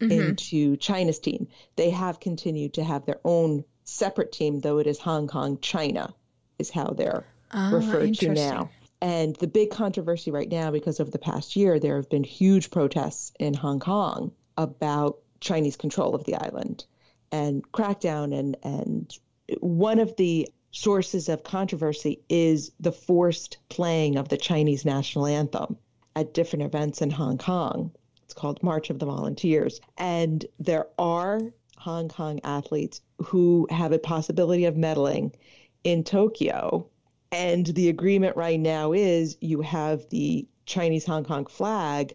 mm-hmm. 0.00 0.10
into 0.10 0.76
China's 0.76 1.18
team. 1.18 1.48
They 1.76 1.90
have 1.90 2.20
continued 2.20 2.74
to 2.74 2.84
have 2.84 3.06
their 3.06 3.20
own 3.24 3.64
separate 3.84 4.32
team, 4.32 4.60
though 4.60 4.78
it 4.78 4.86
is 4.86 4.98
Hong 4.98 5.28
Kong 5.28 5.58
China, 5.60 6.14
is 6.58 6.70
how 6.70 6.88
they're 6.88 7.26
ah, 7.52 7.70
referred 7.72 8.14
to 8.16 8.30
now. 8.30 8.70
And 9.00 9.36
the 9.36 9.46
big 9.46 9.70
controversy 9.70 10.30
right 10.30 10.50
now, 10.50 10.70
because 10.70 10.98
over 10.98 11.10
the 11.10 11.18
past 11.18 11.56
year, 11.56 11.78
there 11.78 11.96
have 11.96 12.08
been 12.08 12.24
huge 12.24 12.70
protests 12.70 13.32
in 13.38 13.52
Hong 13.52 13.80
Kong 13.80 14.32
about 14.56 15.18
Chinese 15.40 15.76
control 15.76 16.14
of 16.14 16.24
the 16.24 16.36
island 16.36 16.86
and 17.30 17.70
crackdown. 17.70 18.38
And, 18.38 18.56
and 18.62 19.18
one 19.60 19.98
of 19.98 20.16
the 20.16 20.48
sources 20.70 21.28
of 21.28 21.42
controversy 21.42 22.22
is 22.30 22.72
the 22.80 22.92
forced 22.92 23.58
playing 23.68 24.16
of 24.16 24.28
the 24.28 24.38
Chinese 24.38 24.84
national 24.86 25.26
anthem 25.26 25.76
at 26.16 26.34
different 26.34 26.64
events 26.64 27.02
in 27.02 27.10
Hong 27.10 27.38
Kong. 27.38 27.90
It's 28.24 28.34
called 28.34 28.62
March 28.62 28.90
of 28.90 28.98
the 28.98 29.06
Volunteers. 29.06 29.80
And 29.98 30.44
there 30.58 30.86
are 30.98 31.40
Hong 31.76 32.08
Kong 32.08 32.40
athletes 32.44 33.00
who 33.22 33.66
have 33.70 33.92
a 33.92 33.98
possibility 33.98 34.64
of 34.64 34.74
medaling 34.74 35.34
in 35.82 36.04
Tokyo. 36.04 36.88
And 37.32 37.66
the 37.66 37.88
agreement 37.88 38.36
right 38.36 38.60
now 38.60 38.92
is 38.92 39.36
you 39.40 39.60
have 39.60 40.08
the 40.08 40.46
Chinese 40.66 41.04
Hong 41.04 41.24
Kong 41.24 41.46
flag, 41.46 42.14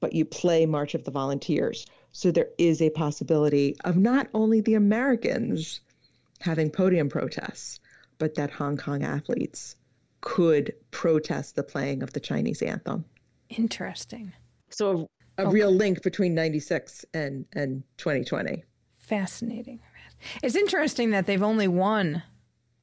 but 0.00 0.14
you 0.14 0.24
play 0.24 0.66
March 0.66 0.94
of 0.94 1.04
the 1.04 1.10
Volunteers. 1.10 1.86
So 2.12 2.30
there 2.30 2.50
is 2.58 2.80
a 2.80 2.90
possibility 2.90 3.76
of 3.84 3.96
not 3.96 4.28
only 4.34 4.60
the 4.60 4.74
Americans 4.74 5.80
having 6.40 6.70
podium 6.70 7.08
protests, 7.08 7.80
but 8.18 8.34
that 8.36 8.50
Hong 8.50 8.76
Kong 8.76 9.02
athletes 9.02 9.76
could 10.20 10.74
protest 10.90 11.56
the 11.56 11.62
playing 11.62 12.02
of 12.02 12.12
the 12.12 12.20
Chinese 12.20 12.62
anthem. 12.62 13.04
Interesting. 13.58 14.32
So 14.70 15.08
a, 15.38 15.46
a 15.46 15.50
real 15.50 15.70
link 15.70 16.02
between 16.02 16.34
96 16.34 17.04
and, 17.14 17.44
and 17.52 17.82
2020. 17.98 18.64
Fascinating. 18.98 19.80
It's 20.42 20.54
interesting 20.54 21.10
that 21.10 21.26
they've 21.26 21.42
only 21.42 21.68
won 21.68 22.22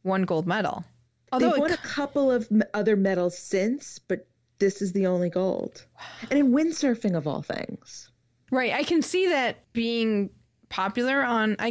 one 0.03 0.23
gold 0.23 0.47
medal. 0.47 0.83
Although 1.31 1.51
They've 1.51 1.57
it 1.57 1.61
won 1.61 1.71
a 1.71 1.77
couple 1.77 2.31
of 2.31 2.49
other 2.73 2.95
medals 2.95 3.37
since, 3.37 3.99
but 3.99 4.27
this 4.57 4.81
is 4.81 4.91
the 4.91 5.07
only 5.07 5.29
gold. 5.29 5.85
And 6.29 6.39
in 6.39 6.51
windsurfing, 6.51 7.15
of 7.15 7.27
all 7.27 7.41
things. 7.41 8.09
Right. 8.51 8.73
I 8.73 8.83
can 8.83 9.01
see 9.01 9.29
that 9.29 9.71
being 9.73 10.31
popular 10.69 11.21
on. 11.21 11.55
I 11.59 11.67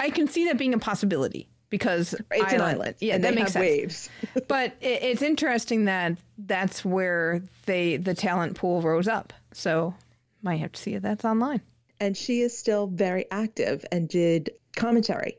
I, 0.00 0.04
I 0.06 0.10
can 0.10 0.28
see 0.28 0.46
that 0.46 0.58
being 0.58 0.74
a 0.74 0.78
possibility 0.78 1.49
because 1.70 2.14
It's 2.30 2.52
an 2.52 2.60
island. 2.60 2.96
Yeah, 3.00 3.14
and 3.14 3.24
that 3.24 3.34
makes 3.34 3.52
sense. 3.52 3.62
waves. 3.62 4.10
but 4.48 4.74
it, 4.80 5.02
it's 5.02 5.22
interesting 5.22 5.86
that 5.86 6.18
that's 6.38 6.84
where 6.84 7.42
they 7.66 7.96
the 7.96 8.14
talent 8.14 8.56
pool 8.56 8.82
rose 8.82 9.08
up. 9.08 9.32
So 9.52 9.94
might 10.42 10.56
have 10.56 10.72
to 10.72 10.80
see 10.80 10.94
if 10.94 11.02
that's 11.02 11.24
online. 11.24 11.60
and 12.00 12.16
she 12.16 12.40
is 12.40 12.56
still 12.56 12.86
very 12.86 13.26
active 13.30 13.84
and 13.92 14.08
did 14.08 14.50
commentary. 14.76 15.38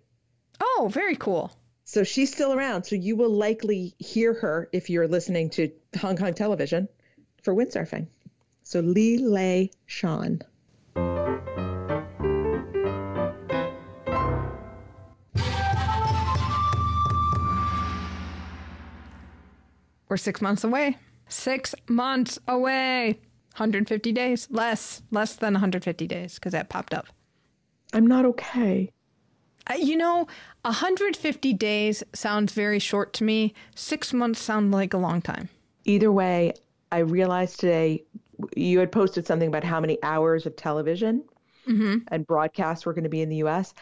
Oh, 0.60 0.90
very 0.92 1.16
cool. 1.16 1.52
So 1.86 2.04
she's 2.04 2.32
still 2.32 2.54
around. 2.54 2.84
So 2.84 2.96
you 2.96 3.16
will 3.16 3.32
likely 3.32 3.96
hear 3.98 4.34
her 4.36 4.70
if 4.72 4.90
you're 4.90 5.08
listening 5.08 5.50
to 5.52 5.72
Hong 6.00 6.16
Kong 6.18 6.34
television 6.34 6.88
for 7.44 7.54
windsurfing. 7.54 8.08
So 8.64 8.80
Lee 8.80 9.18
Lai 9.18 9.72
Shan. 9.88 10.42
We're 20.12 20.18
six 20.18 20.42
months 20.42 20.66
away. 20.66 20.98
Six 21.30 21.74
months 21.88 22.38
away. 22.46 23.18
150 23.54 24.12
days. 24.12 24.46
Less. 24.52 25.02
Less 25.10 25.38
than 25.38 25.54
150 25.54 26.06
days 26.06 26.36
because 26.36 26.52
that 26.52 26.68
popped 26.68 26.94
up. 26.94 27.08
I'm 27.94 28.06
not 28.06 28.26
okay. 28.26 28.92
Uh, 29.70 29.76
You 29.76 29.96
know, 29.96 30.28
150 30.64 31.54
days 31.54 32.04
sounds 32.14 32.52
very 32.52 32.78
short 32.78 33.14
to 33.14 33.24
me. 33.24 33.54
Six 33.74 34.12
months 34.12 34.42
sound 34.42 34.74
like 34.74 34.94
a 34.94 34.98
long 34.98 35.22
time. 35.22 35.48
Either 35.86 36.12
way, 36.12 36.52
I 36.92 36.98
realized 36.98 37.62
today 37.62 38.04
you 38.54 38.80
had 38.80 38.92
posted 38.92 39.26
something 39.26 39.48
about 39.48 39.64
how 39.64 39.80
many 39.80 39.98
hours 40.04 40.46
of 40.46 40.58
television 40.58 41.24
and 42.10 42.28
broadcasts 42.28 42.86
were 42.86 42.94
going 42.94 43.06
to 43.06 43.10
be 43.10 43.22
in 43.22 43.30
the 43.30 43.44
US. 43.48 43.74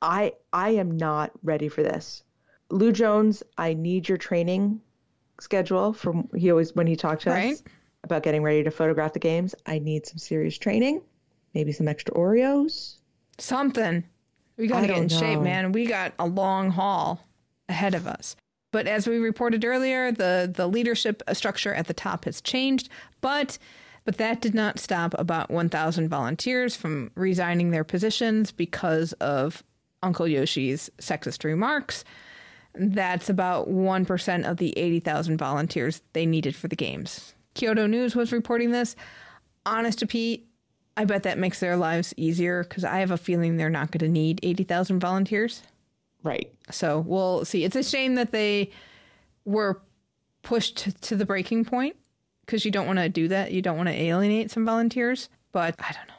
I 0.00 0.32
I 0.52 0.70
am 0.70 0.96
not 0.96 1.30
ready 1.44 1.68
for 1.68 1.84
this. 1.84 2.24
Lou 2.70 2.90
Jones, 2.90 3.44
I 3.56 3.74
need 3.74 4.08
your 4.08 4.18
training 4.18 4.80
schedule 5.42 5.92
from 5.92 6.28
he 6.36 6.50
always 6.50 6.74
when 6.74 6.86
he 6.86 6.96
talked 6.96 7.22
to 7.22 7.30
Right. 7.30 7.54
us 7.54 7.62
about 8.04 8.22
getting 8.22 8.42
ready 8.42 8.62
to 8.64 8.70
photograph 8.70 9.12
the 9.12 9.18
games. 9.18 9.54
I 9.66 9.78
need 9.78 10.06
some 10.06 10.18
serious 10.18 10.56
training, 10.58 11.02
maybe 11.54 11.72
some 11.72 11.88
extra 11.88 12.14
Oreos. 12.14 12.96
Something. 13.38 14.04
We 14.56 14.66
got 14.66 14.80
to 14.82 14.86
get 14.86 14.96
in 14.98 15.08
don't 15.08 15.20
shape, 15.20 15.40
man. 15.40 15.72
We 15.72 15.86
got 15.86 16.12
a 16.18 16.26
long 16.26 16.70
haul 16.70 17.26
ahead 17.68 17.94
of 17.94 18.06
us. 18.06 18.36
But 18.70 18.86
as 18.86 19.06
we 19.06 19.18
reported 19.18 19.64
earlier, 19.64 20.12
the 20.12 20.50
the 20.54 20.66
leadership 20.66 21.22
structure 21.32 21.74
at 21.74 21.86
the 21.86 21.94
top 21.94 22.24
has 22.24 22.40
changed, 22.40 22.88
but 23.20 23.58
but 24.04 24.18
that 24.18 24.40
did 24.40 24.52
not 24.54 24.80
stop 24.80 25.14
about 25.16 25.48
1,000 25.48 26.08
volunteers 26.08 26.74
from 26.74 27.12
resigning 27.14 27.70
their 27.70 27.84
positions 27.84 28.50
because 28.50 29.12
of 29.14 29.62
Uncle 30.02 30.26
Yoshi's 30.26 30.90
sexist 30.98 31.44
remarks. 31.44 32.02
That's 32.74 33.28
about 33.28 33.68
1% 33.68 34.50
of 34.50 34.56
the 34.56 34.76
80,000 34.78 35.36
volunteers 35.36 36.02
they 36.12 36.26
needed 36.26 36.56
for 36.56 36.68
the 36.68 36.76
games. 36.76 37.34
Kyodo 37.54 37.86
News 37.86 38.16
was 38.16 38.32
reporting 38.32 38.70
this. 38.70 38.96
Honest 39.66 39.98
to 39.98 40.06
Pete, 40.06 40.48
I 40.96 41.04
bet 41.04 41.22
that 41.24 41.38
makes 41.38 41.60
their 41.60 41.76
lives 41.76 42.14
easier 42.16 42.64
because 42.64 42.84
I 42.84 42.98
have 42.98 43.10
a 43.10 43.18
feeling 43.18 43.56
they're 43.56 43.70
not 43.70 43.90
going 43.90 44.00
to 44.00 44.08
need 44.08 44.40
80,000 44.42 45.00
volunteers. 45.00 45.62
Right. 46.22 46.52
So 46.70 47.00
we'll 47.00 47.44
see. 47.44 47.64
It's 47.64 47.76
a 47.76 47.82
shame 47.82 48.14
that 48.14 48.32
they 48.32 48.70
were 49.44 49.80
pushed 50.42 51.00
to 51.02 51.16
the 51.16 51.26
breaking 51.26 51.64
point 51.64 51.96
because 52.46 52.64
you 52.64 52.70
don't 52.70 52.86
want 52.86 52.98
to 52.98 53.08
do 53.08 53.28
that. 53.28 53.52
You 53.52 53.62
don't 53.62 53.76
want 53.76 53.88
to 53.88 53.94
alienate 53.94 54.50
some 54.50 54.64
volunteers, 54.64 55.28
but 55.52 55.74
I 55.78 55.92
don't 55.92 56.08
know. 56.08 56.14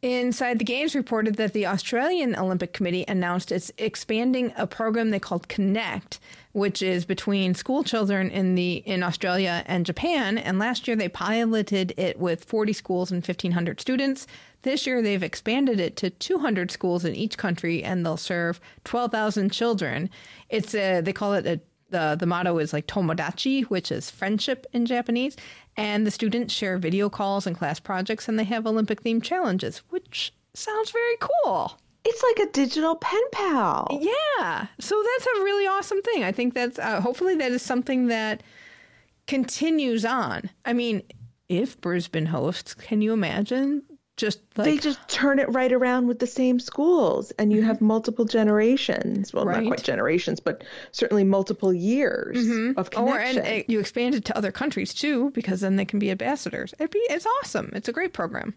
Inside 0.00 0.60
the 0.60 0.64
Games 0.64 0.94
reported 0.94 1.34
that 1.36 1.52
the 1.52 1.66
Australian 1.66 2.36
Olympic 2.36 2.72
Committee 2.72 3.04
announced 3.08 3.50
it's 3.50 3.72
expanding 3.78 4.52
a 4.56 4.64
program 4.64 5.10
they 5.10 5.18
called 5.18 5.48
Connect, 5.48 6.20
which 6.52 6.82
is 6.82 7.04
between 7.04 7.56
school 7.56 7.82
children 7.82 8.30
in 8.30 8.54
the 8.54 8.74
in 8.86 9.02
Australia 9.02 9.64
and 9.66 9.84
Japan. 9.84 10.38
And 10.38 10.56
last 10.56 10.86
year 10.86 10.96
they 10.96 11.08
piloted 11.08 11.94
it 11.96 12.16
with 12.16 12.44
40 12.44 12.72
schools 12.74 13.10
and 13.10 13.26
1,500 13.26 13.80
students. 13.80 14.28
This 14.62 14.86
year 14.86 15.02
they've 15.02 15.20
expanded 15.20 15.80
it 15.80 15.96
to 15.96 16.10
200 16.10 16.70
schools 16.70 17.04
in 17.04 17.16
each 17.16 17.36
country, 17.36 17.82
and 17.82 18.06
they'll 18.06 18.16
serve 18.16 18.60
12,000 18.84 19.50
children. 19.50 20.10
It's 20.48 20.76
a, 20.76 21.00
they 21.00 21.12
call 21.12 21.34
it 21.34 21.44
a 21.44 21.60
the 21.90 22.16
the 22.18 22.26
motto 22.26 22.58
is 22.58 22.72
like 22.72 22.86
tomodachi, 22.86 23.64
which 23.64 23.90
is 23.90 24.10
friendship 24.10 24.66
in 24.72 24.86
Japanese. 24.86 25.36
And 25.76 26.06
the 26.06 26.10
students 26.10 26.52
share 26.52 26.76
video 26.78 27.08
calls 27.08 27.46
and 27.46 27.56
class 27.56 27.78
projects, 27.78 28.28
and 28.28 28.38
they 28.38 28.44
have 28.44 28.66
Olympic 28.66 29.02
themed 29.02 29.22
challenges, 29.22 29.82
which 29.90 30.32
sounds 30.54 30.90
very 30.90 31.16
cool. 31.20 31.78
It's 32.04 32.22
like 32.22 32.48
a 32.48 32.52
digital 32.52 32.96
pen 32.96 33.20
pal. 33.32 33.86
Yeah, 34.00 34.66
so 34.80 35.02
that's 35.02 35.26
a 35.26 35.42
really 35.42 35.66
awesome 35.66 36.00
thing. 36.02 36.24
I 36.24 36.32
think 36.32 36.54
that's 36.54 36.78
uh, 36.78 37.00
hopefully 37.00 37.34
that 37.36 37.52
is 37.52 37.62
something 37.62 38.08
that 38.08 38.42
continues 39.26 40.04
on. 40.04 40.50
I 40.64 40.72
mean, 40.72 41.02
if 41.48 41.80
Brisbane 41.80 42.26
hosts, 42.26 42.74
can 42.74 43.02
you 43.02 43.12
imagine 43.12 43.82
just 44.18 44.40
like 44.56 44.66
they 44.66 44.76
just 44.76 44.98
turn 45.08 45.38
it 45.38 45.48
right 45.50 45.72
around 45.72 46.06
with 46.08 46.18
the 46.18 46.26
same 46.26 46.60
schools 46.60 47.30
and 47.38 47.50
you 47.52 47.62
have 47.62 47.80
multiple 47.80 48.26
generations 48.26 49.32
well 49.32 49.44
Mm-hmm. 49.46 49.48
Right. 49.54 49.62
not 49.64 49.68
quite 49.68 49.82
generations 49.84 50.38
but 50.40 50.62
certainly 50.92 51.24
multiple 51.24 51.72
years 51.72 52.36
of 52.76 52.90
Or 52.96 53.18
and 53.18 53.36
connection 53.38 53.60
uh, 53.60 53.62
you 53.68 53.80
expand 53.80 54.14
it 54.14 54.24
to 54.26 54.36
other 54.36 54.52
countries 54.52 54.92
too, 54.92 55.30
because 55.30 55.60
then 55.62 55.76
they 55.76 55.84
can 55.86 55.98
be 55.98 56.10
ambassadors. 56.10 56.74
It'd 56.78 56.90
be 56.90 56.98
it's 57.08 57.26
awesome. 57.40 57.70
It's 57.74 57.88
a 57.88 57.92
great 57.92 58.12
program. 58.12 58.54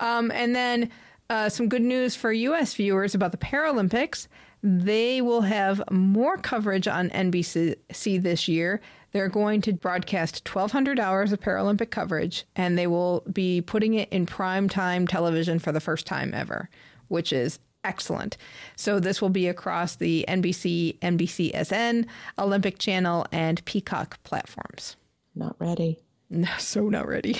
Um, 0.00 0.30
and 0.32 0.56
then 0.56 0.90
uh, 1.28 1.48
some 1.48 1.68
good 1.68 1.82
news 1.82 2.16
for 2.16 2.32
U.S. 2.32 2.74
viewers 2.74 3.14
about 3.14 3.30
the 3.30 3.38
Paralympics. 3.38 4.26
They 4.62 5.20
will 5.22 5.42
have 5.42 5.82
more 5.90 6.36
coverage 6.36 6.88
on 6.88 7.08
NBC 7.10 7.76
this 8.22 8.48
year. 8.48 8.80
They're 9.12 9.28
going 9.28 9.60
to 9.62 9.72
broadcast 9.72 10.48
1,200 10.48 10.98
hours 10.98 11.32
of 11.32 11.40
Paralympic 11.40 11.90
coverage, 11.90 12.44
and 12.56 12.78
they 12.78 12.86
will 12.86 13.22
be 13.32 13.60
putting 13.60 13.94
it 13.94 14.08
in 14.10 14.26
prime 14.26 14.68
time 14.68 15.06
television 15.06 15.58
for 15.58 15.72
the 15.72 15.80
first 15.80 16.06
time 16.06 16.32
ever, 16.34 16.68
which 17.08 17.32
is 17.32 17.58
excellent. 17.84 18.36
So 18.76 19.00
this 19.00 19.20
will 19.20 19.30
be 19.30 19.48
across 19.48 19.96
the 19.96 20.24
NBC, 20.28 20.98
NBCSN, 21.00 22.06
Olympic 22.38 22.78
Channel, 22.78 23.26
and 23.32 23.64
Peacock 23.64 24.22
platforms. 24.22 24.96
not 25.34 25.56
ready 25.58 25.98
No, 26.28 26.48
so 26.58 26.88
not 26.88 27.08
ready. 27.08 27.36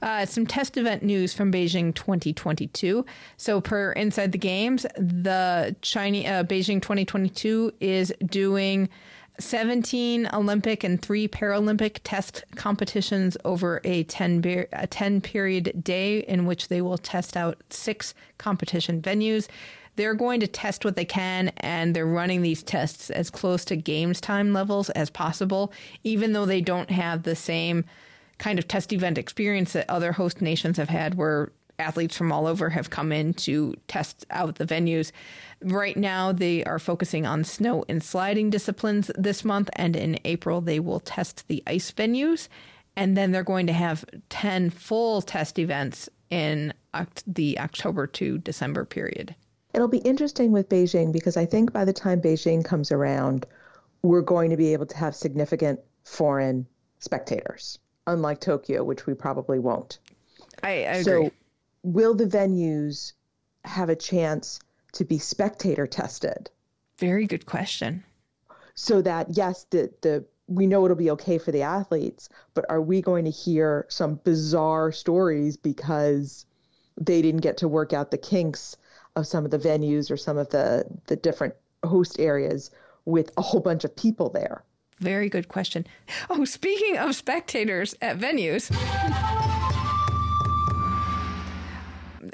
Uh, 0.00 0.24
some 0.24 0.46
test 0.46 0.76
event 0.76 1.02
news 1.02 1.34
from 1.34 1.50
Beijing 1.50 1.94
2022. 1.94 3.04
So, 3.36 3.60
per 3.60 3.92
Inside 3.92 4.32
the 4.32 4.38
Games, 4.38 4.86
the 4.96 5.74
Chinese 5.82 6.26
uh, 6.26 6.44
Beijing 6.44 6.80
2022 6.80 7.72
is 7.80 8.12
doing 8.24 8.88
17 9.40 10.28
Olympic 10.32 10.84
and 10.84 11.00
three 11.00 11.28
Paralympic 11.28 11.98
test 12.04 12.44
competitions 12.56 13.36
over 13.44 13.80
a 13.84 14.04
10, 14.04 14.40
be- 14.40 14.66
a 14.72 14.86
10 14.86 15.20
period 15.20 15.82
day 15.82 16.20
in 16.20 16.46
which 16.46 16.68
they 16.68 16.80
will 16.80 16.98
test 16.98 17.36
out 17.36 17.56
six 17.70 18.14
competition 18.38 19.00
venues. 19.00 19.48
They're 19.96 20.14
going 20.14 20.38
to 20.40 20.46
test 20.46 20.84
what 20.84 20.94
they 20.94 21.04
can, 21.04 21.48
and 21.56 21.94
they're 21.94 22.06
running 22.06 22.42
these 22.42 22.62
tests 22.62 23.10
as 23.10 23.30
close 23.30 23.64
to 23.64 23.74
games 23.74 24.20
time 24.20 24.52
levels 24.52 24.90
as 24.90 25.10
possible, 25.10 25.72
even 26.04 26.32
though 26.32 26.46
they 26.46 26.60
don't 26.60 26.90
have 26.90 27.24
the 27.24 27.34
same 27.34 27.84
kind 28.38 28.58
of 28.58 28.66
test 28.68 28.92
event 28.92 29.18
experience 29.18 29.72
that 29.72 29.88
other 29.88 30.12
host 30.12 30.40
nations 30.40 30.76
have 30.76 30.88
had 30.88 31.14
where 31.14 31.52
athletes 31.80 32.16
from 32.16 32.32
all 32.32 32.46
over 32.46 32.70
have 32.70 32.90
come 32.90 33.12
in 33.12 33.32
to 33.32 33.74
test 33.86 34.26
out 34.30 34.56
the 34.56 34.66
venues. 34.66 35.12
Right 35.62 35.96
now, 35.96 36.32
they 36.32 36.64
are 36.64 36.78
focusing 36.80 37.24
on 37.24 37.44
snow 37.44 37.84
and 37.88 38.02
sliding 38.02 38.50
disciplines 38.50 39.10
this 39.16 39.44
month, 39.44 39.70
and 39.74 39.94
in 39.94 40.18
April, 40.24 40.60
they 40.60 40.80
will 40.80 40.98
test 41.00 41.46
the 41.46 41.62
ice 41.68 41.92
venues. 41.92 42.48
And 42.96 43.16
then 43.16 43.30
they're 43.30 43.44
going 43.44 43.68
to 43.68 43.72
have 43.72 44.04
10 44.30 44.70
full 44.70 45.22
test 45.22 45.58
events 45.58 46.08
in 46.30 46.74
Oct- 46.94 47.22
the 47.28 47.58
October 47.60 48.06
to 48.08 48.38
December 48.38 48.84
period. 48.84 49.34
it'll 49.74 49.86
be 49.88 49.98
interesting 49.98 50.50
with 50.50 50.68
beijing 50.68 51.12
because 51.12 51.36
i 51.36 51.44
think 51.46 51.72
by 51.72 51.84
the 51.84 51.92
time 51.92 52.20
beijing 52.20 52.64
comes 52.64 52.90
around 52.90 53.46
we're 54.02 54.22
going 54.22 54.50
to 54.50 54.56
be 54.56 54.72
able 54.72 54.86
to 54.86 54.96
have 54.96 55.14
significant 55.14 55.78
foreign 56.04 56.66
spectators 56.98 57.78
unlike 58.08 58.40
tokyo 58.40 58.82
which 58.84 59.06
we 59.06 59.14
probably 59.14 59.58
won't 59.58 59.98
I, 60.62 60.86
I 60.86 61.02
so 61.02 61.16
agree. 61.16 61.30
will 61.84 62.14
the 62.14 62.26
venues 62.26 63.12
have 63.64 63.88
a 63.88 63.96
chance 63.96 64.58
to 64.92 65.04
be 65.04 65.18
spectator 65.18 65.86
tested 65.86 66.50
Very 66.98 67.26
good 67.26 67.46
question. 67.46 68.02
so 68.74 69.00
that 69.02 69.28
yes 69.36 69.66
the 69.70 69.90
the 70.00 70.24
we 70.50 70.66
know 70.66 70.84
it'll 70.84 70.96
be 70.96 71.10
okay 71.10 71.36
for 71.36 71.52
the 71.52 71.60
athletes, 71.60 72.30
but 72.54 72.64
are 72.70 72.80
we 72.80 73.02
going 73.02 73.26
to 73.26 73.30
hear 73.30 73.84
some 73.90 74.14
bizarre 74.24 74.90
stories 74.90 75.58
because 75.58 76.46
they 76.98 77.20
didn't 77.20 77.42
get 77.42 77.58
to 77.58 77.68
work 77.68 77.92
out 77.92 78.10
the 78.10 78.16
kinks 78.16 78.74
of 79.14 79.26
some 79.26 79.44
of 79.44 79.50
the 79.50 79.58
venues 79.58 80.10
or 80.10 80.16
some 80.16 80.38
of 80.38 80.48
the 80.48 80.86
the 81.06 81.16
different 81.16 81.54
host 81.84 82.18
areas 82.18 82.70
with 83.04 83.30
a 83.36 83.42
whole 83.42 83.60
bunch 83.60 83.84
of 83.84 83.94
people 83.94 84.30
there? 84.30 84.64
Very 85.00 85.28
good 85.28 85.48
question. 85.48 85.86
Oh, 86.28 86.44
speaking 86.44 86.98
of 86.98 87.14
spectators 87.14 87.94
at 88.02 88.18
venues. 88.18 88.70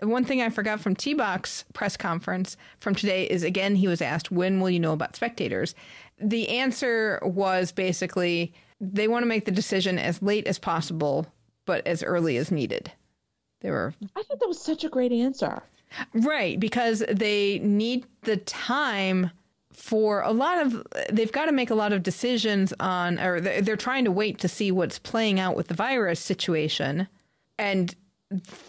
One 0.02 0.24
thing 0.24 0.42
I 0.42 0.48
forgot 0.48 0.80
from 0.80 0.96
T 0.96 1.14
Bach's 1.14 1.64
press 1.72 1.96
conference 1.96 2.56
from 2.78 2.94
today 2.94 3.24
is 3.24 3.42
again, 3.42 3.76
he 3.76 3.86
was 3.86 4.02
asked, 4.02 4.30
when 4.30 4.60
will 4.60 4.70
you 4.70 4.80
know 4.80 4.92
about 4.92 5.14
spectators? 5.14 5.74
The 6.18 6.48
answer 6.48 7.20
was 7.22 7.70
basically 7.72 8.52
they 8.80 9.08
want 9.08 9.22
to 9.22 9.28
make 9.28 9.44
the 9.44 9.50
decision 9.50 9.98
as 9.98 10.20
late 10.22 10.46
as 10.46 10.58
possible, 10.58 11.26
but 11.64 11.86
as 11.86 12.02
early 12.02 12.36
as 12.36 12.50
needed. 12.50 12.90
They 13.60 13.70
were. 13.70 13.94
I 14.16 14.22
thought 14.22 14.40
that 14.40 14.48
was 14.48 14.60
such 14.60 14.84
a 14.84 14.88
great 14.88 15.12
answer. 15.12 15.62
Right, 16.12 16.58
because 16.58 17.04
they 17.08 17.60
need 17.60 18.04
the 18.22 18.38
time 18.38 19.30
for 19.74 20.20
a 20.22 20.32
lot 20.32 20.64
of 20.64 20.86
they've 21.10 21.32
got 21.32 21.46
to 21.46 21.52
make 21.52 21.70
a 21.70 21.74
lot 21.74 21.92
of 21.92 22.02
decisions 22.02 22.72
on 22.80 23.18
or 23.18 23.40
they're 23.40 23.76
trying 23.76 24.04
to 24.04 24.10
wait 24.10 24.38
to 24.38 24.48
see 24.48 24.70
what's 24.70 24.98
playing 24.98 25.40
out 25.40 25.56
with 25.56 25.68
the 25.68 25.74
virus 25.74 26.20
situation 26.20 27.08
and 27.58 27.94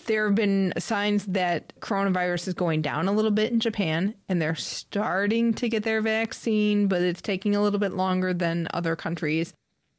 there 0.06 0.26
have 0.26 0.36
been 0.36 0.74
signs 0.78 1.26
that 1.26 1.74
coronavirus 1.80 2.48
is 2.48 2.54
going 2.54 2.82
down 2.82 3.08
a 3.08 3.12
little 3.12 3.32
bit 3.32 3.52
in 3.52 3.60
Japan 3.60 4.14
and 4.28 4.42
they're 4.42 4.56
starting 4.56 5.54
to 5.56 5.70
get 5.70 5.84
their 5.84 6.02
vaccine, 6.02 6.88
but 6.88 7.02
it's 7.02 7.22
taking 7.22 7.56
a 7.56 7.62
little 7.62 7.80
bit 7.80 7.94
longer 7.94 8.34
than 8.34 8.68
other 8.74 8.96
countries. 8.96 9.54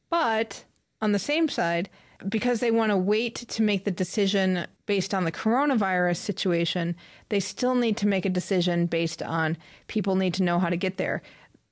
But 0.09 0.63
on 1.01 1.11
the 1.11 1.19
same 1.19 1.49
side, 1.49 1.89
because 2.29 2.59
they 2.59 2.71
want 2.71 2.91
to 2.91 2.97
wait 2.97 3.35
to 3.35 3.61
make 3.61 3.83
the 3.83 3.91
decision 3.91 4.67
based 4.87 5.13
on 5.13 5.23
the 5.23 5.31
coronavirus 5.31 6.17
situation, 6.17 6.95
they 7.29 7.39
still 7.39 7.75
need 7.75 7.97
to 7.97 8.07
make 8.07 8.25
a 8.25 8.29
decision 8.29 8.87
based 8.87 9.21
on 9.21 9.55
people 9.85 10.15
need 10.15 10.33
to 10.33 10.43
know 10.43 10.57
how 10.57 10.69
to 10.69 10.77
get 10.77 10.97
there. 10.97 11.21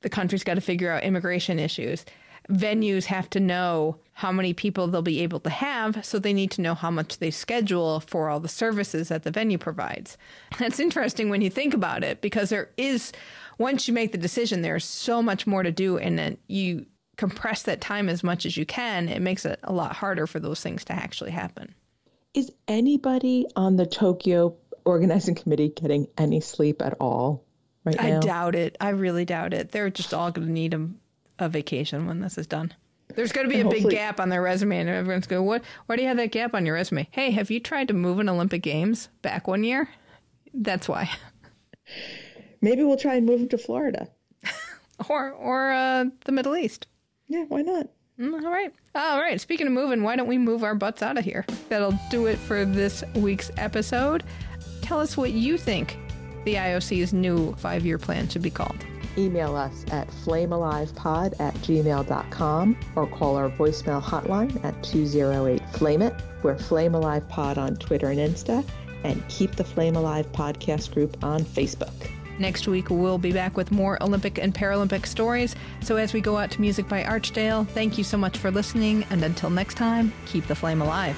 The 0.01 0.09
country's 0.09 0.43
got 0.43 0.53
to 0.53 0.61
figure 0.61 0.91
out 0.91 1.03
immigration 1.03 1.57
issues 1.57 2.05
venues 2.49 3.05
have 3.05 3.29
to 3.31 3.39
know 3.39 3.97
how 4.13 4.31
many 4.31 4.53
people 4.53 4.87
they'll 4.87 5.01
be 5.01 5.21
able 5.21 5.39
to 5.41 5.49
have, 5.49 6.05
so 6.05 6.19
they 6.19 6.33
need 6.33 6.51
to 6.51 6.61
know 6.61 6.73
how 6.73 6.91
much 6.91 7.17
they 7.17 7.31
schedule 7.31 7.99
for 8.01 8.29
all 8.29 8.39
the 8.39 8.47
services 8.47 9.09
that 9.09 9.23
the 9.23 9.31
venue 9.31 9.57
provides. 9.57 10.17
That's 10.59 10.79
interesting 10.79 11.29
when 11.29 11.41
you 11.41 11.49
think 11.49 11.73
about 11.73 12.03
it 12.03 12.21
because 12.21 12.49
there 12.49 12.69
is, 12.77 13.11
once 13.57 13.87
you 13.87 13.93
make 13.93 14.11
the 14.11 14.17
decision, 14.17 14.61
there's 14.61 14.85
so 14.85 15.21
much 15.21 15.45
more 15.45 15.63
to 15.63 15.71
do, 15.71 15.97
and 15.97 16.17
then 16.17 16.37
you 16.47 16.85
compress 17.17 17.63
that 17.63 17.81
time 17.81 18.09
as 18.09 18.23
much 18.23 18.45
as 18.45 18.57
you 18.57 18.65
can. 18.65 19.09
It 19.09 19.21
makes 19.21 19.45
it 19.45 19.59
a 19.63 19.73
lot 19.73 19.95
harder 19.95 20.27
for 20.27 20.39
those 20.39 20.61
things 20.61 20.83
to 20.85 20.93
actually 20.93 21.31
happen. 21.31 21.73
Is 22.35 22.51
anybody 22.67 23.47
on 23.55 23.77
the 23.77 23.85
Tokyo 23.85 24.57
organizing 24.83 25.35
committee 25.35 25.69
getting 25.69 26.09
any 26.17 26.41
sleep 26.41 26.81
at 26.81 26.95
all 26.99 27.45
right 27.85 27.95
now? 27.95 28.17
I 28.17 28.19
doubt 28.19 28.55
it. 28.55 28.75
I 28.81 28.89
really 28.89 29.23
doubt 29.23 29.53
it. 29.53 29.71
They're 29.71 29.89
just 29.89 30.13
all 30.13 30.31
going 30.31 30.47
to 30.47 30.53
need 30.53 30.71
them 30.71 30.99
a 31.39 31.47
vacation 31.47 32.07
when 32.07 32.19
this 32.19 32.37
is 32.37 32.45
done. 32.45 32.73
There's 33.15 33.31
going 33.31 33.47
to 33.47 33.53
be 33.53 33.61
a 33.61 33.69
big 33.69 33.89
gap 33.89 34.19
on 34.19 34.27
their 34.27 34.41
resume, 34.41 34.79
and 34.79 34.89
everyone's 34.89 35.27
going, 35.27 35.45
"What? 35.45 35.63
Why 35.85 35.95
do 35.95 36.01
you 36.01 36.09
have 36.09 36.17
that 36.17 36.33
gap 36.33 36.53
on 36.53 36.65
your 36.65 36.75
resume?" 36.75 37.07
Hey, 37.11 37.31
have 37.31 37.49
you 37.49 37.61
tried 37.61 37.87
to 37.87 37.93
move 37.93 38.19
an 38.19 38.27
Olympic 38.27 38.61
Games 38.61 39.07
back 39.21 39.47
one 39.47 39.63
year? 39.63 39.87
That's 40.53 40.89
why. 40.89 41.09
Maybe 42.61 42.83
we'll 42.83 42.97
try 42.97 43.15
and 43.15 43.25
move 43.25 43.39
them 43.39 43.49
to 43.49 43.57
Florida, 43.57 44.09
or 45.09 45.31
or 45.31 45.71
uh, 45.71 46.05
the 46.25 46.33
Middle 46.33 46.57
East. 46.57 46.87
Yeah, 47.27 47.45
why 47.47 47.61
not? 47.61 47.87
Mm, 48.19 48.43
all 48.43 48.51
right. 48.51 48.73
All 48.95 49.19
right. 49.19 49.39
Speaking 49.41 49.67
of 49.67 49.73
moving, 49.73 50.03
why 50.03 50.15
don't 50.15 50.27
we 50.27 50.37
move 50.37 50.63
our 50.63 50.75
butts 50.75 51.01
out 51.01 51.17
of 51.17 51.25
here? 51.25 51.45
That'll 51.69 51.97
do 52.09 52.27
it 52.27 52.37
for 52.37 52.63
this 52.65 53.03
week's 53.15 53.51
episode. 53.57 54.23
Tell 54.81 54.99
us 54.99 55.17
what 55.17 55.31
you 55.31 55.57
think 55.57 55.97
the 56.45 56.55
IOC's 56.55 57.11
new 57.11 57.53
five 57.55 57.85
year 57.85 57.97
plan 57.97 58.29
should 58.29 58.43
be 58.43 58.51
called 58.51 58.85
email 59.17 59.55
us 59.55 59.85
at 59.91 60.07
flamealivepod 60.09 61.39
at 61.39 61.53
gmail.com 61.55 62.77
or 62.95 63.07
call 63.07 63.35
our 63.35 63.49
voicemail 63.49 64.01
hotline 64.01 64.63
at 64.63 64.81
208 64.83 65.61
Flame 65.73 66.01
It. 66.01 66.13
We're 66.43 66.57
Flame 66.57 66.95
Alive 66.95 67.27
Pod 67.29 67.57
on 67.57 67.75
Twitter 67.77 68.09
and 68.09 68.19
Insta, 68.19 68.65
and 69.03 69.25
Keep 69.29 69.55
the 69.55 69.63
Flame 69.63 69.95
Alive 69.95 70.31
podcast 70.31 70.93
group 70.93 71.23
on 71.23 71.41
Facebook. 71.43 71.93
Next 72.37 72.67
week, 72.67 72.89
we'll 72.89 73.17
be 73.17 73.31
back 73.31 73.55
with 73.55 73.71
more 73.71 74.01
Olympic 74.03 74.37
and 74.37 74.53
Paralympic 74.53 75.05
stories. 75.05 75.55
So, 75.81 75.97
as 75.97 76.13
we 76.13 76.21
go 76.21 76.37
out 76.37 76.51
to 76.51 76.61
music 76.61 76.87
by 76.87 77.03
Archdale, 77.03 77.67
thank 77.67 77.97
you 77.97 78.03
so 78.03 78.17
much 78.17 78.37
for 78.37 78.51
listening. 78.51 79.05
And 79.09 79.23
until 79.23 79.49
next 79.49 79.75
time, 79.75 80.13
keep 80.25 80.47
the 80.47 80.55
flame 80.55 80.81
alive. 80.81 81.17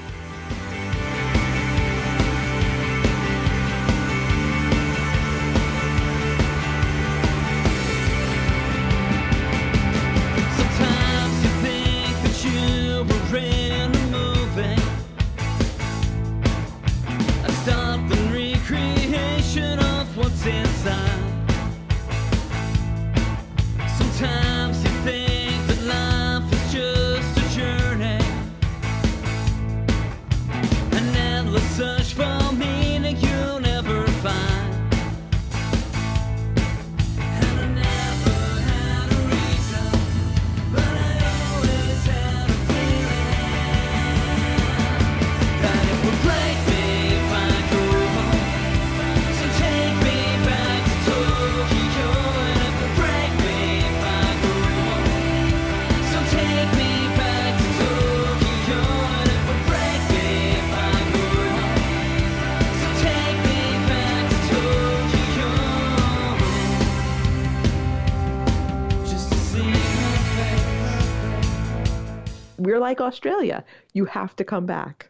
Like 72.87 73.01
Australia. 73.01 73.65
You 73.91 74.05
have 74.05 74.33
to 74.37 74.45
come 74.45 74.65
back. 74.65 75.06